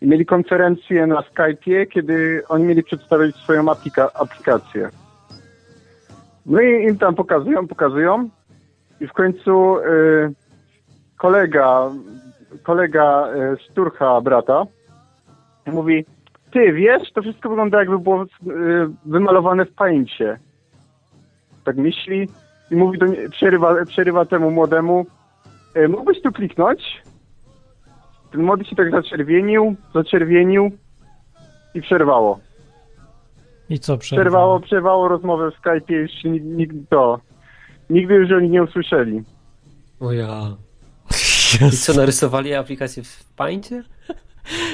I 0.00 0.06
mieli 0.06 0.26
konferencję 0.26 1.06
na 1.06 1.20
Skype'ie, 1.20 1.86
kiedy 1.86 2.42
oni 2.48 2.64
mieli 2.64 2.82
przedstawić 2.82 3.36
swoją 3.36 3.64
aplika- 3.64 4.10
aplikację. 4.14 4.88
No 6.46 6.60
i 6.60 6.84
im 6.84 6.98
tam 6.98 7.14
pokazują, 7.14 7.68
pokazują. 7.68 8.28
I 9.00 9.06
w 9.06 9.12
końcu 9.12 9.78
y, 9.78 9.82
kolega, 11.16 11.90
kolega 12.68 13.28
y, 13.34 13.56
szturcha 13.58 14.20
brata 14.20 14.66
mówi, 15.66 16.04
ty 16.52 16.72
wiesz, 16.72 17.12
to 17.12 17.22
wszystko 17.22 17.48
wygląda 17.48 17.78
jakby 17.78 17.98
było 17.98 18.22
y, 18.22 18.26
wymalowane 19.04 19.64
w 19.64 19.74
paincie. 19.74 20.38
Tak 21.64 21.76
myśli 21.76 22.28
i 22.70 22.76
mówi 22.76 22.98
do 22.98 23.06
nie, 23.06 23.28
przerywa, 23.28 23.84
przerywa 23.84 24.24
temu 24.24 24.50
młodemu, 24.50 25.06
e, 25.74 25.88
mógłbyś 25.88 26.22
tu 26.22 26.32
kliknąć? 26.32 27.02
Ten 28.32 28.42
młody 28.42 28.64
się 28.64 28.76
tak 28.76 28.90
zaczerwienił, 28.90 29.76
zaczerwienił 29.94 30.70
i 31.74 31.80
przerwało. 31.80 32.38
I 33.70 33.78
co 33.78 33.98
przerwało? 33.98 34.24
Przerwało, 34.24 34.60
przerwało 34.60 35.08
rozmowę 35.08 35.50
w 35.50 35.62
Skype'ie, 35.62 35.94
już 35.94 36.10
nikt 36.42 36.76
to. 36.90 37.20
Nigdy 37.90 38.14
już 38.14 38.32
oni 38.32 38.50
nie 38.50 38.62
usłyszeli. 38.62 39.22
O 40.00 40.12
ja. 40.12 40.56
I 41.72 41.76
co, 41.76 41.94
narysowali 41.94 42.54
aplikację 42.54 43.02
w 43.02 43.24
Paincie? 43.36 43.82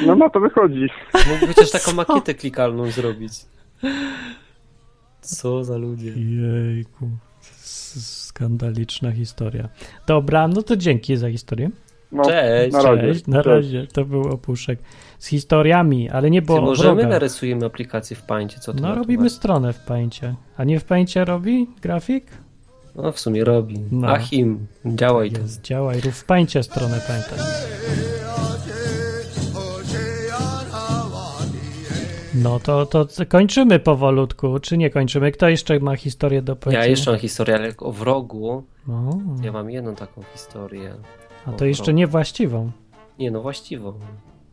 No 0.07 0.15
na 0.17 0.31
to 0.31 0.41
wychodzi. 0.41 0.87
Mógł 1.15 1.47
chociaż 1.47 1.71
taką 1.71 1.93
makietę 2.05 2.35
klikalną 2.35 2.91
zrobić. 2.91 3.33
Co 5.21 5.65
za 5.65 5.77
ludzie. 5.77 6.13
Jejku. 6.17 7.09
Skandaliczna 8.01 9.13
historia. 9.13 9.69
Dobra, 10.07 10.49
no 10.49 10.63
to 10.63 10.77
dzięki 10.77 11.17
za 11.17 11.31
historię. 11.31 11.71
No, 12.13 12.25
Cześć, 12.25 12.73
na 12.73 12.83
razie. 12.83 13.03
Cześć, 13.13 13.27
na 13.27 13.37
Cześć. 13.43 13.47
razie. 13.47 13.87
To 13.87 14.05
był 14.05 14.23
opuszek 14.29 14.79
z 15.19 15.27
historiami, 15.27 16.11
ale 16.11 16.31
nie 16.31 16.43
było 16.43 16.59
o 16.59 16.61
może 16.61 16.83
my 16.89 16.95
wrogach. 16.95 17.11
narysujemy 17.11 17.67
aplikację 17.67 18.17
w 18.17 18.23
Paincie, 18.23 18.61
co 18.61 18.73
to 18.75 18.81
No 18.83 18.95
robimy 18.95 19.31
stronę 19.31 19.73
w 19.73 19.79
Paincie. 19.79 20.35
A 20.57 20.65
nie 20.65 20.81
w 20.81 20.85
Paincie 20.85 21.25
robi 21.25 21.67
grafik? 21.83 22.27
No 22.97 23.13
w 23.13 23.21
sumie 23.21 23.45
robi. 23.45 23.81
No. 23.93 24.09
Achim, 24.09 24.67
działaj 24.87 25.31
to. 25.31 25.41
Jest, 25.41 25.61
działaj, 25.63 26.01
rób 26.01 26.15
w 26.15 26.25
Paincie 26.25 26.63
stronę, 26.63 27.01
pamiętaj. 27.07 27.39
No 32.35 32.61
to, 32.61 32.87
to 32.87 33.07
kończymy 33.29 33.79
powolutku, 33.79 34.59
czy 34.59 34.77
nie 34.79 34.91
kończymy? 34.91 35.33
Kto 35.33 35.49
jeszcze 35.49 35.81
ma 35.81 35.97
historię 35.97 36.43
do 36.43 36.57
powiedzenia? 36.57 36.85
Ja 36.85 36.91
jeszcze 36.91 37.11
mam 37.11 37.21
historię, 37.21 37.55
ale 37.57 37.73
o 37.79 37.93
wrogu. 37.93 38.65
O, 38.89 39.19
Ja 39.43 39.53
mam 39.53 39.71
jedną 39.71 39.95
taką 39.95 40.23
historię. 40.33 40.95
a 41.47 41.53
to 41.53 41.65
jeszcze 41.65 41.95
niewłaściwą. 41.95 42.71
Nie 43.19 43.31
no, 43.31 43.43
właściwą. 43.43 43.93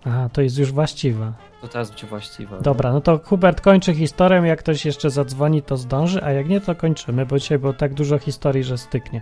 Aha, 0.06 0.30
to 0.34 0.42
jest 0.42 0.58
już 0.58 0.72
właściwa. 0.72 1.34
To 1.62 1.68
teraz 1.68 1.90
będzie 1.90 2.08
właściwa. 2.08 2.60
Dobra, 2.60 2.92
no 2.92 3.02
to 3.02 3.20
Hubert 3.24 3.62
kończy 3.62 3.94
historię, 3.94 4.42
jak 4.42 4.60
ktoś 4.60 4.86
jeszcze 4.86 5.10
zadzwoni, 5.10 5.62
to 5.62 5.78
zdąży, 5.78 6.24
a 6.24 6.32
jak 6.32 6.50
nie, 6.50 6.62
to 6.62 6.76
kończymy, 6.76 7.26
bo 7.26 7.40
dzisiaj 7.40 7.60
było 7.60 7.74
tak 7.74 7.94
dużo 7.94 8.18
historii, 8.18 8.64
że 8.64 8.78
styknie. 8.78 9.22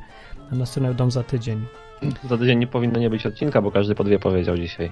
A 0.51 0.55
następne 0.55 0.89
będą 0.89 1.11
za 1.11 1.23
tydzień. 1.23 1.65
Za 2.29 2.37
tydzień 2.37 2.59
nie 2.59 2.67
powinno 2.67 2.99
nie 2.99 3.09
być 3.09 3.25
odcinka, 3.25 3.61
bo 3.61 3.71
każdy 3.71 3.95
po 3.95 4.03
dwie 4.03 4.19
powiedział 4.19 4.57
dzisiaj. 4.57 4.91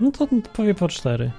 No 0.00 0.10
to 0.10 0.28
powie 0.56 0.74
po 0.74 0.88
cztery. 0.88 1.30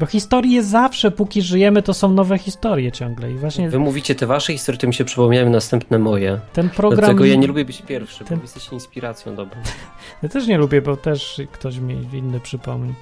Bo 0.00 0.06
historii 0.06 0.52
jest 0.52 0.68
zawsze, 0.68 1.10
póki 1.10 1.42
żyjemy, 1.42 1.82
to 1.82 1.94
są 1.94 2.12
nowe 2.12 2.38
historie 2.38 2.92
ciągle. 2.92 3.32
I 3.32 3.34
właśnie 3.34 3.70
Wy 3.70 3.78
mówicie 3.78 4.14
te 4.14 4.26
wasze 4.26 4.52
historie, 4.52 4.78
to 4.78 4.86
mi 4.86 4.94
się 4.94 5.04
przypomniały 5.04 5.50
następne 5.50 5.98
moje. 5.98 6.40
ten 6.52 6.70
program. 6.70 6.98
Dlatego 7.00 7.24
ja 7.24 7.34
nie 7.34 7.46
lubię 7.46 7.64
być 7.64 7.82
pierwszy, 7.82 8.24
Ten- 8.24 8.38
bo 8.38 8.42
jesteście 8.44 8.70
inspiracją 8.74 9.34
dobrą. 9.36 9.60
Ja 10.22 10.28
też 10.28 10.46
nie 10.46 10.58
lubię, 10.58 10.82
bo 10.82 10.96
też 10.96 11.40
ktoś 11.52 11.78
mi 11.78 11.94
inny 12.12 12.40
przypomni. 12.40 12.94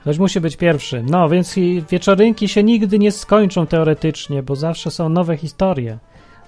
Ktoś 0.00 0.18
musi 0.18 0.40
być 0.40 0.56
pierwszy. 0.56 1.02
No, 1.10 1.28
więc 1.28 1.54
wieczorynki 1.90 2.48
się 2.48 2.62
nigdy 2.62 2.98
nie 2.98 3.12
skończą 3.12 3.66
teoretycznie, 3.66 4.42
bo 4.42 4.56
zawsze 4.56 4.90
są 4.90 5.08
nowe 5.08 5.36
historie. 5.36 5.98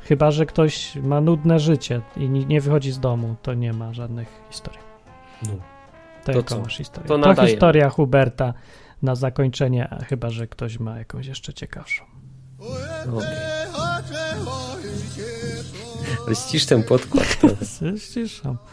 Chyba, 0.03 0.31
że 0.31 0.47
ktoś 0.47 0.97
ma 0.97 1.21
nudne 1.21 1.59
życie 1.59 2.01
i 2.17 2.29
ni- 2.29 2.47
nie 2.47 2.61
wychodzi 2.61 2.93
z 2.93 3.01
domu, 3.01 3.35
to 3.43 3.55
nie 3.55 3.73
ma 3.73 3.93
żadnych 3.93 4.29
historii. 4.51 4.81
No. 5.43 5.51
To, 6.25 6.43
To 6.43 6.61
masz 6.61 6.77
historię? 6.77 7.09
To 7.09 7.35
To, 7.35 7.47
historia 7.47 7.89
Huberta 7.91 8.55
na 9.03 9.15
zakończenie, 9.15 9.89
a 9.91 10.05
chyba, 10.05 10.31
że 10.31 10.47
ktoś 10.47 10.79
ma 10.79 10.99
jakąś 10.99 11.27
jeszcze 11.27 11.55
ciekawszą. 11.55 12.05
Okej. 13.17 13.29
Ale 16.27 16.37
ścisz 16.37 16.67
ten 16.67 16.83
podkład. 16.83 17.39
Ściszam. 17.99 18.59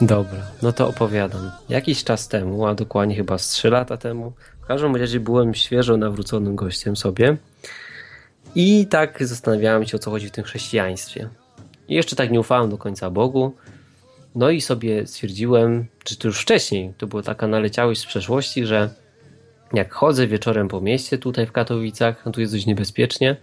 Dobra, 0.00 0.46
no 0.62 0.72
to 0.72 0.88
opowiadam. 0.88 1.50
Jakiś 1.68 2.04
czas 2.04 2.28
temu, 2.28 2.66
a 2.66 2.74
dokładnie 2.74 3.16
chyba 3.16 3.38
z 3.38 3.48
3 3.48 3.70
lata 3.70 3.96
temu, 3.96 4.32
w 4.60 4.66
każdym 4.66 4.96
razie 4.96 5.20
byłem 5.20 5.54
świeżo 5.54 5.96
nawróconym 5.96 6.56
gościem 6.56 6.96
sobie 6.96 7.36
i 8.54 8.86
tak 8.86 9.26
zastanawiałem 9.26 9.86
się, 9.86 9.96
o 9.96 10.00
co 10.00 10.10
chodzi 10.10 10.28
w 10.28 10.30
tym 10.30 10.44
chrześcijaństwie. 10.44 11.28
I 11.88 11.94
jeszcze 11.94 12.16
tak 12.16 12.30
nie 12.30 12.40
ufałem 12.40 12.70
do 12.70 12.78
końca 12.78 13.10
Bogu. 13.10 13.54
No 14.34 14.50
i 14.50 14.60
sobie 14.60 15.06
stwierdziłem, 15.06 15.86
czy 16.04 16.16
to 16.16 16.28
już 16.28 16.40
wcześniej, 16.40 16.92
to 16.98 17.06
była 17.06 17.22
taka 17.22 17.46
naleciałość 17.46 18.00
z 18.00 18.06
przeszłości, 18.06 18.66
że 18.66 18.90
jak 19.72 19.92
chodzę 19.92 20.26
wieczorem 20.26 20.68
po 20.68 20.80
mieście 20.80 21.18
tutaj 21.18 21.46
w 21.46 21.52
Katowicach, 21.52 22.26
no 22.26 22.32
tu 22.32 22.40
jest 22.40 22.52
dość 22.52 22.66
niebezpiecznie, 22.66 23.36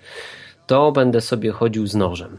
to 0.67 0.91
będę 0.91 1.21
sobie 1.21 1.51
chodził 1.51 1.87
z 1.87 1.95
nożem. 1.95 2.37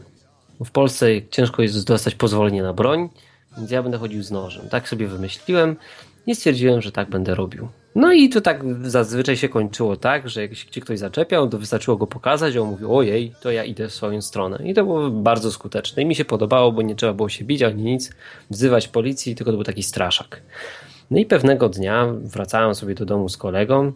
W 0.65 0.71
Polsce 0.71 1.07
ciężko 1.29 1.61
jest 1.61 1.87
dostać 1.87 2.15
pozwolenie 2.15 2.63
na 2.63 2.73
broń, 2.73 3.09
więc 3.57 3.71
ja 3.71 3.83
będę 3.83 3.97
chodził 3.97 4.23
z 4.23 4.31
nożem. 4.31 4.69
Tak 4.69 4.89
sobie 4.89 5.07
wymyśliłem 5.07 5.75
i 6.27 6.35
stwierdziłem, 6.35 6.81
że 6.81 6.91
tak 6.91 7.09
będę 7.09 7.35
robił. 7.35 7.67
No 7.95 8.13
i 8.13 8.29
to 8.29 8.41
tak 8.41 8.63
zazwyczaj 8.81 9.37
się 9.37 9.49
kończyło 9.49 9.95
tak, 9.95 10.29
że 10.29 10.41
jak 10.41 10.55
się 10.55 10.81
ktoś 10.81 10.99
zaczepiał, 10.99 11.49
to 11.49 11.57
wystarczyło 11.57 11.97
go 11.97 12.07
pokazać, 12.07 12.57
on 12.57 12.69
mówił, 12.69 12.95
ojej, 12.97 13.33
to 13.41 13.51
ja 13.51 13.63
idę 13.63 13.87
w 13.87 13.93
swoją 13.93 14.21
stronę. 14.21 14.59
I 14.63 14.73
to 14.73 14.83
było 14.83 15.09
bardzo 15.09 15.51
skuteczne. 15.51 16.03
I 16.03 16.05
mi 16.05 16.15
się 16.15 16.25
podobało, 16.25 16.71
bo 16.71 16.81
nie 16.81 16.95
trzeba 16.95 17.13
było 17.13 17.29
się 17.29 17.45
bić 17.45 17.63
ani 17.63 17.83
nic, 17.83 18.11
wzywać 18.49 18.87
policji, 18.87 19.35
tylko 19.35 19.51
to 19.51 19.57
był 19.57 19.63
taki 19.63 19.83
straszak. 19.83 20.41
No 21.11 21.19
i 21.19 21.25
pewnego 21.25 21.69
dnia 21.69 22.07
wracałem 22.23 22.75
sobie 22.75 22.95
do 22.95 23.05
domu 23.05 23.29
z 23.29 23.37
kolegą, 23.37 23.91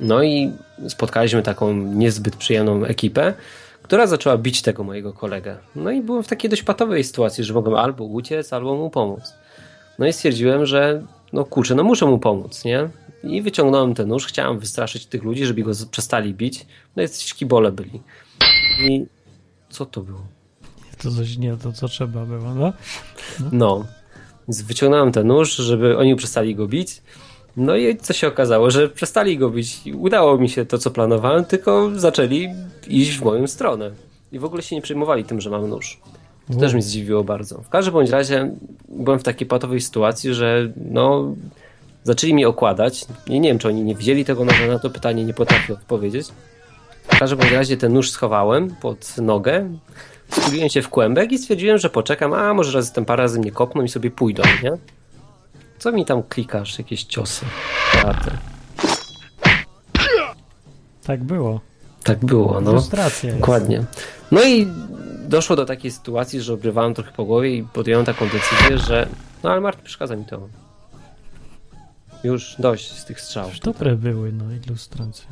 no 0.00 0.22
i 0.22 0.52
spotkaliśmy 0.88 1.42
taką 1.42 1.74
niezbyt 1.74 2.36
przyjemną 2.36 2.84
ekipę, 2.84 3.34
która 3.82 4.06
zaczęła 4.06 4.38
bić 4.38 4.62
tego 4.62 4.84
mojego 4.84 5.12
kolegę. 5.12 5.56
No 5.76 5.90
i 5.90 6.02
byłem 6.02 6.22
w 6.22 6.28
takiej 6.28 6.50
dość 6.50 6.62
patowej 6.62 7.04
sytuacji, 7.04 7.44
że 7.44 7.54
mogłem 7.54 7.76
albo 7.76 8.04
uciec, 8.04 8.52
albo 8.52 8.76
mu 8.76 8.90
pomóc. 8.90 9.34
No 9.98 10.06
i 10.06 10.12
stwierdziłem, 10.12 10.66
że 10.66 11.02
no 11.32 11.44
kurczę, 11.44 11.74
no 11.74 11.84
muszę 11.84 12.06
mu 12.06 12.18
pomóc, 12.18 12.64
nie? 12.64 12.88
I 13.22 13.42
wyciągnąłem 13.42 13.94
ten 13.94 14.08
nóż, 14.08 14.26
chciałem 14.26 14.58
wystraszyć 14.58 15.06
tych 15.06 15.22
ludzi, 15.22 15.46
żeby 15.46 15.62
go 15.62 15.72
przestali 15.90 16.34
bić. 16.34 16.66
No 16.96 17.02
i 17.02 17.08
szkibole 17.08 17.72
byli. 17.72 18.00
I 18.80 19.06
co 19.70 19.86
to 19.86 20.00
było? 20.00 20.22
To 21.02 21.10
coś 21.10 21.36
nie 21.36 21.56
to, 21.56 21.72
co 21.72 21.88
trzeba 21.88 22.24
było, 22.24 22.54
no. 22.54 22.72
No. 23.52 23.84
Więc 24.48 24.62
wyciągnąłem 24.62 25.12
ten 25.12 25.26
nóż, 25.26 25.56
żeby 25.56 25.98
oni 25.98 26.16
przestali 26.16 26.54
go 26.54 26.68
bić. 26.68 27.02
No 27.56 27.76
i 27.76 27.96
co 27.96 28.12
się 28.12 28.28
okazało, 28.28 28.70
że 28.70 28.88
przestali 28.88 29.38
go 29.38 29.50
bić. 29.50 29.80
Udało 29.94 30.38
mi 30.38 30.48
się 30.48 30.66
to, 30.66 30.78
co 30.78 30.90
planowałem, 30.90 31.44
tylko 31.44 31.90
zaczęli 31.94 32.48
iść 32.88 33.18
w 33.18 33.22
moją 33.22 33.46
stronę. 33.46 33.90
I 34.32 34.38
w 34.38 34.44
ogóle 34.44 34.62
się 34.62 34.76
nie 34.76 34.82
przejmowali 34.82 35.24
tym, 35.24 35.40
że 35.40 35.50
mam 35.50 35.68
nóż. 35.68 36.00
To 36.52 36.60
też 36.60 36.72
mnie 36.72 36.82
zdziwiło 36.82 37.24
bardzo. 37.24 37.62
W 37.62 37.68
każdym 37.68 37.94
bądź 37.94 38.10
razie 38.10 38.50
byłem 38.88 39.18
w 39.18 39.22
takiej 39.22 39.46
patowej 39.46 39.80
sytuacji, 39.80 40.34
że 40.34 40.72
no 40.90 41.34
zaczęli 42.04 42.34
mnie 42.34 42.48
okładać. 42.48 43.04
I 43.26 43.40
nie 43.40 43.48
wiem, 43.48 43.58
czy 43.58 43.68
oni 43.68 43.82
nie 43.82 43.94
widzieli 43.94 44.24
tego 44.24 44.44
noża, 44.44 44.66
na 44.66 44.78
to 44.78 44.90
pytanie 44.90 45.24
nie 45.24 45.34
potrafię 45.34 45.72
odpowiedzieć. 45.72 46.28
W 47.08 47.18
każdym 47.18 47.38
bądź 47.38 47.52
razie 47.52 47.76
ten 47.76 47.92
nóż 47.92 48.10
schowałem 48.10 48.76
pod 48.80 49.18
nogę, 49.18 49.68
skuliłem 50.30 50.68
się 50.68 50.82
w 50.82 50.88
kłębek 50.88 51.32
i 51.32 51.38
stwierdziłem, 51.38 51.78
że 51.78 51.90
poczekam, 51.90 52.32
a 52.32 52.54
może 52.54 52.72
raz 52.72 52.92
ten 52.92 53.04
parę 53.04 53.22
razy 53.22 53.38
mnie 53.38 53.52
kopną 53.52 53.82
i 53.82 53.88
sobie 53.88 54.10
pójdą, 54.10 54.42
nie? 54.62 54.72
Co 55.78 55.92
mi 55.92 56.04
tam 56.04 56.22
klikasz? 56.22 56.78
Jakieś 56.78 57.04
ciosy. 57.04 57.46
Teatr. 57.92 58.30
Tak 61.06 61.24
było. 61.24 61.60
Tak 62.04 62.24
było, 62.24 62.60
no. 62.60 62.70
Frustracja 62.70 63.28
jest. 63.28 63.40
Dokładnie. 63.40 63.84
No 64.30 64.44
i 64.44 64.66
doszło 65.28 65.56
do 65.56 65.64
takiej 65.64 65.90
sytuacji, 65.90 66.40
że 66.40 66.54
obrywałem 66.54 66.94
trochę 66.94 67.12
po 67.12 67.24
głowie 67.24 67.56
i 67.56 67.62
podjąłem 67.62 68.06
taką 68.06 68.28
decyzję, 68.28 68.78
że 68.78 69.08
no 69.42 69.50
ale 69.50 69.60
Martin, 69.60 69.84
przeszkadza 69.84 70.16
mi 70.16 70.24
to. 70.24 70.48
Już 72.24 72.56
dość 72.58 72.92
z 72.92 73.04
tych 73.04 73.20
strzałów. 73.20 73.50
Już 73.50 73.60
dobre 73.60 73.96
były, 73.96 74.32
no, 74.32 74.44
ilustracje. 74.66 75.26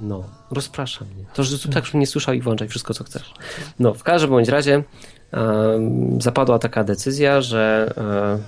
No, 0.00 0.24
rozpraszam 0.50 1.08
mnie. 1.08 1.24
To, 1.34 1.44
że 1.44 1.68
tak, 1.68 1.86
żebym 1.86 2.00
nie 2.00 2.06
słyszał 2.06 2.34
i 2.34 2.40
włączaj 2.40 2.68
wszystko, 2.68 2.94
co 2.94 3.04
chcesz. 3.04 3.34
No, 3.78 3.94
w 3.94 4.02
każdym 4.02 4.30
bądź 4.30 4.48
razie 4.48 4.82
em, 5.32 6.20
zapadła 6.20 6.58
taka 6.58 6.84
decyzja, 6.84 7.40
że, 7.40 7.94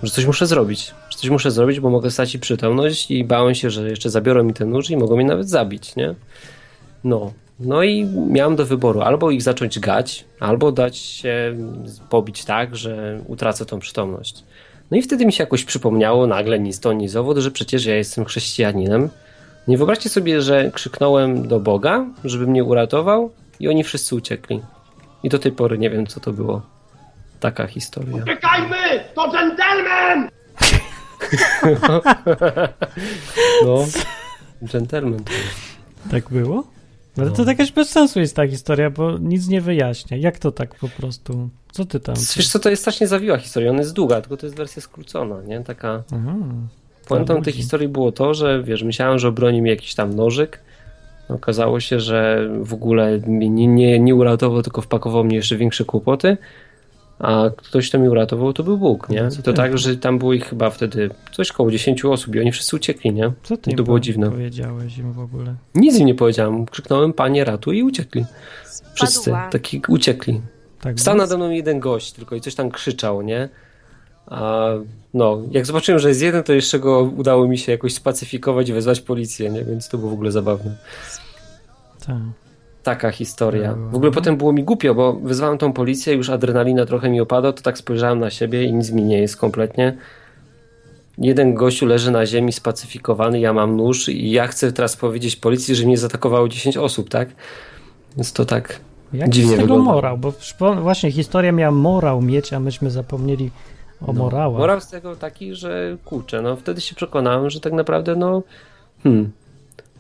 e, 0.03 0.07
że 0.07 0.13
coś 0.13 0.27
muszę 0.27 0.47
zrobić. 0.47 0.95
Że 1.11 1.19
coś 1.19 1.31
muszę 1.31 1.51
zrobić, 1.51 1.81
bo 1.81 1.91
mogę 1.91 2.11
stracić 2.11 2.43
przytomność 2.43 3.11
i 3.11 3.25
bałem 3.25 3.55
się, 3.55 3.71
że 3.71 3.91
jeszcze 3.91 4.11
zabiorą 4.11 4.43
mi 4.43 4.55
ten 4.55 4.71
nóż 4.71 4.91
i 4.91 4.97
mogą 4.97 5.17
mnie 5.17 5.27
nawet 5.27 5.49
zabić, 5.49 5.97
nie? 5.97 6.15
No. 7.05 7.33
No 7.61 7.83
i 7.83 8.05
miałem 8.05 8.57
do 8.57 8.67
wyboru 8.67 9.01
albo 9.01 9.31
ich 9.31 9.43
zacząć 9.43 9.79
gać, 9.79 10.25
albo 10.41 10.73
dać 10.73 10.97
się 10.97 11.57
pobić 12.11 12.45
tak, 12.45 12.77
że 12.77 13.21
utracę 13.27 13.67
tą 13.67 13.79
przytomność. 13.79 14.45
No 14.91 14.97
i 14.97 15.03
wtedy 15.03 15.27
mi 15.27 15.33
się 15.33 15.43
jakoś 15.43 15.65
przypomniało 15.65 16.27
nagle 16.27 16.59
ni 16.59 16.73
stąd, 16.73 17.01
ni 17.01 17.09
zowód, 17.09 17.39
że 17.39 17.51
przecież 17.51 17.87
ja 17.87 17.97
jestem 17.97 18.25
chrześcijaninem. 18.25 19.09
Nie 19.69 19.79
wyobraźcie 19.79 20.09
sobie, 20.09 20.43
że 20.43 20.71
krzyknąłem 20.71 21.49
do 21.49 21.61
Boga, 21.61 22.07
żeby 22.25 22.47
mnie 22.47 22.65
uratował 22.65 23.31
i 23.61 23.69
oni 23.69 23.85
wszyscy 23.85 24.15
uciekli. 24.15 24.61
I 25.23 25.29
do 25.29 25.39
tej 25.39 25.53
pory 25.53 25.79
nie 25.79 25.91
wiem, 25.91 26.07
co 26.07 26.21
to 26.21 26.33
było. 26.33 26.63
Taka 27.41 27.67
historia. 27.67 28.25
Czekajmy! 28.27 29.05
To 29.15 29.33
dżentelmen! 29.33 30.29
No, 33.65 33.85
gentleman. 34.73 35.25
Tak 36.11 36.31
było? 36.31 36.65
Ale 37.19 37.27
No. 37.31 37.37
to 37.37 37.45
jakaś 37.45 37.73
bez 37.73 37.91
sensu 37.91 38.21
jest 38.21 38.37
ta 38.37 38.49
historia, 38.49 38.91
bo 38.91 39.19
nic 39.19 39.49
nie 39.49 39.61
wyjaśnia. 39.61 40.17
Jak 40.17 40.39
to 40.39 40.53
tak 40.53 40.75
po 40.75 40.89
prostu? 40.89 41.49
Co 41.73 41.85
ty 41.85 42.01
tam? 42.01 42.15
Wiesz 42.37 42.49
co, 42.49 42.59
to 42.59 42.71
jest 42.71 42.83
strasznie 42.83 43.07
zawiła 43.07 43.39
historia. 43.39 43.71
Ona 43.71 43.79
jest 43.79 43.93
długa, 43.93 44.21
tylko 44.21 44.37
to 44.37 44.47
jest 44.47 44.57
wersja 44.57 44.83
skrócona, 44.83 45.43
nie? 45.43 45.61
Taka... 45.61 46.03
Aha. 46.13 46.35
Tej 47.45 47.53
historii 47.53 47.89
było 47.89 48.13
to, 48.13 48.35
że 48.35 48.63
wiesz, 48.63 48.83
myślałem, 48.83 49.19
że 49.19 49.29
obroni 49.29 49.63
mi 49.63 49.71
jakiś 49.71 49.95
tam 49.95 50.15
nożyk. 50.17 50.61
Okazało 51.29 51.81
się, 51.81 52.01
że 52.01 52.49
w 52.63 52.75
ogóle 52.75 53.19
mnie 53.27 53.49
nie, 53.49 53.67
nie, 53.67 54.01
nie 54.01 54.15
uratował, 54.15 54.63
tylko 54.63 54.81
wpakował 54.81 55.25
mnie 55.25 55.37
jeszcze 55.37 55.57
większe 55.57 55.85
kłopoty. 55.85 56.37
A 57.19 57.51
ktoś, 57.57 57.89
kto 57.89 57.99
mi 57.99 58.09
uratował, 58.09 58.53
to 58.53 58.63
był 58.63 58.79
Bóg, 58.79 59.09
nie? 59.09 59.23
No 59.23 59.31
co 59.31 59.37
to 59.37 59.43
ty? 59.43 59.53
tak, 59.57 59.79
że 59.79 59.97
tam 59.97 60.19
było 60.19 60.33
ich 60.33 60.45
chyba 60.49 60.71
wtedy 60.71 61.11
coś 61.33 61.53
koło 61.53 61.71
10 61.71 62.05
osób 62.05 62.35
i 62.35 62.41
oni 62.41 62.53
wszyscy 62.53 62.77
uciekli, 62.77 63.13
nie? 63.13 63.33
Co 63.43 63.57
ty 63.57 63.71
I 63.71 63.75
to 63.75 63.83
było 63.83 64.01
dziwne. 64.01 64.31
powiedziałeś 64.31 64.99
im 64.99 65.13
w 65.13 65.19
ogóle? 65.19 65.55
Nic 65.75 65.99
im 65.99 66.07
nie 66.07 66.15
powiedziałem. 66.15 66.67
Krzyknąłem, 66.67 67.13
panie 67.13 67.45
ratuj 67.45 67.79
i 67.79 67.83
uciekli. 67.83 68.25
Wszyscy 68.95 69.21
Spadła. 69.21 69.49
taki 69.51 69.83
uciekli. 69.89 70.41
Tak 70.81 71.01
Stał 71.01 71.17
nade 71.17 71.37
mną 71.37 71.51
jeden 71.51 71.81
gość 71.81 72.13
tylko 72.13 72.37
i 72.37 72.41
coś 72.41 72.55
tam 72.55 72.71
krzyczał, 72.71 73.23
nie? 73.23 73.49
A 74.27 74.69
no, 75.15 75.39
jak 75.51 75.67
zobaczyłem, 75.67 75.99
że 75.99 76.09
jest 76.09 76.23
jeden, 76.23 76.43
to 76.43 76.53
jeszcze 76.53 76.79
go 76.79 77.03
udało 77.17 77.49
mi 77.49 77.59
się 77.59 77.73
jakoś 77.73 77.95
spacyfikować 77.95 78.69
i 78.69 78.73
wezwać 78.73 79.01
policję, 79.01 79.51
nie? 79.51 79.65
Więc 79.65 79.89
to 79.89 79.99
było 79.99 80.11
w 80.11 80.15
ogóle 80.15 80.33
zabawne. 80.33 80.77
Tak. 82.07 82.17
Taka 82.85 83.11
historia. 83.11 83.75
W 83.91 83.95
ogóle 83.95 84.13
potem 84.13 84.37
było 84.37 84.53
mi 84.53 84.65
głupio, 84.65 84.95
bo 84.95 85.13
wyzwałem 85.13 85.59
tą 85.59 85.73
policję, 85.73 86.15
już 86.15 86.31
adrenalina 86.31 86.87
trochę 86.87 87.11
mi 87.11 87.21
opada, 87.21 87.53
to 87.53 87.63
tak 87.63 87.79
spojrzałem 87.79 88.19
na 88.19 88.31
siebie 88.31 88.65
i 88.65 88.73
nic 88.73 88.91
mi 88.91 89.03
nie 89.03 89.19
jest 89.19 89.37
kompletnie. 89.37 89.97
Jeden 91.19 91.55
gościu 91.55 91.87
leży 91.87 92.11
na 92.11 92.27
ziemi 92.27 92.53
spacyfikowany, 92.53 93.41
ja 93.41 93.53
mam 93.53 93.77
nóż 93.77 94.09
i 94.09 94.31
ja 94.31 94.47
chcę 94.47 94.73
teraz 94.73 94.97
powiedzieć 94.97 95.37
policji, 95.37 95.75
że 95.75 95.87
mnie 95.87 95.99
zaatakowało 95.99 96.49
10 96.49 96.77
osób, 96.77 97.09
tak? 97.09 97.29
Więc 98.17 98.33
to 98.33 98.45
tak 98.45 98.81
Jaki 99.15 99.33
Dziwnie 99.33 99.49
z 99.49 99.55
tego 99.55 99.63
wygląda. 99.63 99.93
morał? 99.93 100.19
Bo 100.19 100.33
właśnie 100.75 101.13
historia 101.13 101.53
miała 101.53 101.73
morał 101.73 102.23
mieć, 102.23 102.53
a 102.53 102.61
myśmy 102.61 102.91
zapomnieli 102.91 103.51
o 104.07 104.13
morałach. 104.13 104.59
Morał 104.59 104.81
z 104.81 104.89
tego 104.89 105.17
taki, 105.17 105.55
że 105.55 105.97
kurczę, 106.05 106.43
no 106.43 106.57
wtedy 106.57 106.81
się 106.81 106.95
przekonałem, 106.95 107.51
że 107.51 107.61
tak 107.61 107.73
naprawdę 107.73 108.17
no 108.17 108.43
hmm, 109.03 109.31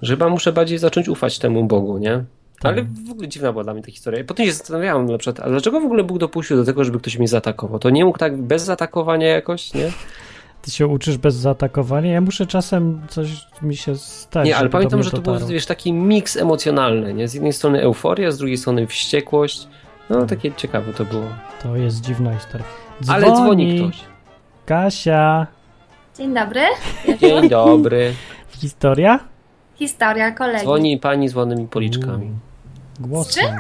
że 0.02 0.12
chyba 0.12 0.28
muszę 0.28 0.52
bardziej 0.52 0.78
zacząć 0.78 1.08
ufać 1.08 1.38
temu 1.38 1.64
Bogu, 1.64 1.98
nie? 1.98 2.24
Ale 2.68 2.82
w 2.82 3.10
ogóle 3.10 3.28
dziwna 3.28 3.52
była 3.52 3.64
dla 3.64 3.74
mnie 3.74 3.82
ta 3.82 3.90
historia. 3.90 4.24
Potem 4.24 4.46
się 4.46 4.52
zastanawiałem 4.52 5.06
na 5.06 5.18
przykład, 5.18 5.46
a 5.46 5.50
dlaczego 5.50 5.80
w 5.80 5.84
ogóle 5.84 6.04
Bóg 6.04 6.18
dopuścił 6.18 6.56
do 6.56 6.64
tego, 6.64 6.84
żeby 6.84 6.98
ktoś 6.98 7.18
mnie 7.18 7.28
zaatakował? 7.28 7.78
To 7.78 7.90
nie 7.90 8.04
mógł 8.04 8.18
tak 8.18 8.36
bez 8.36 8.62
zaatakowania 8.62 9.26
jakoś, 9.26 9.74
nie? 9.74 9.90
ty 10.64 10.70
się 10.70 10.86
uczysz 10.86 11.18
bez 11.18 11.34
zaatakowania. 11.34 12.12
Ja 12.12 12.20
muszę 12.20 12.46
czasem 12.46 13.00
coś 13.08 13.28
mi 13.62 13.76
się 13.76 13.96
stać. 13.96 14.46
Nie, 14.46 14.56
ale 14.56 14.68
pamiętam, 14.68 15.02
że 15.02 15.10
to 15.10 15.20
był 15.20 15.46
wiesz, 15.46 15.66
taki 15.66 15.92
miks 15.92 16.36
emocjonalny, 16.36 17.14
nie? 17.14 17.28
Z 17.28 17.34
jednej 17.34 17.52
strony 17.52 17.82
euforia, 17.82 18.30
z 18.30 18.38
drugiej 18.38 18.56
strony 18.56 18.86
wściekłość. 18.86 19.68
No 20.10 20.26
takie 20.26 20.52
ciekawe 20.52 20.92
to 20.92 21.04
było. 21.04 21.26
To 21.62 21.76
jest 21.76 22.00
dziwna 22.00 22.34
historia. 22.34 22.66
Dzwoni, 23.02 23.24
Ale 23.24 23.34
dzwoni 23.34 23.80
ktoś. 23.80 24.00
Kasia. 24.66 25.46
Dzień 26.18 26.34
dobry. 26.34 26.60
Dzień 27.20 27.48
dobry. 27.48 28.12
Historia? 28.48 29.20
Historia 29.74 30.32
kolegi. 30.32 30.62
Dzwoni 30.62 30.98
pani 30.98 31.28
z 31.28 31.34
ładnymi 31.34 31.68
policzkami. 31.68 32.26
Mm. 32.26 32.38
Głosem. 33.00 33.56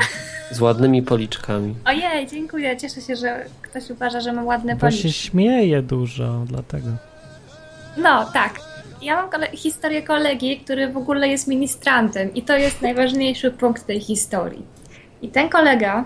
Z 0.50 0.60
ładnymi 0.60 1.02
policzkami. 1.02 1.74
Ojej, 1.84 2.26
dziękuję. 2.26 2.76
Cieszę 2.76 3.00
się, 3.00 3.16
że 3.16 3.44
ktoś 3.62 3.90
uważa, 3.90 4.20
że 4.20 4.32
mam 4.32 4.46
ładne 4.46 4.76
Bo 4.76 4.90
się 4.90 4.96
policzki. 5.02 5.12
śmieje 5.12 5.82
dużo, 5.82 6.42
dlatego. 6.46 6.88
No, 7.96 8.24
tak. 8.32 8.60
Ja 9.02 9.16
mam 9.16 9.30
kole- 9.30 9.56
historię 9.56 10.02
kolegi, 10.02 10.60
który 10.60 10.88
w 10.92 10.96
ogóle 10.96 11.28
jest 11.28 11.48
ministrantem 11.48 12.34
i 12.34 12.42
to 12.42 12.56
jest 12.56 12.82
najważniejszy 12.82 13.50
punkt 13.50 13.86
tej 13.86 14.00
historii. 14.00 14.62
I 15.22 15.28
ten 15.28 15.48
kolega 15.48 16.04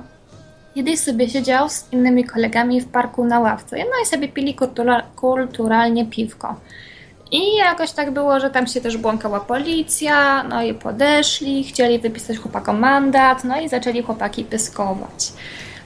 kiedyś 0.74 1.00
sobie 1.00 1.28
siedział 1.28 1.68
z 1.68 1.88
innymi 1.92 2.24
kolegami 2.24 2.80
w 2.80 2.88
parku 2.88 3.24
na 3.24 3.40
ławce. 3.40 3.76
No 3.76 4.02
i 4.02 4.06
sobie 4.06 4.28
pili 4.28 4.54
kultura- 4.54 5.02
kulturalnie 5.16 6.06
piwko. 6.06 6.60
I 7.30 7.56
jakoś 7.56 7.92
tak 7.92 8.10
było, 8.10 8.40
że 8.40 8.50
tam 8.50 8.66
się 8.66 8.80
też 8.80 8.96
błąkała 8.96 9.40
policja, 9.40 10.42
no 10.42 10.62
i 10.62 10.74
podeszli, 10.74 11.64
chcieli 11.64 11.98
wypisać 11.98 12.38
chłopakom 12.38 12.78
mandat, 12.78 13.44
no 13.44 13.60
i 13.60 13.68
zaczęli 13.68 14.02
chłopaki 14.02 14.44
pyskować. 14.44 15.32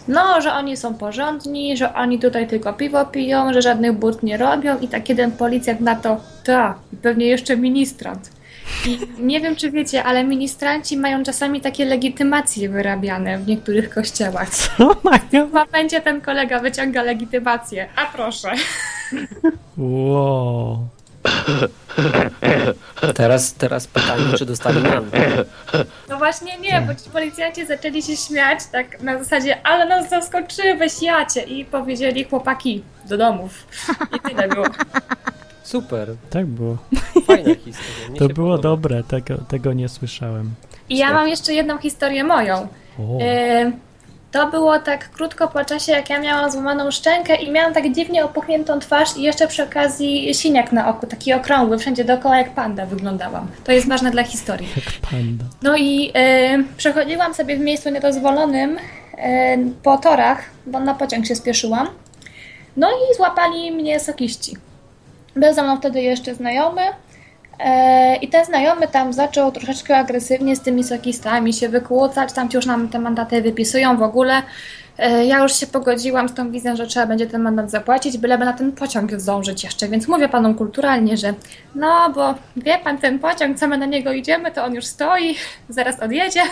No, 0.08 0.40
że 0.40 0.52
oni 0.52 0.76
są 0.76 0.94
porządni, 0.94 1.76
że 1.76 1.94
oni 1.94 2.18
tutaj 2.18 2.46
tylko 2.46 2.72
piwo 2.72 3.04
piją, 3.04 3.52
że 3.52 3.62
żadnych 3.62 3.92
but 3.92 4.22
nie 4.22 4.36
robią 4.36 4.78
i 4.78 4.88
tak 4.88 5.08
jeden 5.08 5.32
policjant 5.32 5.80
na 5.80 5.96
to, 5.96 6.20
ta, 6.44 6.74
i 6.92 6.96
pewnie 6.96 7.26
jeszcze 7.26 7.56
ministrant. 7.56 8.30
I 8.86 8.98
nie 9.18 9.40
wiem, 9.40 9.56
czy 9.56 9.70
wiecie, 9.70 10.04
ale 10.04 10.24
ministranci 10.24 10.96
mają 10.96 11.22
czasami 11.22 11.60
takie 11.60 11.84
legitymacje 11.84 12.68
wyrabiane 12.68 13.38
w 13.38 13.46
niektórych 13.46 13.90
kościołach. 13.90 14.50
Co 14.50 14.96
mają? 15.04 15.46
W 15.46 15.52
momencie 15.52 16.00
ten 16.00 16.20
kolega 16.20 16.58
wyciąga 16.58 17.02
legitymację. 17.02 17.88
A 17.96 18.06
proszę. 18.06 18.52
Wow. 19.76 20.78
Teraz, 23.14 23.54
teraz 23.54 23.86
pytanie, 23.86 24.24
czy 24.38 24.46
dostali 24.46 24.80
mandat. 24.80 25.46
No 26.08 26.18
właśnie 26.18 26.58
nie, 26.58 26.80
bo 26.86 26.94
ci 26.94 27.10
policjanci 27.10 27.66
zaczęli 27.66 28.02
się 28.02 28.16
śmiać 28.16 28.58
tak 28.72 29.00
na 29.02 29.18
zasadzie, 29.18 29.66
ale 29.66 29.86
nas 29.86 30.10
zaskoczyłeś, 30.10 31.02
jacie. 31.02 31.42
I 31.42 31.64
powiedzieli 31.64 32.24
chłopaki 32.24 32.82
do 33.08 33.16
domów. 33.18 33.66
I 34.16 34.20
tyle 34.28 34.48
było. 34.48 34.66
Super, 35.62 36.14
Tak 36.30 36.46
było. 36.46 36.76
fajna 37.26 37.54
historia. 37.54 38.08
Mnie 38.10 38.18
To 38.18 38.28
było 38.28 38.56
podoba. 38.56 38.62
dobre, 38.62 39.02
tego, 39.04 39.38
tego 39.48 39.72
nie 39.72 39.88
słyszałem. 39.88 40.50
I 40.88 40.98
ja 40.98 41.12
mam 41.12 41.28
jeszcze 41.28 41.52
jedną 41.54 41.78
historię 41.78 42.24
moją. 42.24 42.68
O. 42.98 43.18
E, 43.20 43.72
To 44.32 44.46
było 44.46 44.78
tak 44.78 45.10
krótko 45.10 45.48
po 45.48 45.64
czasie, 45.64 45.92
jak 45.92 46.10
ja 46.10 46.20
miałam 46.20 46.50
złamaną 46.50 46.90
szczękę 46.90 47.36
i 47.36 47.50
miałam 47.50 47.74
tak 47.74 47.92
dziwnie 47.92 48.24
opuchniętą 48.24 48.78
twarz 48.78 49.16
i 49.16 49.22
jeszcze 49.22 49.48
przy 49.48 49.62
okazji 49.62 50.34
siniak 50.34 50.72
na 50.72 50.88
oku, 50.88 51.06
taki 51.06 51.32
okrągły, 51.34 51.78
wszędzie 51.78 52.04
dookoła 52.04 52.38
jak 52.38 52.50
panda 52.50 52.86
wyglądałam. 52.86 53.46
To 53.64 53.72
jest 53.72 53.88
ważne 53.88 54.10
dla 54.10 54.24
historii. 54.24 54.68
Jak 54.76 55.10
panda. 55.10 55.44
No 55.62 55.76
i 55.76 56.10
e, 56.14 56.64
przechodziłam 56.76 57.34
sobie 57.34 57.56
w 57.56 57.60
miejscu 57.60 57.90
niedozwolonym 57.90 58.78
e, 59.18 59.58
po 59.82 59.98
torach, 59.98 60.42
bo 60.66 60.80
na 60.80 60.94
pociąg 60.94 61.26
się 61.26 61.34
spieszyłam. 61.34 61.88
No 62.76 62.90
i 62.90 63.16
złapali 63.16 63.72
mnie 63.72 64.00
sokiści. 64.00 64.56
Był 65.36 65.54
ze 65.54 65.62
mną 65.62 65.76
wtedy 65.76 66.02
jeszcze 66.02 66.34
znajomy 66.34 66.82
i 68.20 68.28
ten 68.28 68.44
znajomy 68.44 68.88
tam 68.88 69.12
zaczął 69.12 69.52
troszeczkę 69.52 69.96
agresywnie 69.96 70.56
z 70.56 70.60
tymi 70.60 70.84
sokistami 70.84 71.52
się 71.52 71.68
wykłócać, 71.68 72.32
tam 72.32 72.48
ci 72.48 72.56
już 72.56 72.66
nam 72.66 72.88
te 72.88 72.98
mandaty 72.98 73.42
wypisują 73.42 73.96
w 73.96 74.02
ogóle. 74.02 74.42
E, 74.98 75.24
Ja 75.26 75.38
już 75.38 75.54
się 75.56 75.66
pogodziłam 75.66 76.28
z 76.28 76.34
tą 76.34 76.50
wizją, 76.50 76.76
że 76.76 76.86
trzeba 76.86 77.06
będzie 77.06 77.26
ten 77.26 77.42
mandat 77.42 77.70
zapłacić, 77.70 78.18
byleby 78.18 78.44
na 78.44 78.52
ten 78.52 78.72
pociąg 78.72 79.20
zdążyć 79.20 79.64
jeszcze, 79.64 79.88
więc 79.88 80.08
mówię 80.08 80.28
panom 80.28 80.54
kulturalnie, 80.54 81.16
że 81.16 81.34
no, 81.74 82.10
bo 82.14 82.34
wie 82.56 82.78
pan, 82.78 82.98
ten 82.98 83.18
pociąg, 83.18 83.58
co 83.58 83.68
my 83.68 83.78
na 83.78 83.86
niego 83.86 84.12
idziemy, 84.12 84.50
to 84.50 84.64
on 84.64 84.74
już 84.74 84.84
stoi, 84.84 85.36
zaraz 85.68 86.00
odjedzie. 86.00 86.42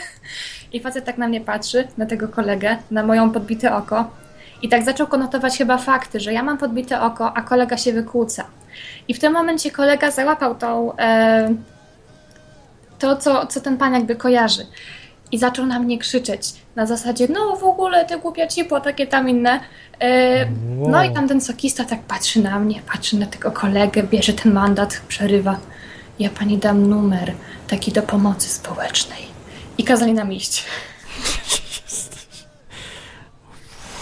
I 0.72 0.80
facet 0.80 1.04
tak 1.04 1.18
na 1.18 1.28
mnie 1.28 1.40
patrzy, 1.40 1.88
na 1.98 2.06
tego 2.06 2.28
kolegę, 2.28 2.76
na 2.90 3.02
moją 3.02 3.30
podbite 3.30 3.76
oko. 3.76 4.10
I 4.62 4.68
tak 4.68 4.84
zaczął 4.84 5.06
konotować 5.06 5.58
chyba 5.58 5.78
fakty, 5.78 6.20
że 6.20 6.32
ja 6.32 6.42
mam 6.42 6.58
podbite 6.58 7.00
oko, 7.00 7.36
a 7.36 7.42
kolega 7.42 7.76
się 7.76 7.92
wykłóca. 7.92 8.44
I 9.08 9.14
w 9.14 9.18
tym 9.18 9.32
momencie 9.32 9.70
kolega 9.70 10.10
załapał 10.10 10.54
tą, 10.54 10.96
e, 10.96 11.54
to, 12.98 13.16
co, 13.16 13.46
co 13.46 13.60
ten 13.60 13.76
pan 13.76 13.94
jakby 13.94 14.16
kojarzy. 14.16 14.66
I 15.32 15.38
zaczął 15.38 15.66
na 15.66 15.78
mnie 15.78 15.98
krzyczeć. 15.98 16.52
Na 16.76 16.86
zasadzie, 16.86 17.26
no 17.30 17.56
w 17.56 17.64
ogóle 17.64 18.04
ty 18.04 18.18
głupia 18.18 18.46
cipo, 18.46 18.80
takie 18.80 19.06
tam 19.06 19.28
inne. 19.28 19.60
E, 20.00 20.46
Wow. 20.78 20.90
No 20.90 21.04
i 21.04 21.14
tam 21.14 21.28
ten 21.28 21.40
sokista 21.40 21.84
tak 21.84 22.00
patrzy 22.00 22.42
na 22.42 22.58
mnie, 22.58 22.82
patrzy 22.92 23.16
na 23.16 23.26
tego 23.26 23.50
kolegę, 23.50 24.02
bierze 24.02 24.32
ten 24.32 24.52
mandat, 24.52 25.00
przerywa. 25.08 25.58
Ja 26.18 26.30
pani 26.30 26.58
dam 26.58 26.88
numer 26.88 27.32
taki 27.68 27.92
do 27.92 28.02
pomocy 28.02 28.48
społecznej. 28.48 29.22
I 29.78 29.84
kazali 29.84 30.12
nam 30.12 30.32
iść. 30.32 30.64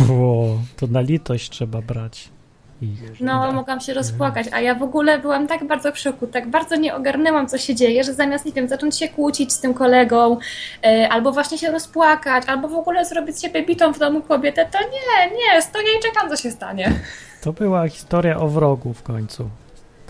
Wow. 0.09 0.59
To 0.76 0.86
na 0.86 1.01
litość 1.01 1.51
trzeba 1.51 1.82
brać. 1.82 2.28
Ich. 2.82 3.20
No, 3.20 3.53
mogłam 3.53 3.80
się 3.80 3.94
rozpłakać, 3.94 4.46
a 4.53 4.61
ja 4.61 4.74
w 4.74 4.82
ogóle 4.82 5.18
byłam 5.18 5.46
tak 5.46 5.66
bardzo 5.66 5.92
w 5.92 5.99
szoku, 5.99 6.26
tak 6.26 6.51
bardzo 6.51 6.76
nie 6.76 6.94
ogarnęłam, 6.94 7.49
co 7.49 7.59
się 7.59 7.74
dzieje, 7.74 8.05
że 8.05 8.14
zamiast, 8.14 8.44
nie 8.46 8.53
wiem, 8.53 8.68
zacząć 8.68 8.99
się 8.99 9.09
kłócić 9.09 9.53
z 9.53 9.61
tym 9.61 9.74
kolegą, 9.74 10.38
e, 10.84 11.09
albo 11.09 11.32
właśnie 11.32 11.59
się 11.59 11.70
rozpłakać, 11.70 12.44
albo 12.46 12.68
w 12.68 12.74
ogóle 12.74 13.05
zrobić 13.05 13.40
siebie 13.42 13.66
bitą 13.66 13.92
w 13.92 13.99
domu 13.99 14.20
kobietę, 14.22 14.68
to 14.72 14.78
nie, 14.78 15.30
nie, 15.36 15.62
stoję 15.62 15.86
i 15.99 16.03
czekam, 16.03 16.28
co 16.30 16.36
się 16.36 16.51
stanie. 16.51 16.92
To 17.42 17.53
była 17.53 17.88
historia 17.88 18.36
o 18.40 18.49
wrogu 18.49 18.94
w 18.94 19.03
końcu. 19.03 19.51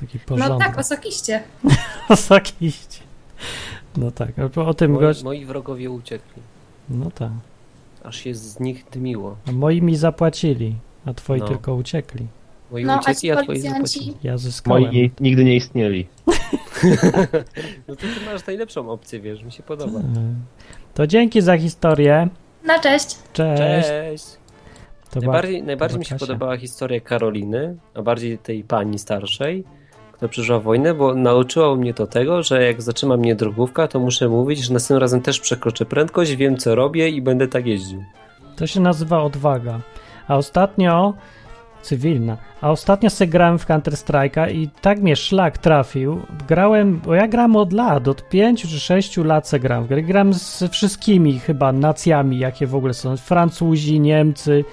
Taki 0.00 0.18
No 0.18 0.36
porządek. 0.36 0.68
tak, 0.68 0.78
osokiście. 0.78 1.42
Osokiście. 2.08 3.00
No 3.96 4.10
tak, 4.10 4.38
albo 4.38 4.66
o 4.66 4.74
tym 4.74 4.90
Moi, 4.92 5.00
gość. 5.00 5.22
moi 5.22 5.44
wrogowie 5.44 5.90
uciekli. 5.90 6.42
No 6.88 7.10
tak. 7.10 7.30
Aż 8.04 8.16
się 8.16 8.34
z 8.34 8.60
nich 8.60 8.84
dymiło. 8.92 9.36
A 9.48 9.52
moi 9.52 9.82
mi 9.82 9.96
zapłacili, 9.96 10.74
a 11.06 11.14
twoi 11.14 11.40
No. 11.40 11.48
tylko 11.48 11.74
uciekli. 11.74 12.26
Moi 12.70 12.84
No, 12.84 12.96
uciekli, 12.98 13.20
ci 13.20 13.30
a 13.30 13.42
twoi 13.42 13.60
zapłacili. 13.60 14.14
Ja 14.22 14.38
zyskałem. 14.38 14.82
Moi 14.82 15.10
nigdy 15.20 15.44
nie 15.44 15.56
istnieli. 15.56 16.06
No 17.88 17.96
to 17.96 18.00
ty 18.02 18.06
masz 18.26 18.46
najlepszą 18.46 18.90
opcję, 18.90 19.20
wiesz, 19.20 19.42
mi 19.42 19.52
się 19.52 19.62
podoba. 19.62 19.98
E, 19.98 20.02
To 20.94 21.06
dzięki 21.06 21.40
za 21.42 21.58
historię. 21.58 22.28
no 22.66 22.74
cześć. 22.82 23.06
Cześć. 23.32 23.88
Cześć! 23.88 24.24
Najbardziej, 25.16 25.62
najbardziej 25.62 25.98
mi 25.98 26.04
się 26.04 26.16
podobała 26.16 26.56
historia 26.56 27.00
Karoliny, 27.00 27.76
a 27.94 28.02
bardziej 28.02 28.38
tej 28.38 28.64
pani 28.64 28.98
starszej, 28.98 29.64
przeżyła 30.28 30.60
wojnę, 30.60 30.94
bo 30.94 31.14
nauczyło 31.14 31.76
mnie 31.76 31.94
to 31.94 32.06
tego, 32.06 32.42
że 32.42 32.62
jak 32.62 32.82
zatrzyma 32.82 33.16
mnie 33.16 33.34
drogówka, 33.34 33.88
to 33.88 34.00
muszę 34.00 34.28
mówić, 34.28 34.58
że 34.58 34.72
następnym 34.72 35.00
razem 35.00 35.20
też 35.20 35.40
przekroczę 35.40 35.86
prędkość, 35.86 36.36
wiem 36.36 36.56
co 36.56 36.74
robię 36.74 37.08
i 37.08 37.22
będę 37.22 37.48
tak 37.48 37.66
jeździł. 37.66 38.04
To 38.56 38.66
się 38.66 38.80
nazywa 38.80 39.22
odwaga. 39.22 39.80
A 40.28 40.36
ostatnio 40.36 41.14
cywilna. 41.82 42.36
A 42.60 42.70
ostatnio 42.70 43.10
sobie 43.10 43.28
grałem 43.28 43.58
w 43.58 43.66
Counter 43.66 43.94
Strike'a 43.94 44.52
i 44.52 44.68
tak 44.80 45.00
mnie 45.00 45.16
szlak 45.16 45.58
trafił. 45.58 46.20
Grałem, 46.48 47.00
bo 47.04 47.14
ja 47.14 47.28
gram 47.28 47.56
od 47.56 47.72
lat, 47.72 48.08
od 48.08 48.28
5 48.28 48.62
czy 48.62 48.80
6 48.80 49.16
lat 49.16 49.48
se 49.48 49.60
gram. 49.60 49.86
Gram 49.86 50.34
z 50.34 50.64
wszystkimi 50.70 51.38
chyba 51.38 51.72
nacjami, 51.72 52.38
jakie 52.38 52.66
w 52.66 52.74
ogóle 52.74 52.94
są. 52.94 53.16
Francuzi, 53.16 54.00
Niemcy, 54.00 54.64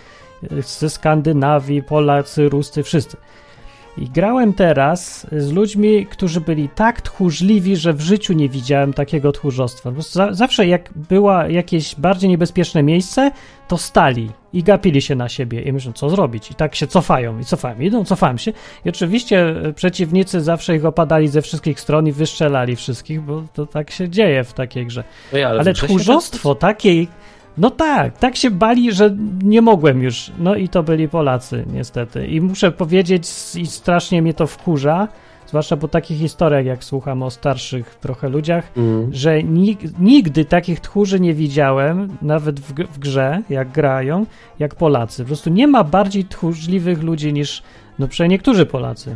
y, 0.51 0.61
ze 0.61 0.89
Skandynawii, 0.89 1.83
Polacy, 1.83 2.49
Ruscy, 2.49 2.83
wszyscy. 2.83 3.17
I 3.97 4.09
grałem 4.09 4.53
teraz 4.53 5.27
z 5.31 5.51
ludźmi, 5.51 6.05
którzy 6.05 6.41
byli 6.41 6.69
tak 6.69 7.01
tchórzliwi, 7.01 7.75
że 7.75 7.93
w 7.93 8.01
życiu 8.01 8.33
nie 8.33 8.49
widziałem 8.49 8.93
takiego 8.93 9.31
tchórzostwa. 9.31 9.91
Zawsze 10.31 10.67
jak 10.67 10.89
było 10.95 11.43
jakieś 11.43 11.95
bardziej 11.95 12.29
niebezpieczne 12.29 12.83
miejsce, 12.83 13.31
to 13.67 13.77
stali 13.77 14.31
i 14.53 14.63
gapili 14.63 15.01
się 15.01 15.15
na 15.15 15.29
siebie 15.29 15.61
i 15.61 15.73
myślą, 15.73 15.93
co 15.93 16.09
zrobić. 16.09 16.51
I 16.51 16.55
tak 16.55 16.75
się 16.75 16.87
cofają 16.87 17.39
i 17.39 17.45
cofają, 17.45 17.79
idą, 17.79 18.05
cofają 18.05 18.37
się. 18.37 18.53
I 18.85 18.89
oczywiście 18.89 19.47
e, 19.49 19.73
przeciwnicy 19.73 20.41
zawsze 20.41 20.75
ich 20.75 20.85
opadali 20.85 21.27
ze 21.27 21.41
wszystkich 21.41 21.79
stron 21.79 22.07
i 22.07 22.11
wyszczelali 22.11 22.75
wszystkich, 22.75 23.21
bo 23.21 23.43
to 23.53 23.65
tak 23.65 23.91
się 23.91 24.09
dzieje 24.09 24.43
w 24.43 24.53
takiej 24.53 24.85
grze. 24.85 25.03
Ja, 25.33 25.49
Ale 25.49 25.63
grze 25.63 25.75
się 25.75 25.87
tchórzostwo 25.87 26.55
takiej, 26.55 27.07
no 27.57 27.69
tak, 27.69 28.17
tak 28.17 28.35
się 28.35 28.51
bali, 28.51 28.91
że 28.91 29.15
nie 29.43 29.61
mogłem 29.61 30.01
już. 30.03 30.31
No 30.39 30.55
i 30.55 30.69
to 30.69 30.83
byli 30.83 31.09
Polacy, 31.09 31.65
niestety. 31.73 32.27
I 32.27 32.41
muszę 32.41 32.71
powiedzieć, 32.71 33.27
i 33.57 33.65
strasznie 33.67 34.21
mnie 34.21 34.33
to 34.33 34.47
wkurza, 34.47 35.07
zwłaszcza 35.47 35.77
po 35.77 35.87
takich 35.87 36.17
historiach, 36.17 36.65
jak 36.65 36.83
słucham 36.83 37.23
o 37.23 37.31
starszych 37.31 37.95
trochę 37.95 38.29
ludziach, 38.29 38.71
Mm. 38.77 39.13
że 39.13 39.29
nig- 39.43 39.89
nigdy 39.99 40.45
takich 40.45 40.79
tchórzy 40.79 41.19
nie 41.19 41.33
widziałem, 41.33 42.17
nawet 42.21 42.59
w, 42.59 42.73
w 42.73 42.99
grze, 42.99 43.41
jak 43.49 43.71
grają, 43.71 44.25
jak 44.59 44.75
Polacy. 44.75 45.23
Po 45.23 45.27
prostu 45.27 45.49
nie 45.49 45.67
ma 45.67 45.83
bardziej 45.83 46.25
tchórzliwych 46.25 47.03
ludzi 47.03 47.33
niż, 47.33 47.63
no 47.99 48.07
przynajmniej 48.07 48.35
niektórzy 48.35 48.65
Polacy. 48.65 49.15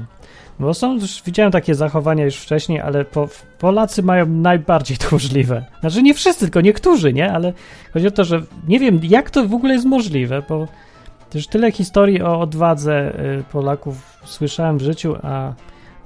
Bo 0.60 0.74
są 0.74 0.94
już, 0.94 1.24
widziałem 1.26 1.52
takie 1.52 1.76
zachowania 1.76 2.26
już 2.26 2.36
wcześniej, 2.36 2.80
ale 2.80 3.06
po, 3.06 3.28
Polacy 3.60 4.04
mają 4.04 4.26
najbardziej 4.26 4.98
tchórzliwe. 4.98 5.66
Znaczy 5.80 6.04
nie 6.04 6.14
wszyscy, 6.14 6.46
tylko 6.46 6.62
niektórzy, 6.62 7.14
nie? 7.14 7.32
Ale 7.34 7.54
chodzi 7.94 8.08
o 8.08 8.12
to, 8.12 8.24
że 8.24 8.42
nie 8.68 8.80
wiem, 8.80 9.00
jak 9.04 9.30
to 9.30 9.48
w 9.48 9.54
ogóle 9.54 9.74
jest 9.74 9.86
możliwe, 9.86 10.44
bo 10.50 10.68
też 11.30 11.48
tyle 11.48 11.72
historii 11.72 12.22
o 12.22 12.40
odwadze 12.40 13.20
y, 13.40 13.44
Polaków 13.52 14.20
słyszałem 14.26 14.78
w 14.78 14.82
życiu, 14.82 15.16
a, 15.24 15.54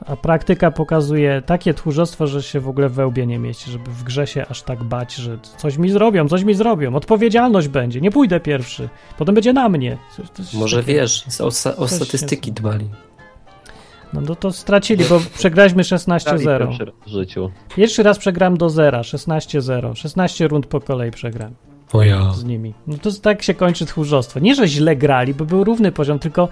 a 0.05 0.15
praktyka 0.15 0.71
pokazuje 0.71 1.41
takie 1.45 1.73
tchórzostwo, 1.73 2.27
że 2.27 2.43
się 2.43 2.59
w 2.59 2.69
ogóle 2.69 2.89
we 2.89 3.07
łbie 3.07 3.27
nie 3.27 3.39
mieści, 3.39 3.71
żeby 3.71 3.91
w 3.91 4.03
grze 4.03 4.27
się 4.27 4.45
aż 4.49 4.61
tak 4.61 4.83
bać, 4.83 5.15
że 5.15 5.37
coś 5.57 5.77
mi 5.77 5.89
zrobią, 5.89 6.27
coś 6.27 6.43
mi 6.43 6.53
zrobią, 6.53 6.95
odpowiedzialność 6.95 7.67
będzie, 7.67 8.01
nie 8.01 8.11
pójdę 8.11 8.39
pierwszy, 8.39 8.89
potem 9.17 9.35
będzie 9.35 9.53
na 9.53 9.69
mnie. 9.69 9.97
Coś, 10.17 10.29
coś 10.29 10.53
Może 10.53 10.77
takiego. 10.77 10.99
wiesz, 10.99 11.25
o, 11.39 11.47
o 11.77 11.87
statystyki 11.87 12.51
dbali. 12.51 12.89
No, 14.13 14.21
no 14.21 14.35
to 14.35 14.51
stracili, 14.51 15.05
bo 15.09 15.19
przegraliśmy 15.37 15.83
16-0. 15.83 16.59
Pierwszy 16.59 16.85
raz 16.85 16.95
w 17.05 17.09
życiu. 17.09 17.51
Pierwszy 17.75 18.03
raz 18.03 18.19
przegram 18.19 18.57
do 18.57 18.69
zera, 18.69 19.01
16-0. 19.01 19.95
16 19.95 20.47
rund 20.47 20.65
po 20.67 20.81
kolei 20.81 21.11
przegram 21.11 21.51
O 21.93 22.03
ja. 22.03 22.31
z 22.33 22.43
nimi. 22.43 22.73
No 22.87 22.97
to 22.97 23.09
tak 23.21 23.41
się 23.43 23.53
kończy 23.53 23.85
tchórzostwo. 23.85 24.39
Nie, 24.39 24.55
że 24.55 24.67
źle 24.67 24.95
grali, 24.95 25.33
bo 25.33 25.45
był 25.45 25.63
równy 25.63 25.91
poziom, 25.91 26.19
tylko 26.19 26.49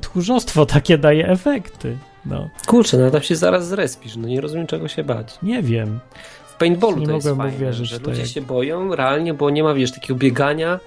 tchórzostwo 0.00 0.66
takie 0.66 0.98
daje 0.98 1.28
efekty. 1.28 1.96
No, 2.26 2.48
Kurczę, 2.66 2.98
no 2.98 3.10
tam 3.10 3.22
się 3.22 3.36
zaraz 3.36 3.68
zrespisz, 3.68 4.16
no 4.16 4.28
nie 4.28 4.40
rozumiem 4.40 4.66
czego 4.66 4.88
się 4.88 5.04
bać. 5.04 5.38
nie 5.42 5.62
wiem. 5.62 6.00
W 6.48 6.58
paintballu 6.58 6.96
Nie 6.98 7.06
to 7.06 7.12
jest 7.12 7.26
mogłem 7.28 7.48
fajne, 7.50 7.56
uwierzyć, 7.64 7.88
że 7.88 7.94
że 7.96 8.00
to 8.00 8.10
ludzie 8.10 8.22
jak- 8.22 8.30
się 8.30 8.40
boją 8.42 8.94
realnie, 8.94 9.34
bo 9.34 9.50
nie 9.50 9.62
ma, 9.62 9.74
wiesz, 9.74 9.92
takiego 9.92 10.14
biegania, 10.18 10.80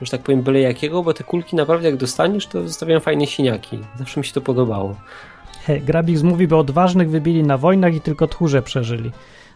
już 0.00 0.10
tak 0.10 0.22
powiem, 0.22 0.42
byle 0.42 0.60
jakiego, 0.60 1.02
bo 1.02 1.14
te 1.14 1.24
kulki 1.24 1.56
naprawdę 1.56 1.88
jak 1.88 1.96
dostaniesz, 1.96 2.46
to 2.46 2.68
zostawiają 2.68 3.00
fajne 3.00 3.26
siniaki. 3.26 3.78
Zawsze 3.98 4.20
mi 4.20 4.26
się 4.26 4.32
to 4.32 4.40
podobało. 4.40 4.96
He, 5.64 5.80
Grabix 5.80 6.22
mówi, 6.22 6.48
bo 6.48 6.58
odważnych 6.58 7.10
wybili 7.10 7.42
na 7.42 7.58
wojnach 7.58 7.94
i 7.94 8.00
tylko 8.00 8.26
tchórze 8.26 8.62
przeżyli. 8.62 9.10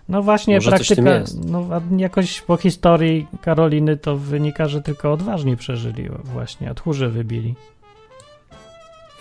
No 0.08 0.22
właśnie, 0.22 0.54
Może 0.54 0.70
praktyka, 0.70 1.10
no 1.46 1.66
jakoś 1.96 2.40
po 2.40 2.56
historii 2.56 3.26
Karoliny 3.42 3.96
to 3.96 4.16
wynika, 4.16 4.68
że 4.68 4.82
tylko 4.82 5.12
odważni 5.12 5.56
przeżyli 5.56 6.08
właśnie, 6.24 6.70
a 6.70 6.74
tchórze 6.74 7.08
wybili. 7.08 7.54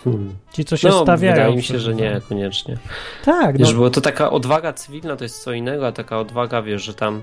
Hmm. 0.04 0.34
Ci, 0.52 0.64
co 0.64 0.76
się 0.76 0.88
No, 0.88 1.02
stawiają. 1.02 1.34
wydaje 1.34 1.56
mi 1.56 1.62
się, 1.62 1.78
że 1.78 1.94
nie, 1.94 2.20
koniecznie. 2.28 2.76
Tak, 3.24 3.58
no. 3.58 3.66
Wiesz, 3.66 3.74
bo 3.74 3.90
to 3.90 4.00
taka 4.00 4.30
odwaga 4.30 4.72
cywilna 4.72 5.16
to 5.16 5.24
jest 5.24 5.42
co 5.42 5.52
innego, 5.52 5.86
a 5.86 5.92
taka 5.92 6.18
odwaga, 6.18 6.62
wiesz, 6.62 6.82
że 6.82 6.94
tam... 6.94 7.22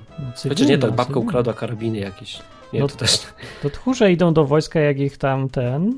Chociaż 0.50 0.68
nie, 0.68 0.78
to 0.78 0.88
babka 0.88 1.04
cywilna. 1.04 1.22
ukradła 1.30 1.54
karabiny 1.54 1.98
jakieś. 1.98 2.40
Nie, 2.74 2.80
No 2.80 2.88
to 2.88 2.96
też... 2.96 3.20
To 3.62 3.70
tchórze 3.70 4.12
idą 4.12 4.34
do 4.34 4.46
wojska, 4.46 4.80
jak 4.80 5.00
ich 5.00 5.18
tam 5.18 5.50
ten, 5.50 5.94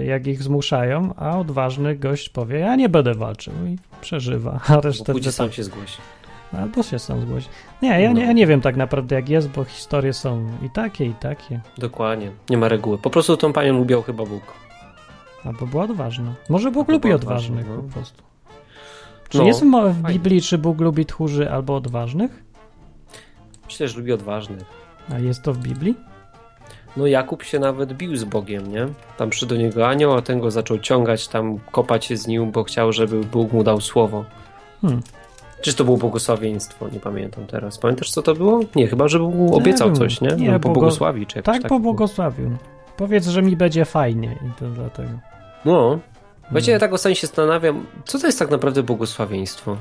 y, 0.00 0.04
jak 0.04 0.26
ich 0.26 0.42
zmuszają, 0.42 1.14
a 1.16 1.38
odważny 1.38 1.96
gość 1.96 2.28
powie, 2.28 2.58
ja 2.58 2.76
nie 2.76 2.88
będę 2.88 3.14
walczył 3.14 3.52
i 3.66 3.76
przeżywa, 4.00 4.60
a 4.68 4.74
Bo 4.74 4.80
resztę 4.80 5.12
pójdzie 5.12 5.32
sam 5.32 5.46
tak. 5.46 5.54
się 5.56 5.64
zgłosi. 5.64 5.96
Albo 6.52 6.82
się 6.82 6.98
sam 6.98 7.20
zgłosi. 7.20 7.48
Nie 7.82 7.88
ja, 7.88 7.98
nie, 8.08 8.14
No. 8.14 8.20
ja 8.20 8.32
nie 8.32 8.46
wiem 8.46 8.60
tak 8.60 8.76
naprawdę 8.76 9.16
jak 9.16 9.28
jest, 9.28 9.48
bo 9.48 9.64
historie 9.64 10.12
są 10.12 10.46
i 10.66 10.70
takie, 10.70 11.04
i 11.06 11.14
takie. 11.14 11.60
Dokładnie. 11.78 12.30
Nie 12.50 12.56
ma 12.58 12.68
reguły. 12.68 12.98
Po 12.98 13.10
prostu 13.10 13.36
tą 13.36 13.52
panią 13.52 13.78
lubiał 13.78 14.02
chyba 14.02 14.24
Bóg. 14.26 14.42
Albo 15.44 15.66
była 15.66 15.84
odważna. 15.84 16.34
Może 16.48 16.70
Bóg 16.70 16.88
Albo 16.88 16.92
lubi 16.92 17.12
odważnych 17.12 17.66
no. 17.68 17.76
po 17.82 17.82
prostu. 17.92 18.22
Czy 19.28 19.38
No, 19.38 19.44
jest 19.44 19.64
w 19.64 19.70
fajnie. 19.72 20.08
Biblii, 20.08 20.42
czy 20.42 20.58
Bóg 20.58 20.80
lubi 20.80 21.06
tchórzy 21.06 21.50
albo 21.50 21.76
odważnych? 21.76 22.42
Myślę, 23.66 23.88
że 23.88 23.98
lubi 23.98 24.12
odważnych. 24.12 24.64
A 25.14 25.18
jest 25.18 25.42
to 25.42 25.52
w 25.52 25.58
Biblii? 25.58 25.94
No 26.96 27.06
Jakub 27.06 27.42
się 27.42 27.58
nawet 27.58 27.92
bił 27.92 28.16
z 28.16 28.24
Bogiem, 28.24 28.72
nie? 28.72 28.86
Tam 29.16 29.30
przyszedł 29.30 29.54
do 29.54 29.60
niego 29.60 29.88
anioł, 29.88 30.12
a 30.12 30.22
ten 30.22 30.40
go 30.40 30.50
zaczął 30.50 30.78
ciągać, 30.78 31.28
tam 31.28 31.58
kopać 31.72 32.04
się 32.04 32.16
z 32.16 32.26
nim, 32.26 32.50
bo 32.50 32.64
chciał, 32.64 32.92
żeby 32.92 33.20
Bóg 33.24 33.52
mu 33.52 33.64
dał 33.64 33.80
słowo. 33.80 34.24
Hmm. 34.80 35.00
Czyż 35.62 35.74
to 35.74 35.84
było 35.84 35.96
błogosławieństwo? 35.96 36.88
Nie 36.88 37.00
pamiętam 37.00 37.46
teraz. 37.46 37.78
Pamiętasz, 37.78 38.10
co 38.10 38.22
to 38.22 38.34
było? 38.34 38.60
Nie, 38.76 38.86
chyba, 38.86 39.08
że 39.08 39.18
Bóg 39.18 39.34
mu 39.34 39.56
obiecał 39.56 39.92
coś, 39.92 40.20
nie? 40.20 40.28
Nie, 40.28 40.36
Nie, 40.36 40.50
błogo- 40.50 40.60
pobłogosławi, 40.60 41.26
czy 41.26 41.38
jakoś 41.38 41.54
Tak, 41.54 41.62
tak. 41.62 41.68
pobłogosławił. 41.68 42.50
Powiedz, 43.00 43.26
że 43.26 43.42
mi 43.42 43.56
będzie 43.56 43.84
fajnie 43.84 44.38
i 44.46 44.60
to 44.60 44.70
dlatego. 44.70 45.10
No. 45.64 45.98
Wiecie, 46.52 46.72
ja 46.72 46.78
Hmm. 46.78 46.80
tak 46.80 46.92
ostatnio 46.92 47.14
się 47.14 47.26
zastanawiam, 47.26 47.86
co 48.04 48.18
to 48.18 48.26
jest 48.26 48.38
tak 48.38 48.50
naprawdę 48.50 48.82
błogosławieństwo? 48.82 49.76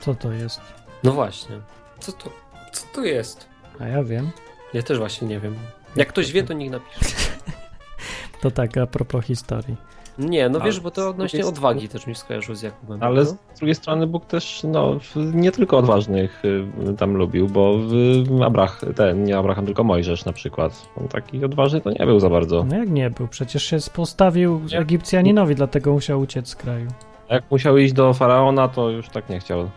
Co 0.00 0.14
to 0.14 0.32
jest? 0.32 0.60
No 1.02 1.12
właśnie. 1.12 1.56
Co 2.00 2.12
to, 2.12 2.30
co 2.72 2.86
to 2.94 3.04
jest? 3.04 3.48
A 3.80 3.86
ja 3.86 4.02
wiem. 4.04 4.30
Ja 4.74 4.82
też 4.82 4.98
właśnie 4.98 5.28
nie 5.28 5.40
wiem. 5.40 5.56
Jak 5.96 6.08
ktoś 6.08 6.32
wie, 6.32 6.42
to 6.42 6.52
niech 6.52 6.70
napisze. 6.70 7.00
To 8.40 8.50
tak 8.50 8.76
a 8.76 8.86
propos 8.86 9.24
historii. 9.24 9.76
Nie, 10.18 10.48
no 10.48 10.58
Ale 10.58 10.64
wiesz, 10.66 10.80
bo 10.80 10.90
to 10.90 11.08
odnośnie 11.08 11.38
jest- 11.38 11.48
odwagi 11.48 11.88
też 11.88 12.06
mi 12.06 12.14
skojarzyło 12.14 12.56
z 12.56 12.62
Jakubem. 12.62 13.02
Ale 13.02 13.24
no? 13.24 13.26
z 13.54 13.58
drugiej 13.58 13.74
strony 13.74 14.06
Bóg 14.06 14.26
też 14.26 14.60
no, 14.64 14.98
nie 15.16 15.52
tylko 15.52 15.78
odważnych 15.78 16.42
y, 16.44 16.64
tam 16.98 17.16
lubił, 17.16 17.48
bo 17.48 17.78
w 17.78 18.42
Abrach, 18.42 18.80
ten, 18.96 19.24
nie 19.24 19.38
Abraham, 19.38 19.66
tylko 19.66 19.84
Mojżesz 19.84 20.24
na 20.24 20.32
przykład. 20.32 20.88
On 21.00 21.08
taki 21.08 21.44
odważny 21.44 21.80
to 21.80 21.90
nie 21.90 22.06
był 22.06 22.20
za 22.20 22.30
bardzo. 22.30 22.64
No 22.68 22.76
jak 22.76 22.90
nie 22.90 23.10
był? 23.10 23.28
Przecież 23.28 23.64
się 23.64 23.76
postawił 23.94 24.60
Nie. 24.72 24.78
Egipcjaninowi, 24.78 25.54
dlatego 25.54 25.92
musiał 25.92 26.20
uciec 26.20 26.48
z 26.48 26.56
kraju. 26.56 26.88
Jak 27.30 27.44
musiał 27.50 27.78
iść 27.78 27.92
do 27.94 28.14
Faraona, 28.14 28.68
to 28.68 28.90
już 28.90 29.08
tak 29.08 29.28
nie 29.30 29.40
chciał. 29.40 29.70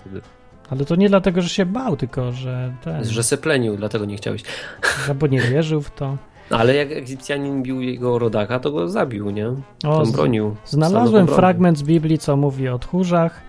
Wtedy. 0.00 0.20
Ale 0.70 0.84
to 0.84 0.96
nie 0.96 1.08
dlatego, 1.08 1.42
że 1.42 1.48
się 1.48 1.66
bał, 1.66 1.96
tylko 1.96 2.32
że 2.32 2.72
ten. 2.84 3.04
Że 3.04 3.22
se 3.22 3.38
plenił, 3.38 3.76
dlatego 3.76 4.04
nie 4.04 4.16
chciałeś. 4.16 4.42
Albo 5.08 5.26
nie 5.26 5.40
wierzył 5.40 5.80
w 5.80 5.90
to. 5.90 6.16
Ale 6.50 6.74
jak 6.74 6.92
Egipcjanin 6.92 7.62
bił 7.62 7.80
jego 7.80 8.18
rodaka, 8.18 8.60
to 8.60 8.72
go 8.72 8.88
zabił, 8.88 9.30
nie? 9.30 9.48
O, 9.86 10.02
Tam 10.02 10.12
bronił. 10.12 10.56
Znalazłem 10.64 11.26
fragment 11.26 11.78
z 11.78 11.82
Biblii, 11.82 12.18
co 12.18 12.36
mówi 12.36 12.68
o 12.68 12.78
tchórzach. 12.78 13.40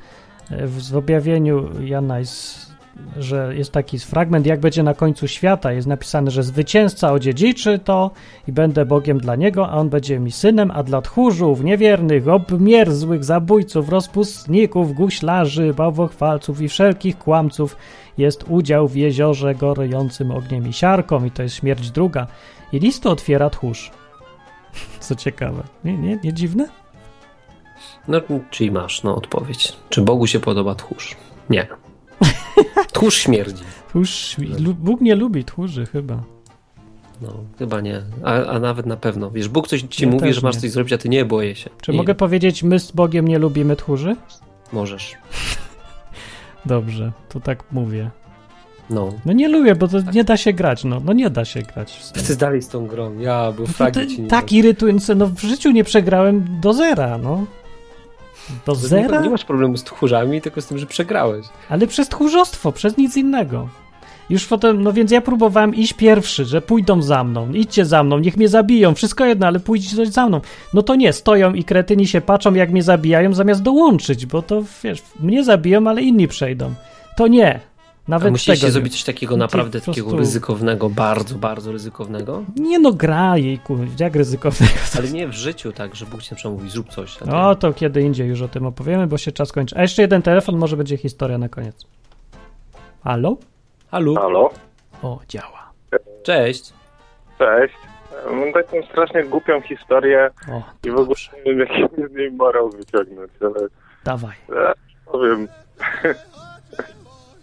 E, 0.51 0.67
W 0.67 0.95
objawieniu 0.97 1.69
Jana 1.85 2.19
jest, 2.19 2.69
że 3.17 3.55
jest 3.55 3.71
taki 3.71 3.99
fragment, 3.99 4.45
jak 4.45 4.59
będzie 4.59 4.83
na 4.83 4.93
końcu 4.93 5.27
świata. 5.27 5.71
Jest 5.71 5.87
napisane, 5.87 6.31
że 6.31 6.43
zwycięzca 6.43 7.11
odziedziczy 7.11 7.79
to 7.79 8.11
i 8.47 8.51
będę 8.51 8.85
Bogiem 8.85 9.17
dla 9.17 9.35
niego, 9.35 9.69
a 9.69 9.73
on 9.73 9.89
będzie 9.89 10.19
mi 10.19 10.31
synem, 10.31 10.71
a 10.71 10.83
dla 10.83 11.01
tchórzów, 11.01 11.63
niewiernych, 11.63 12.27
obmierzłych, 12.27 13.23
zabójców, 13.23 13.89
rozpustników, 13.89 14.93
guślarzy, 14.93 15.73
bałwochwalców 15.73 16.61
i 16.61 16.67
wszelkich 16.69 17.17
kłamców 17.17 17.77
jest 18.17 18.45
udział 18.49 18.87
w 18.87 18.95
jeziorze 18.95 19.55
gorejącym 19.55 20.31
ogniem 20.31 20.67
i 20.67 20.73
siarką 20.73 21.25
i 21.25 21.31
to 21.31 21.43
jest 21.43 21.55
śmierć 21.55 21.91
druga. 21.91 22.27
I 22.71 22.79
list 22.79 23.03
to 23.03 23.11
otwiera 23.11 23.49
tchórz. 23.49 23.91
Co 24.99 25.15
ciekawe. 25.15 25.63
Nie, 25.83 25.97
nie, 25.97 26.19
nie 26.23 26.33
dziwne? 26.33 26.67
No, 28.07 28.21
czyli 28.49 28.71
masz, 28.71 29.03
no, 29.03 29.15
odpowiedź. 29.15 29.73
Czy 29.89 30.01
Bogu 30.01 30.27
się 30.27 30.39
podoba 30.39 30.75
tchórz? 30.75 31.15
Nie. 31.49 31.67
Tchórz 32.93 33.17
śmierdzi. 33.17 33.63
Tchórz, 33.89 34.35
Bóg 34.79 35.01
nie 35.01 35.15
lubi 35.15 35.45
tchórzy 35.45 35.85
chyba. 35.85 36.23
No, 37.21 37.33
chyba 37.59 37.81
nie. 37.81 38.01
A, 38.23 38.33
a 38.45 38.59
nawet 38.59 38.85
na 38.85 38.97
pewno. 38.97 39.31
Wiesz, 39.31 39.49
Bóg 39.49 39.67
coś 39.67 39.81
ci 39.81 40.03
Ja 40.03 40.09
mówi, 40.09 40.33
że 40.33 40.41
masz 40.41 40.55
nie. 40.55 40.61
coś 40.61 40.71
zrobić, 40.71 40.93
a 40.93 40.97
ty 40.97 41.09
nie 41.09 41.25
boję 41.25 41.55
się. 41.55 41.69
Czy 41.81 41.91
nie, 41.91 41.97
mogę 41.97 42.15
powiedzieć, 42.15 42.63
my 42.63 42.79
z 42.79 42.91
Bogiem 42.91 43.27
nie 43.27 43.39
lubimy 43.39 43.75
tchórzy? 43.75 44.15
Możesz. 44.73 45.15
Dobrze, 46.65 47.11
to 47.29 47.39
tak 47.39 47.63
mówię. 47.71 48.09
No. 48.89 49.13
No 49.25 49.33
nie 49.33 49.47
lubię, 49.49 49.75
bo 49.75 49.87
to 49.87 49.97
nie 50.13 50.23
da 50.23 50.37
się 50.37 50.53
grać, 50.53 50.83
no, 50.83 51.01
no 51.05 51.13
nie 51.13 51.29
da 51.29 51.45
się 51.45 51.61
grać. 51.61 52.11
Ty 52.27 52.35
dalej 52.35 52.61
z 52.61 52.67
tą 52.67 52.87
grą. 52.87 53.19
Ja, 53.19 53.51
bo 53.51 53.61
No 53.61 53.67
to, 53.67 53.73
fragi 53.73 54.07
ci 54.07 54.21
nie 54.21 54.27
tak 54.27 54.51
irytujące, 54.51 55.15
no 55.15 55.27
w 55.27 55.39
życiu 55.39 55.71
nie 55.71 55.83
przegrałem 55.83 56.45
do 56.61 56.73
zera, 56.73 57.17
no. 57.17 57.45
Do 58.65 58.73
To 58.73 58.75
zera? 58.75 59.17
Nie, 59.17 59.23
nie 59.23 59.29
masz 59.29 59.45
problemu 59.45 59.77
z 59.77 59.83
tchórzami, 59.83 60.41
tylko 60.41 60.61
z 60.61 60.67
tym, 60.67 60.77
że 60.77 60.85
przegrałeś. 60.85 61.45
Ale 61.69 61.87
przez 61.87 62.09
tchórzostwo, 62.09 62.71
przez 62.71 62.97
nic 62.97 63.17
innego. 63.17 63.69
Już 64.29 64.47
potem, 64.47 64.83
no 64.83 64.93
więc 64.93 65.11
ja 65.11 65.21
próbowałem 65.21 65.75
iść 65.75 65.93
pierwszy, 65.93 66.45
że 66.45 66.61
pójdą 66.61 67.01
za 67.01 67.23
mną, 67.23 67.51
idźcie 67.53 67.85
za 67.85 68.03
mną, 68.03 68.19
niech 68.19 68.37
mnie 68.37 68.49
zabiją, 68.49 68.95
wszystko 68.95 69.25
jedno, 69.25 69.47
ale 69.47 69.59
pójdźcie 69.59 70.05
za 70.05 70.27
mną. 70.27 70.41
No 70.73 70.81
to 70.81 70.95
nie, 70.95 71.13
stoją 71.13 71.53
i 71.53 71.63
kretyni 71.63 72.07
się 72.07 72.21
patrzą, 72.21 72.53
jak 72.53 72.71
mnie 72.71 72.83
zabijają, 72.83 73.33
zamiast 73.33 73.61
dołączyć, 73.61 74.25
bo 74.25 74.41
to, 74.41 74.63
wiesz, 74.83 75.03
mnie 75.19 75.43
zabiją, 75.43 75.87
ale 75.87 76.01
inni 76.01 76.27
przejdą. 76.27 76.73
To 77.17 77.27
nie. 77.27 77.59
Nawet 78.09 78.31
musieliście 78.31 78.67
tego. 78.67 78.73
zrobić 78.73 78.93
coś 78.93 79.03
takiego 79.03 79.37
naprawdę 79.37 79.81
prostu- 79.81 79.91
takiego 80.03 80.17
ryzykownego, 80.17 80.89
bardzo, 80.89 81.35
bardzo 81.35 81.71
ryzykownego. 81.71 82.43
Nie 82.55 82.79
no, 82.79 82.91
gra 82.93 83.37
jejku, 83.37 83.77
jak 83.99 84.15
ryzykownego. 84.15 84.71
Ale 84.97 85.07
nie 85.07 85.27
w 85.27 85.33
życiu 85.33 85.71
tak, 85.71 85.95
że 85.95 86.05
Bóg 86.05 86.21
ci 86.23 86.31
na 86.31 86.35
przykład 86.35 86.53
mówi, 86.57 86.69
zrób 86.69 86.89
coś. 86.89 87.15
ty- 87.17 87.25
No 87.25 87.55
to 87.55 87.73
kiedy 87.73 88.01
indziej 88.01 88.27
już 88.27 88.41
o 88.41 88.47
tym 88.47 88.65
opowiemy, 88.65 89.07
bo 89.07 89.17
się 89.17 89.31
czas 89.31 89.51
kończy. 89.51 89.75
A 89.77 89.81
jeszcze 89.81 90.01
jeden 90.01 90.21
telefon, 90.21 90.57
może 90.57 90.77
będzie 90.77 90.97
historia 90.97 91.37
na 91.37 91.49
koniec. 91.49 91.85
Halo? 93.03 93.37
Halo? 93.91 94.13
Halo? 94.15 94.49
O, 95.03 95.19
działa. 95.27 95.71
Cześć. 96.23 96.73
Cześć. 97.37 97.73
Mam 98.31 98.53
taką 98.53 98.83
strasznie 98.91 99.23
głupią 99.23 99.61
historię 99.61 100.29
O, 100.51 100.61
i 100.87 100.91
w 100.91 100.95
ogóle 100.95 101.15
nie 101.45 101.55
wiem, 101.55 101.59
jaki 101.81 102.13
z 102.13 102.15
niej 102.17 102.31
morał 102.31 102.69
wyciągnąć, 102.69 103.31
ale 103.41 103.67
dawaj. 104.03 104.35
e, 104.55 104.73
powiem. 105.11 105.47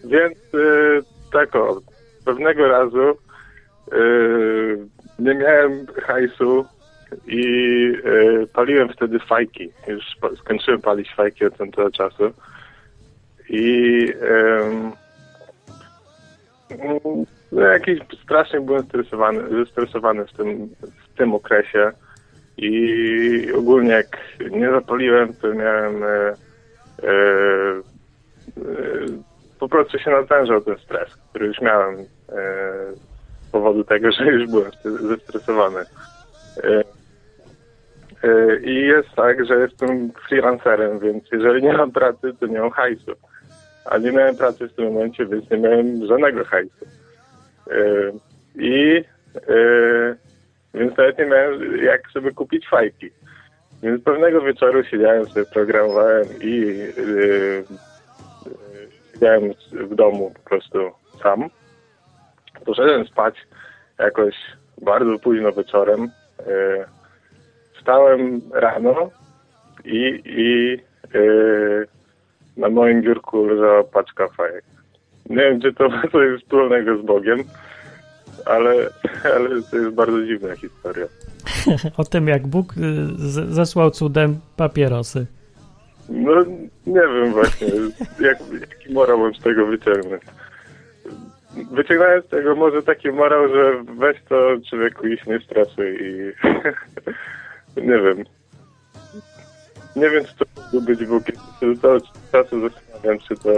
Więc 0.07 0.39
y, 0.55 1.03
tak 1.33 1.57
o, 1.57 1.81
pewnego 2.25 2.69
razu 2.69 3.11
y, 3.93 4.79
nie 5.19 5.35
miałem 5.35 5.87
hajsu 5.87 6.65
i 7.27 7.43
e, 8.43 8.47
paliłem 8.47 8.89
wtedy 8.89 9.19
fajki. 9.19 9.71
Już 9.89 10.05
pa- 10.21 10.37
skończyłem 10.37 10.81
palić 10.81 11.15
fajki 11.15 11.45
od 11.45 11.57
tamtego 11.57 11.91
czasu. 11.91 12.33
I 13.49 14.13
no, 17.53 17.63
jakiś 17.63 18.01
strasznie 18.25 18.61
byłem 18.61 18.85
stresowany, 18.85 19.65
zestresowany 19.65 20.25
w 20.25 20.33
tym, 20.33 20.69
w 20.83 21.19
tym 21.19 21.35
okresie. 21.35 21.93
I 22.57 23.53
ogólnie 23.53 23.91
jak 23.91 24.19
nie 24.51 24.71
zapaliłem, 24.71 25.35
to 25.35 25.55
miałem 25.55 26.03
e, 26.03 26.07
e, 26.09 26.37
po 29.59 29.69
prostu 29.69 29.99
się 29.99 30.11
natężał 30.11 30.61
ten 30.61 30.79
stres, 30.79 31.17
który 31.31 31.47
już 31.47 31.61
miałem 31.61 31.95
e, 32.01 32.05
z 33.43 33.51
powodu 33.53 33.85
tego, 33.85 34.13
że 34.19 34.25
już 34.25 34.51
byłem 34.51 34.73
st- 34.73 35.01
zestresowany. 35.01 35.81
E, 36.65 36.83
e, 38.25 38.61
I 38.61 38.75
jest 38.75 39.09
tak, 39.17 39.47
że 39.47 39.55
jestem 39.55 40.13
freelancerem, 40.29 40.99
więc 40.99 41.25
jeżeli 41.33 41.63
nie 41.63 41.73
mam 41.73 41.93
pracy, 41.93 42.33
to 42.41 42.47
nie 42.47 42.61
mam 42.61 42.71
hajsu. 42.71 43.13
A 43.85 43.99
nie 43.99 44.13
miałem 44.13 44.37
pracy 44.37 44.69
w 44.69 44.73
tym 44.73 44.93
momencie, 44.93 45.27
więc 45.27 45.51
nie 45.51 45.59
miałem 45.59 46.07
żadnego 46.07 46.45
hajsu. 46.45 46.87
E, 47.71 48.13
I 48.55 49.05
e, 49.49 50.17
więc 50.75 50.97
nawet 50.97 51.19
nie 51.19 51.27
miałem 51.27 51.77
jak 51.77 52.11
sobie 52.11 52.31
kupić 52.31 52.69
fajki. 52.69 53.11
Więc 53.83 54.05
pewnego 54.05 54.41
wieczoru 54.43 54.85
siedziałem 54.85 55.27
sobie, 55.27 55.47
programowałem 55.47 56.27
i 56.41 56.51
yy, 56.51 57.65
siedziałem 59.17 59.51
w 59.73 59.95
domu 59.95 60.33
po 60.35 60.49
prostu 60.49 60.79
sam. 61.23 61.49
Poszedłem 62.65 63.07
spać 63.07 63.35
jakoś 63.99 64.35
bardzo 64.83 65.19
późno 65.19 65.53
wieczorem. 65.53 66.11
Yy, 66.47 66.85
wstałem 67.79 68.41
rano 68.55 69.11
i, 69.85 70.23
i 70.25 70.71
yy, 71.15 71.87
na 72.57 72.69
moim 72.69 73.03
biurku 73.03 73.47
leżała 73.47 73.85
paczka 73.85 74.29
fajek. 74.29 74.65
Nie 75.31 75.37
wiem, 75.37 75.61
czy 75.61 75.75
to 75.75 75.89
ma 75.89 76.03
coś 76.03 76.43
wspólnego 76.43 76.99
z 76.99 77.07
Bogiem, 77.07 77.39
ale, 78.47 78.73
ale 79.25 79.63
to 79.71 79.77
jest 79.77 79.95
bardzo 79.95 80.27
dziwna 80.27 80.57
historia. 80.57 81.07
o 81.97 82.05
tym, 82.05 82.29
jak 82.29 82.47
Bóg 82.47 82.75
y, 82.77 83.55
zesłał 83.55 83.91
cudem 83.91 84.41
papierosy. 84.57 85.27
No, 86.09 86.45
nie 86.87 87.01
wiem 87.01 87.33
właśnie, 87.33 87.69
jak, 88.21 88.39
jaki 88.61 88.93
morał 88.93 89.19
mam 89.19 89.35
z 89.35 89.41
tego 89.41 89.67
wyciągnąć. 89.67 90.23
Wyciągnąłem 91.73 92.23
z 92.23 92.29
tego 92.29 92.57
może 92.57 92.83
taki 92.83 93.13
morał, 93.13 93.49
że 93.49 93.85
weź 93.99 94.17
to 94.29 94.37
człowieku 94.71 95.07
iść 95.07 95.27
nie 95.27 95.41
stresuj 95.41 95.99
i 96.01 96.33
nie 97.91 97.99
wiem. 97.99 98.25
Nie 99.97 100.11
wiem, 100.11 100.25
czy 100.25 100.37
to 100.37 100.45
mógł 100.73 100.87
być 100.87 101.07
Bóg. 101.07 101.27
Się 101.61 101.77
cały 101.83 102.01
czasu 102.33 102.61
zastanawiam, 102.61 103.19
czy 103.29 103.37
to 103.37 103.51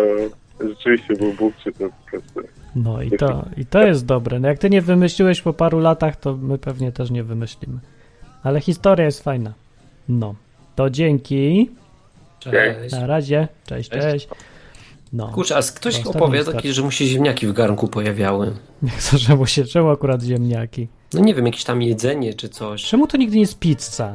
rzeczywiście 0.69 1.15
był 1.15 1.33
Bóg, 1.33 1.55
czy 1.65 1.73
to 1.73 1.79
po 1.79 2.11
prostu... 2.11 2.41
No 2.77 3.03
i 3.03 3.11
to, 3.11 3.45
i 3.57 3.67
to 3.67 3.87
jest 3.87 4.07
dobre. 4.07 4.41
No 4.41 4.49
jak 4.49 4.59
ty 4.59 4.71
nie 4.71 4.83
wymyśliłeś 4.83 5.43
po 5.43 5.53
paru 5.53 5.79
latach, 5.79 6.17
to 6.17 6.37
my 6.37 6.59
pewnie 6.59 6.93
też 6.93 7.11
nie 7.11 7.25
wymyślimy. 7.25 7.79
Ale 8.43 8.61
historia 8.61 9.05
jest 9.05 9.25
fajna. 9.25 9.53
No, 10.09 10.35
to 10.77 10.91
dzięki. 10.91 11.71
Cześć. 12.41 12.93
Na 12.93 13.07
razie. 13.07 13.49
Cześć, 13.67 13.91
Cześć. 13.91 14.03
cześć. 14.03 14.29
No. 15.13 15.29
Kurczę, 15.29 15.57
a 15.57 15.61
ktoś 15.63 15.95
start. 15.95 16.53
taki, 16.53 16.73
że 16.73 16.83
mu 16.83 16.91
się 16.91 17.05
ziemniaki 17.07 17.47
w 17.47 17.53
garnku 17.53 17.89
pojawiały. 17.89 18.53
Nie 18.83 18.91
chcę, 18.91 19.19
żeby 19.19 19.47
się 19.47 19.65
czemu 19.65 19.91
akurat 19.91 20.23
ziemniaki. 20.23 20.89
No 21.15 21.21
nie 21.21 21.35
wiem, 21.35 21.47
jakieś 21.47 21.65
tam 21.65 21.83
jedzenie 21.83 22.35
czy 22.35 22.49
coś. 22.49 22.85
Czemu 22.85 23.07
to 23.07 23.17
nigdy 23.17 23.35
nie 23.37 23.41
jest 23.41 23.59
pizza? 23.59 24.15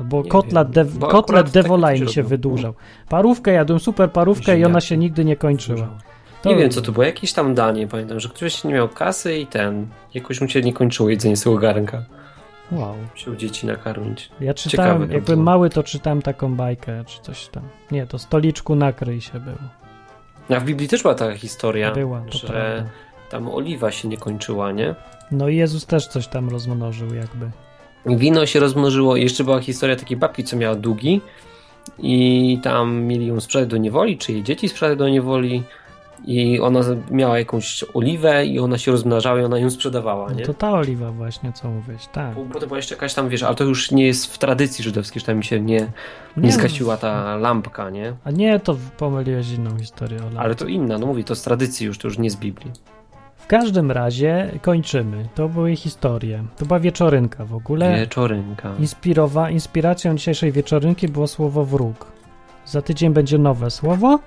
No 0.00 0.04
bo 0.06 0.22
Nie 0.22 0.28
kotlet, 0.28 0.70
dev, 0.70 0.98
bo 0.98 1.08
kotlet 1.08 1.52
się 1.52 1.62
robił. 1.62 2.24
wydłużał. 2.24 2.74
Parówkę 3.08 3.52
jadłem, 3.52 3.80
super 3.80 4.12
parówkę 4.12 4.58
i 4.58 4.64
ona 4.64 4.80
się 4.80 4.96
nigdy 4.96 5.24
nie 5.24 5.36
kończyła. 5.36 5.88
To- 6.42 6.48
Nie 6.48 6.56
wiem, 6.56 6.70
co 6.70 6.82
to 6.82 6.92
było, 6.92 7.04
jakieś 7.04 7.32
tam 7.32 7.54
danie, 7.54 7.86
pamiętam, 7.88 8.20
że 8.20 8.28
ktoś 8.28 8.64
nie 8.64 8.72
miał 8.74 8.88
kasy 8.88 9.38
i 9.38 9.46
ten, 9.46 9.86
jakoś 10.14 10.40
mu 10.40 10.48
się 10.48 10.60
nie 10.60 10.72
kończyło 10.72 11.08
jedzenie 11.10 11.36
z 11.36 11.42
tego 11.42 11.56
garnka. 11.56 12.04
Wow. 12.72 12.94
Musiał 13.14 13.36
dzieci 13.36 13.66
nakarmić. 13.66 14.30
Ja 14.40 14.54
Ciekawe 14.54 14.70
czytałem, 14.70 14.96
to 14.96 15.02
jak 15.02 15.10
było. 15.10 15.20
byłem 15.20 15.42
mały, 15.42 15.70
to 15.70 15.82
czytałem 15.82 16.22
taką 16.22 16.54
bajkę, 16.56 17.04
czy 17.06 17.20
coś 17.22 17.46
tam. 17.48 17.62
Nie, 17.90 18.06
to 18.06 18.18
stoliczku 18.18 18.74
nakryj 18.74 19.20
się 19.20 19.40
było. 19.40 19.56
A 20.58 20.60
w 20.60 20.64
Biblii 20.64 20.88
też 20.88 21.02
była 21.02 21.14
taka 21.14 21.34
historia, 21.36 21.92
Była, 21.92 22.22
że 22.30 22.48
prawda. 22.48 22.90
tam 23.30 23.48
oliwa 23.48 23.90
się 23.90 24.08
nie 24.08 24.16
kończyła, 24.16 24.72
nie? 24.72 24.94
No 25.30 25.48
i 25.48 25.56
Jezus 25.56 25.86
też 25.86 26.06
coś 26.06 26.26
tam 26.26 26.48
rozmnożył 26.48 27.14
jakby. 27.14 27.50
Wino 28.06 28.46
się 28.46 28.60
rozmnożyło 28.60 29.16
i 29.16 29.22
jeszcze 29.22 29.44
była 29.44 29.60
historia 29.60 29.96
takiej 29.96 30.16
babki, 30.16 30.44
co 30.44 30.56
miała 30.56 30.74
długi 30.74 31.20
i 31.98 32.58
tam 32.62 33.02
mieli 33.02 33.26
ją 33.26 33.40
sprzedać 33.40 33.68
do 33.68 33.76
niewoli, 33.76 34.18
czy 34.18 34.32
jej 34.32 34.42
dzieci 34.42 34.68
sprzedać 34.68 34.98
do 34.98 35.08
niewoli 35.08 35.62
i 36.26 36.60
ona 36.60 36.80
miała 37.10 37.38
jakąś 37.38 37.84
oliwę 37.94 38.46
i 38.46 38.58
ona 38.58 38.78
się 38.78 38.92
rozmnażała 38.92 39.40
i 39.40 39.44
ona 39.44 39.58
ją 39.58 39.70
sprzedawała, 39.70 40.28
No 40.28 40.34
nie? 40.34 40.44
to 40.44 40.54
ta 40.54 40.72
oliwa 40.72 41.12
właśnie, 41.12 41.52
co 41.52 41.70
mówisz, 41.70 42.06
tak. 42.12 42.34
Potem 42.52 42.68
była 42.68 42.78
jeszcze 42.78 42.94
jakaś 42.94 43.14
tam, 43.14 43.28
wiesz, 43.28 43.42
ale 43.42 43.54
to 43.54 43.64
już 43.64 43.90
nie 43.90 44.06
jest 44.06 44.34
w 44.34 44.38
tradycji 44.38 44.84
żydowskiej, 44.84 45.20
że 45.20 45.26
tam 45.26 45.36
mi 45.36 45.44
się 45.44 45.60
nie, 45.60 45.80
Nie, 46.36 46.42
nie 46.42 46.52
zgasiła 46.52 46.96
ta 46.96 47.36
lampka, 47.36 47.90
nie? 47.90 48.12
A 48.24 48.30
nie, 48.30 48.60
to 48.60 48.76
pomyliłeś 48.98 49.50
inną 49.52 49.78
historię. 49.78 50.18
Ola. 50.30 50.40
Ale 50.40 50.54
to 50.54 50.66
inna, 50.66 50.98
no 50.98 51.06
mówię, 51.06 51.24
to 51.24 51.34
z 51.34 51.42
tradycji 51.42 51.86
już, 51.86 51.98
to 51.98 52.08
już 52.08 52.18
nie 52.18 52.30
z 52.30 52.36
Biblii. 52.36 52.72
W 53.36 53.46
każdym 53.46 53.90
razie 53.90 54.58
kończymy. 54.62 55.28
To 55.34 55.48
były 55.48 55.76
historie. 55.76 56.44
To 56.56 56.66
była 56.66 56.80
wieczorynka 56.80 57.44
w 57.44 57.54
ogóle. 57.54 57.96
Wieczorynka. 58.00 58.70
Inspirowa, 58.80 59.50
inspiracją 59.50 60.14
dzisiejszej 60.16 60.52
wieczorynki 60.52 61.08
było 61.08 61.26
słowo 61.26 61.64
wróg. 61.64 62.06
Za 62.66 62.82
tydzień 62.82 63.12
będzie 63.12 63.38
nowe 63.38 63.70
słowo 63.70 64.18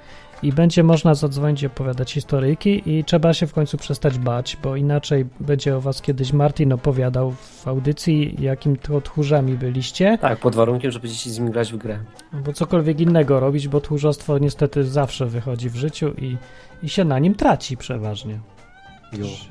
i 0.43 0.53
będzie 0.53 0.83
można 0.83 1.15
zadzwonić 1.15 1.61
i 1.63 1.67
opowiadać 1.67 2.11
historyjki 2.11 2.81
i 2.85 3.03
trzeba 3.03 3.33
się 3.33 3.47
w 3.47 3.53
końcu 3.53 3.77
przestać 3.77 4.17
bać, 4.17 4.57
bo 4.63 4.75
inaczej 4.75 5.25
będzie 5.39 5.77
o 5.77 5.81
was 5.81 6.01
kiedyś 6.01 6.33
Martin 6.33 6.73
opowiadał 6.73 7.31
w 7.31 7.67
audycji, 7.67 8.35
jakim 8.39 8.75
to 8.77 9.01
tchórzami 9.01 9.53
byliście, 9.53 10.17
Tak, 10.21 10.39
pod 10.39 10.55
warunkiem, 10.55 10.91
że 10.91 10.99
będziecie 10.99 11.29
z 11.29 11.39
nim 11.39 11.51
grać 11.51 11.73
w 11.73 11.77
grę. 11.77 11.99
albo 12.33 12.53
cokolwiek 12.53 12.99
innego 12.99 13.39
robić, 13.39 13.67
bo 13.67 13.81
tchórzostwo 13.81 14.37
niestety 14.37 14.83
zawsze 14.83 15.25
wychodzi 15.25 15.69
w 15.69 15.75
życiu 15.75 16.13
i, 16.17 16.37
i 16.83 16.89
się 16.89 17.03
na 17.03 17.19
nim 17.19 17.35
traci 17.35 17.77
przeważnie. 17.77 18.39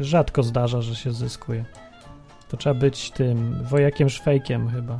Rzadko 0.00 0.42
zdarza, 0.42 0.82
że 0.82 0.94
się 0.94 1.12
zyskuje. 1.12 1.64
To 2.48 2.56
trzeba 2.56 2.74
być 2.80 3.10
tym 3.10 3.58
wojakiem 3.70 4.08
szwejkiem 4.10 4.68
chyba. 4.68 4.98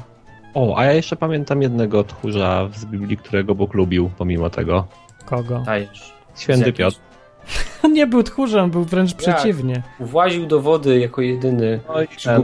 O, 0.54 0.76
a 0.78 0.84
ja 0.84 0.92
jeszcze 0.92 1.16
pamiętam 1.16 1.62
jednego 1.62 2.04
tchórza 2.04 2.68
z 2.74 2.84
Biblii, 2.84 3.16
którego 3.16 3.54
Bóg 3.54 3.74
lubił 3.74 4.10
pomimo 4.18 4.50
tego. 4.50 4.86
Kogo? 5.26 5.62
Dajesz. 5.66 6.12
Święty 6.36 6.72
Piotr. 6.72 6.96
On 7.84 7.92
nie 7.92 8.06
był 8.06 8.22
tchórzem, 8.22 8.70
był 8.70 8.84
wręcz 8.84 9.10
Jak? 9.10 9.18
przeciwnie. 9.18 9.82
Właził 10.00 10.46
do 10.46 10.60
wody 10.60 10.98
jako 10.98 11.22
jedyny. 11.22 11.80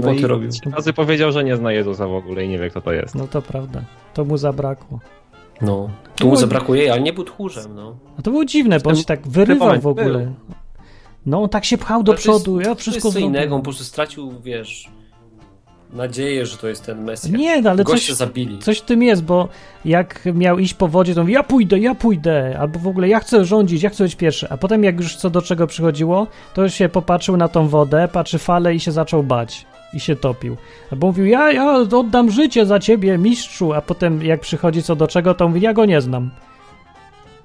No 0.02 0.12
i 0.12 0.22
robił. 0.22 0.50
trzy 0.50 0.70
razy 0.70 0.92
powiedział, 0.92 1.32
że 1.32 1.44
nie 1.44 1.56
zna 1.56 1.72
Jezusa 1.72 2.06
w 2.06 2.14
ogóle 2.14 2.44
i 2.44 2.48
nie 2.48 2.58
wie, 2.58 2.70
kto 2.70 2.80
to 2.80 2.92
jest. 2.92 3.14
No 3.14 3.26
to 3.26 3.42
prawda. 3.42 3.82
To 4.14 4.24
mu 4.24 4.36
zabrakło. 4.36 4.98
No. 5.60 5.88
Tu 6.16 6.26
mu 6.28 6.36
zabrakło 6.36 6.74
jej, 6.74 6.90
ale 6.90 7.00
nie 7.00 7.12
był 7.12 7.24
tchórzem, 7.24 7.74
no. 7.74 7.96
A 8.18 8.22
to 8.22 8.30
było 8.30 8.44
dziwne, 8.44 8.80
bo 8.80 8.90
on 8.90 8.96
się 8.96 9.04
tak 9.04 9.28
wyrywał 9.28 9.80
w 9.80 9.86
ogóle. 9.86 10.32
No 11.26 11.42
on 11.42 11.48
tak 11.48 11.64
się 11.64 11.78
pchał 11.78 12.02
do 12.02 12.12
to 12.12 12.16
jest- 12.16 12.22
przodu, 12.22 12.60
ja 12.60 12.66
To 12.66 12.74
wszystko 12.74 12.96
jest 12.96 13.02
co 13.06 13.10
zrobię. 13.10 13.26
innego, 13.26 13.54
on 13.54 13.60
po 13.60 13.64
prostu 13.64 13.84
stracił, 13.84 14.32
wiesz, 14.44 14.88
nadzieję, 15.92 16.46
że 16.46 16.56
to 16.56 16.68
jest 16.68 16.86
ten 16.86 17.04
Mesjasz. 17.04 17.32
Nie, 17.32 17.62
no, 17.62 17.70
ale 17.70 17.84
coś, 17.84 18.08
zabili. 18.08 18.58
coś 18.58 18.78
w 18.78 18.82
tym 18.82 19.02
jest, 19.02 19.24
bo 19.24 19.48
jak 19.84 20.24
miał 20.34 20.58
iść 20.58 20.74
po 20.74 20.88
wodzie, 20.88 21.14
to 21.14 21.20
mówi, 21.20 21.32
ja 21.32 21.42
pójdę, 21.42 21.78
ja 21.78 21.94
pójdę, 21.94 22.56
albo 22.60 22.78
w 22.78 22.86
ogóle 22.86 23.08
ja 23.08 23.20
chcę 23.20 23.44
rządzić, 23.44 23.82
ja 23.82 23.90
chcę 23.90 24.04
być 24.04 24.14
pierwszy. 24.14 24.48
A 24.50 24.56
potem 24.56 24.84
jak 24.84 25.00
już 25.00 25.16
co 25.16 25.30
do 25.30 25.42
czego 25.42 25.66
przychodziło, 25.66 26.26
to 26.54 26.68
się 26.68 26.88
popatrzył 26.88 27.36
na 27.36 27.48
tą 27.48 27.68
wodę, 27.68 28.08
patrzy 28.12 28.38
falę 28.38 28.74
i 28.74 28.80
się 28.80 28.92
zaczął 28.92 29.22
bać. 29.22 29.66
I 29.94 30.00
się 30.00 30.16
topił. 30.16 30.56
Albo 30.92 31.06
mówił, 31.06 31.26
ja, 31.26 31.52
ja 31.52 31.72
oddam 31.76 32.30
życie 32.30 32.66
za 32.66 32.78
ciebie, 32.78 33.18
mistrzu, 33.18 33.72
a 33.72 33.80
potem 33.80 34.22
jak 34.22 34.40
przychodzi 34.40 34.82
co 34.82 34.96
do 34.96 35.06
czego, 35.06 35.34
to 35.34 35.48
mówi, 35.48 35.60
ja 35.60 35.72
go 35.72 35.84
nie 35.84 36.00
znam. 36.00 36.30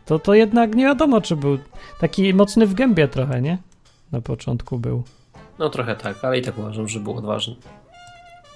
To 0.06 0.20
to 0.20 0.34
jednak 0.34 0.76
nie 0.76 0.84
wiadomo, 0.84 1.22
czy 1.22 1.36
był 1.36 1.58
taki 2.00 2.34
mocny 2.34 2.68
w 2.68 2.74
gębie 2.74 3.08
trochę, 3.08 3.42
nie? 3.42 3.58
Na 4.12 4.22
początku 4.22 4.80
był. 4.80 5.04
No 5.60 5.70
trochę 5.70 5.96
tak, 5.96 6.24
ale 6.24 6.38
i 6.38 6.42
tak 6.42 6.58
uważam, 6.58 6.88
że 6.88 7.00
był 7.00 7.18
odważny. 7.18 7.56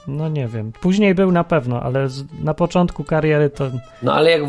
No 0.07 0.29
nie 0.29 0.47
wiem. 0.47 0.71
Później 0.81 1.15
był 1.15 1.31
na 1.31 1.43
pewno, 1.43 1.81
ale 1.81 2.07
na 2.43 2.53
początku 2.53 3.03
kariery 3.03 3.49
to. 3.49 3.71
No 4.03 4.13
ale 4.13 4.31
jak 4.31 4.41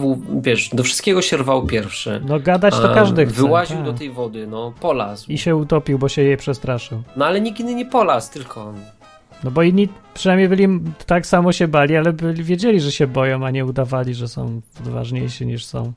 wiesz, 0.42 0.68
do 0.72 0.82
wszystkiego 0.82 1.22
się 1.22 1.36
rwał 1.36 1.66
pierwszy. 1.66 2.20
No 2.28 2.40
gadać 2.40 2.74
to 2.74 2.94
każdy 2.94 3.26
chce. 3.26 3.34
Wyłaził 3.34 3.76
tak. 3.76 3.86
do 3.86 3.92
tej 3.92 4.10
wody, 4.10 4.46
no 4.46 4.72
polazł. 4.80 5.32
I 5.32 5.38
się 5.38 5.56
utopił, 5.56 5.98
bo 5.98 6.08
się 6.08 6.22
jej 6.22 6.36
przestraszył. 6.36 7.02
No 7.16 7.26
ale 7.26 7.40
nikt 7.40 7.60
inny 7.60 7.74
nie 7.74 7.86
polazł, 7.86 8.32
tylko 8.32 8.64
on. 8.64 8.74
No 9.44 9.50
bo 9.50 9.62
inni 9.62 9.88
przynajmniej 10.14 10.48
byli 10.48 10.68
tak 11.06 11.26
samo 11.26 11.52
się 11.52 11.68
bali, 11.68 11.96
ale 11.96 12.12
byli, 12.12 12.42
wiedzieli, 12.42 12.80
że 12.80 12.92
się 12.92 13.06
boją, 13.06 13.46
a 13.46 13.50
nie 13.50 13.64
udawali, 13.64 14.14
że 14.14 14.28
są 14.28 14.60
ważniejsi 14.80 15.46
niż 15.46 15.64
są. 15.64 15.92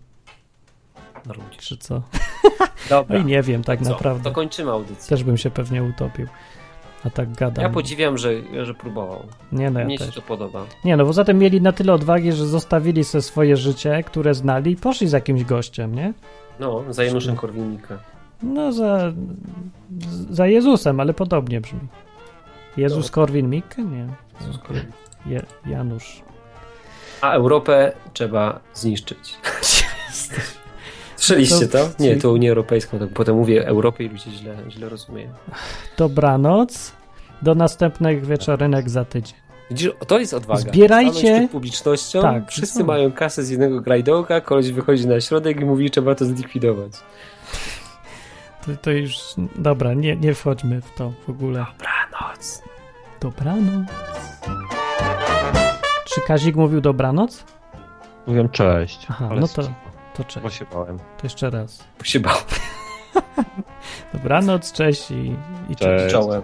Ludzie. 1.28 1.58
Czy 1.58 1.78
co? 1.78 2.01
Dobra. 2.89 3.18
No 3.18 3.24
i 3.24 3.26
nie 3.26 3.41
wiem, 3.41 3.64
tak 3.64 3.82
Co? 3.82 3.89
naprawdę. 3.89 4.24
To 4.24 4.32
kończymy 4.32 4.72
audycję. 4.72 5.10
Też 5.10 5.24
bym 5.24 5.38
się 5.38 5.51
pewnie 5.51 5.84
utopił. 5.84 6.28
A 7.03 7.09
tak 7.09 7.33
gadam. 7.33 7.63
Ja 7.63 7.69
podziwiam, 7.69 8.17
że, 8.17 8.31
że 8.65 8.73
próbował. 8.73 9.23
Nie 9.51 9.71
no, 9.71 9.79
ja 9.79 9.85
Mnie 9.85 9.97
się 9.97 10.05
też. 10.05 10.15
to 10.15 10.21
podoba. 10.21 10.65
Nie 10.83 10.97
no, 10.97 11.05
poza 11.05 11.23
tym 11.23 11.37
mieli 11.37 11.61
na 11.61 11.71
tyle 11.71 11.93
odwagi, 11.93 12.31
że 12.31 12.45
zostawili 12.47 13.03
sobie 13.03 13.21
swoje 13.21 13.57
życie, 13.57 14.03
które 14.03 14.33
znali 14.33 14.71
i 14.71 14.75
poszli 14.75 15.07
z 15.07 15.11
jakimś 15.11 15.43
gościem, 15.43 15.95
nie? 15.95 16.13
No, 16.59 16.83
za 16.89 17.03
Januszem 17.03 17.35
Korwin-Mikke. 17.35 17.97
No 18.43 18.71
za, 18.71 19.13
za 20.29 20.47
Jezusem, 20.47 20.99
ale 20.99 21.13
podobnie 21.13 21.61
brzmi. 21.61 21.79
Jezus 22.77 23.11
Korwin-Mikke? 23.11 23.79
Nie. 23.91 24.07
Je, 25.25 25.45
Janusz. 25.65 26.21
A 27.21 27.31
Europę 27.31 27.91
trzeba 28.13 28.59
zniszczyć. 28.73 29.35
Słyszeliście 31.16 31.68
to? 31.68 31.89
Nie, 31.99 32.16
to 32.16 32.32
Unię 32.32 32.49
Europejską. 32.49 32.99
Tak 32.99 33.09
potem 33.09 33.36
mówię 33.36 33.68
Europie 33.68 34.03
i 34.03 34.09
ludzie 34.09 34.32
źle, 34.32 34.55
źle 34.70 34.89
rozumieją. 34.89 35.30
Dobranoc. 35.97 36.91
Do 37.41 37.55
następnych 37.55 38.26
wieczorynek 38.26 38.89
za 38.89 39.05
tydzień. 39.05 39.36
Widzisz, 39.72 39.91
to 40.07 40.20
jest 40.20 40.34
odwaga. 40.34 40.59
Zbierajcie- 40.61 41.36
przed 41.38 41.51
publicznością, 41.51 42.22
Tak, 42.22 42.49
wszyscy 42.51 42.80
no. 42.80 42.86
mają 42.86 43.11
kasę 43.11 43.43
z 43.43 43.49
jednego 43.49 43.82
grajdołka, 43.82 44.41
koleś 44.41 44.72
wychodzi 44.72 45.07
na 45.07 45.22
środek 45.22 45.61
i 45.61 45.66
mówi, 45.66 45.91
trzeba 45.91 46.16
to 46.16 46.26
zlikwidować. 46.26 46.91
To, 48.66 48.72
to 48.82 48.91
już. 48.91 49.18
Dobra, 49.55 49.93
nie, 49.93 50.16
nie 50.16 50.34
wchodźmy 50.34 50.82
w 50.82 50.91
to 50.97 51.11
w 51.28 51.30
ogóle. 51.30 51.66
Dobranoc. 51.80 52.61
Dobranoc. 53.22 53.88
Czy 56.05 56.22
Kazik 56.22 56.55
mówił 56.55 56.82
dobranoc? 56.82 57.43
Mówiłem 58.28 58.49
cześć. 58.49 59.05
Aha, 59.09 59.30
no 59.39 59.47
to, 59.47 59.61
to 60.18 60.24
cześć. 60.24 60.43
Bo 60.43 60.49
się 60.49 60.66
bałem. 60.74 60.97
To 60.99 61.24
jeszcze 61.24 61.49
raz. 61.49 61.84
Bo 61.99 62.05
się 62.05 62.20
bał. 62.20 62.38
Dobranoc, 64.13 64.72
cześć 64.72 65.11
i, 65.11 65.36
i 65.70 65.76
cześć. 65.76 66.03
Cześć. 66.03 66.16
Czołem. 66.16 66.41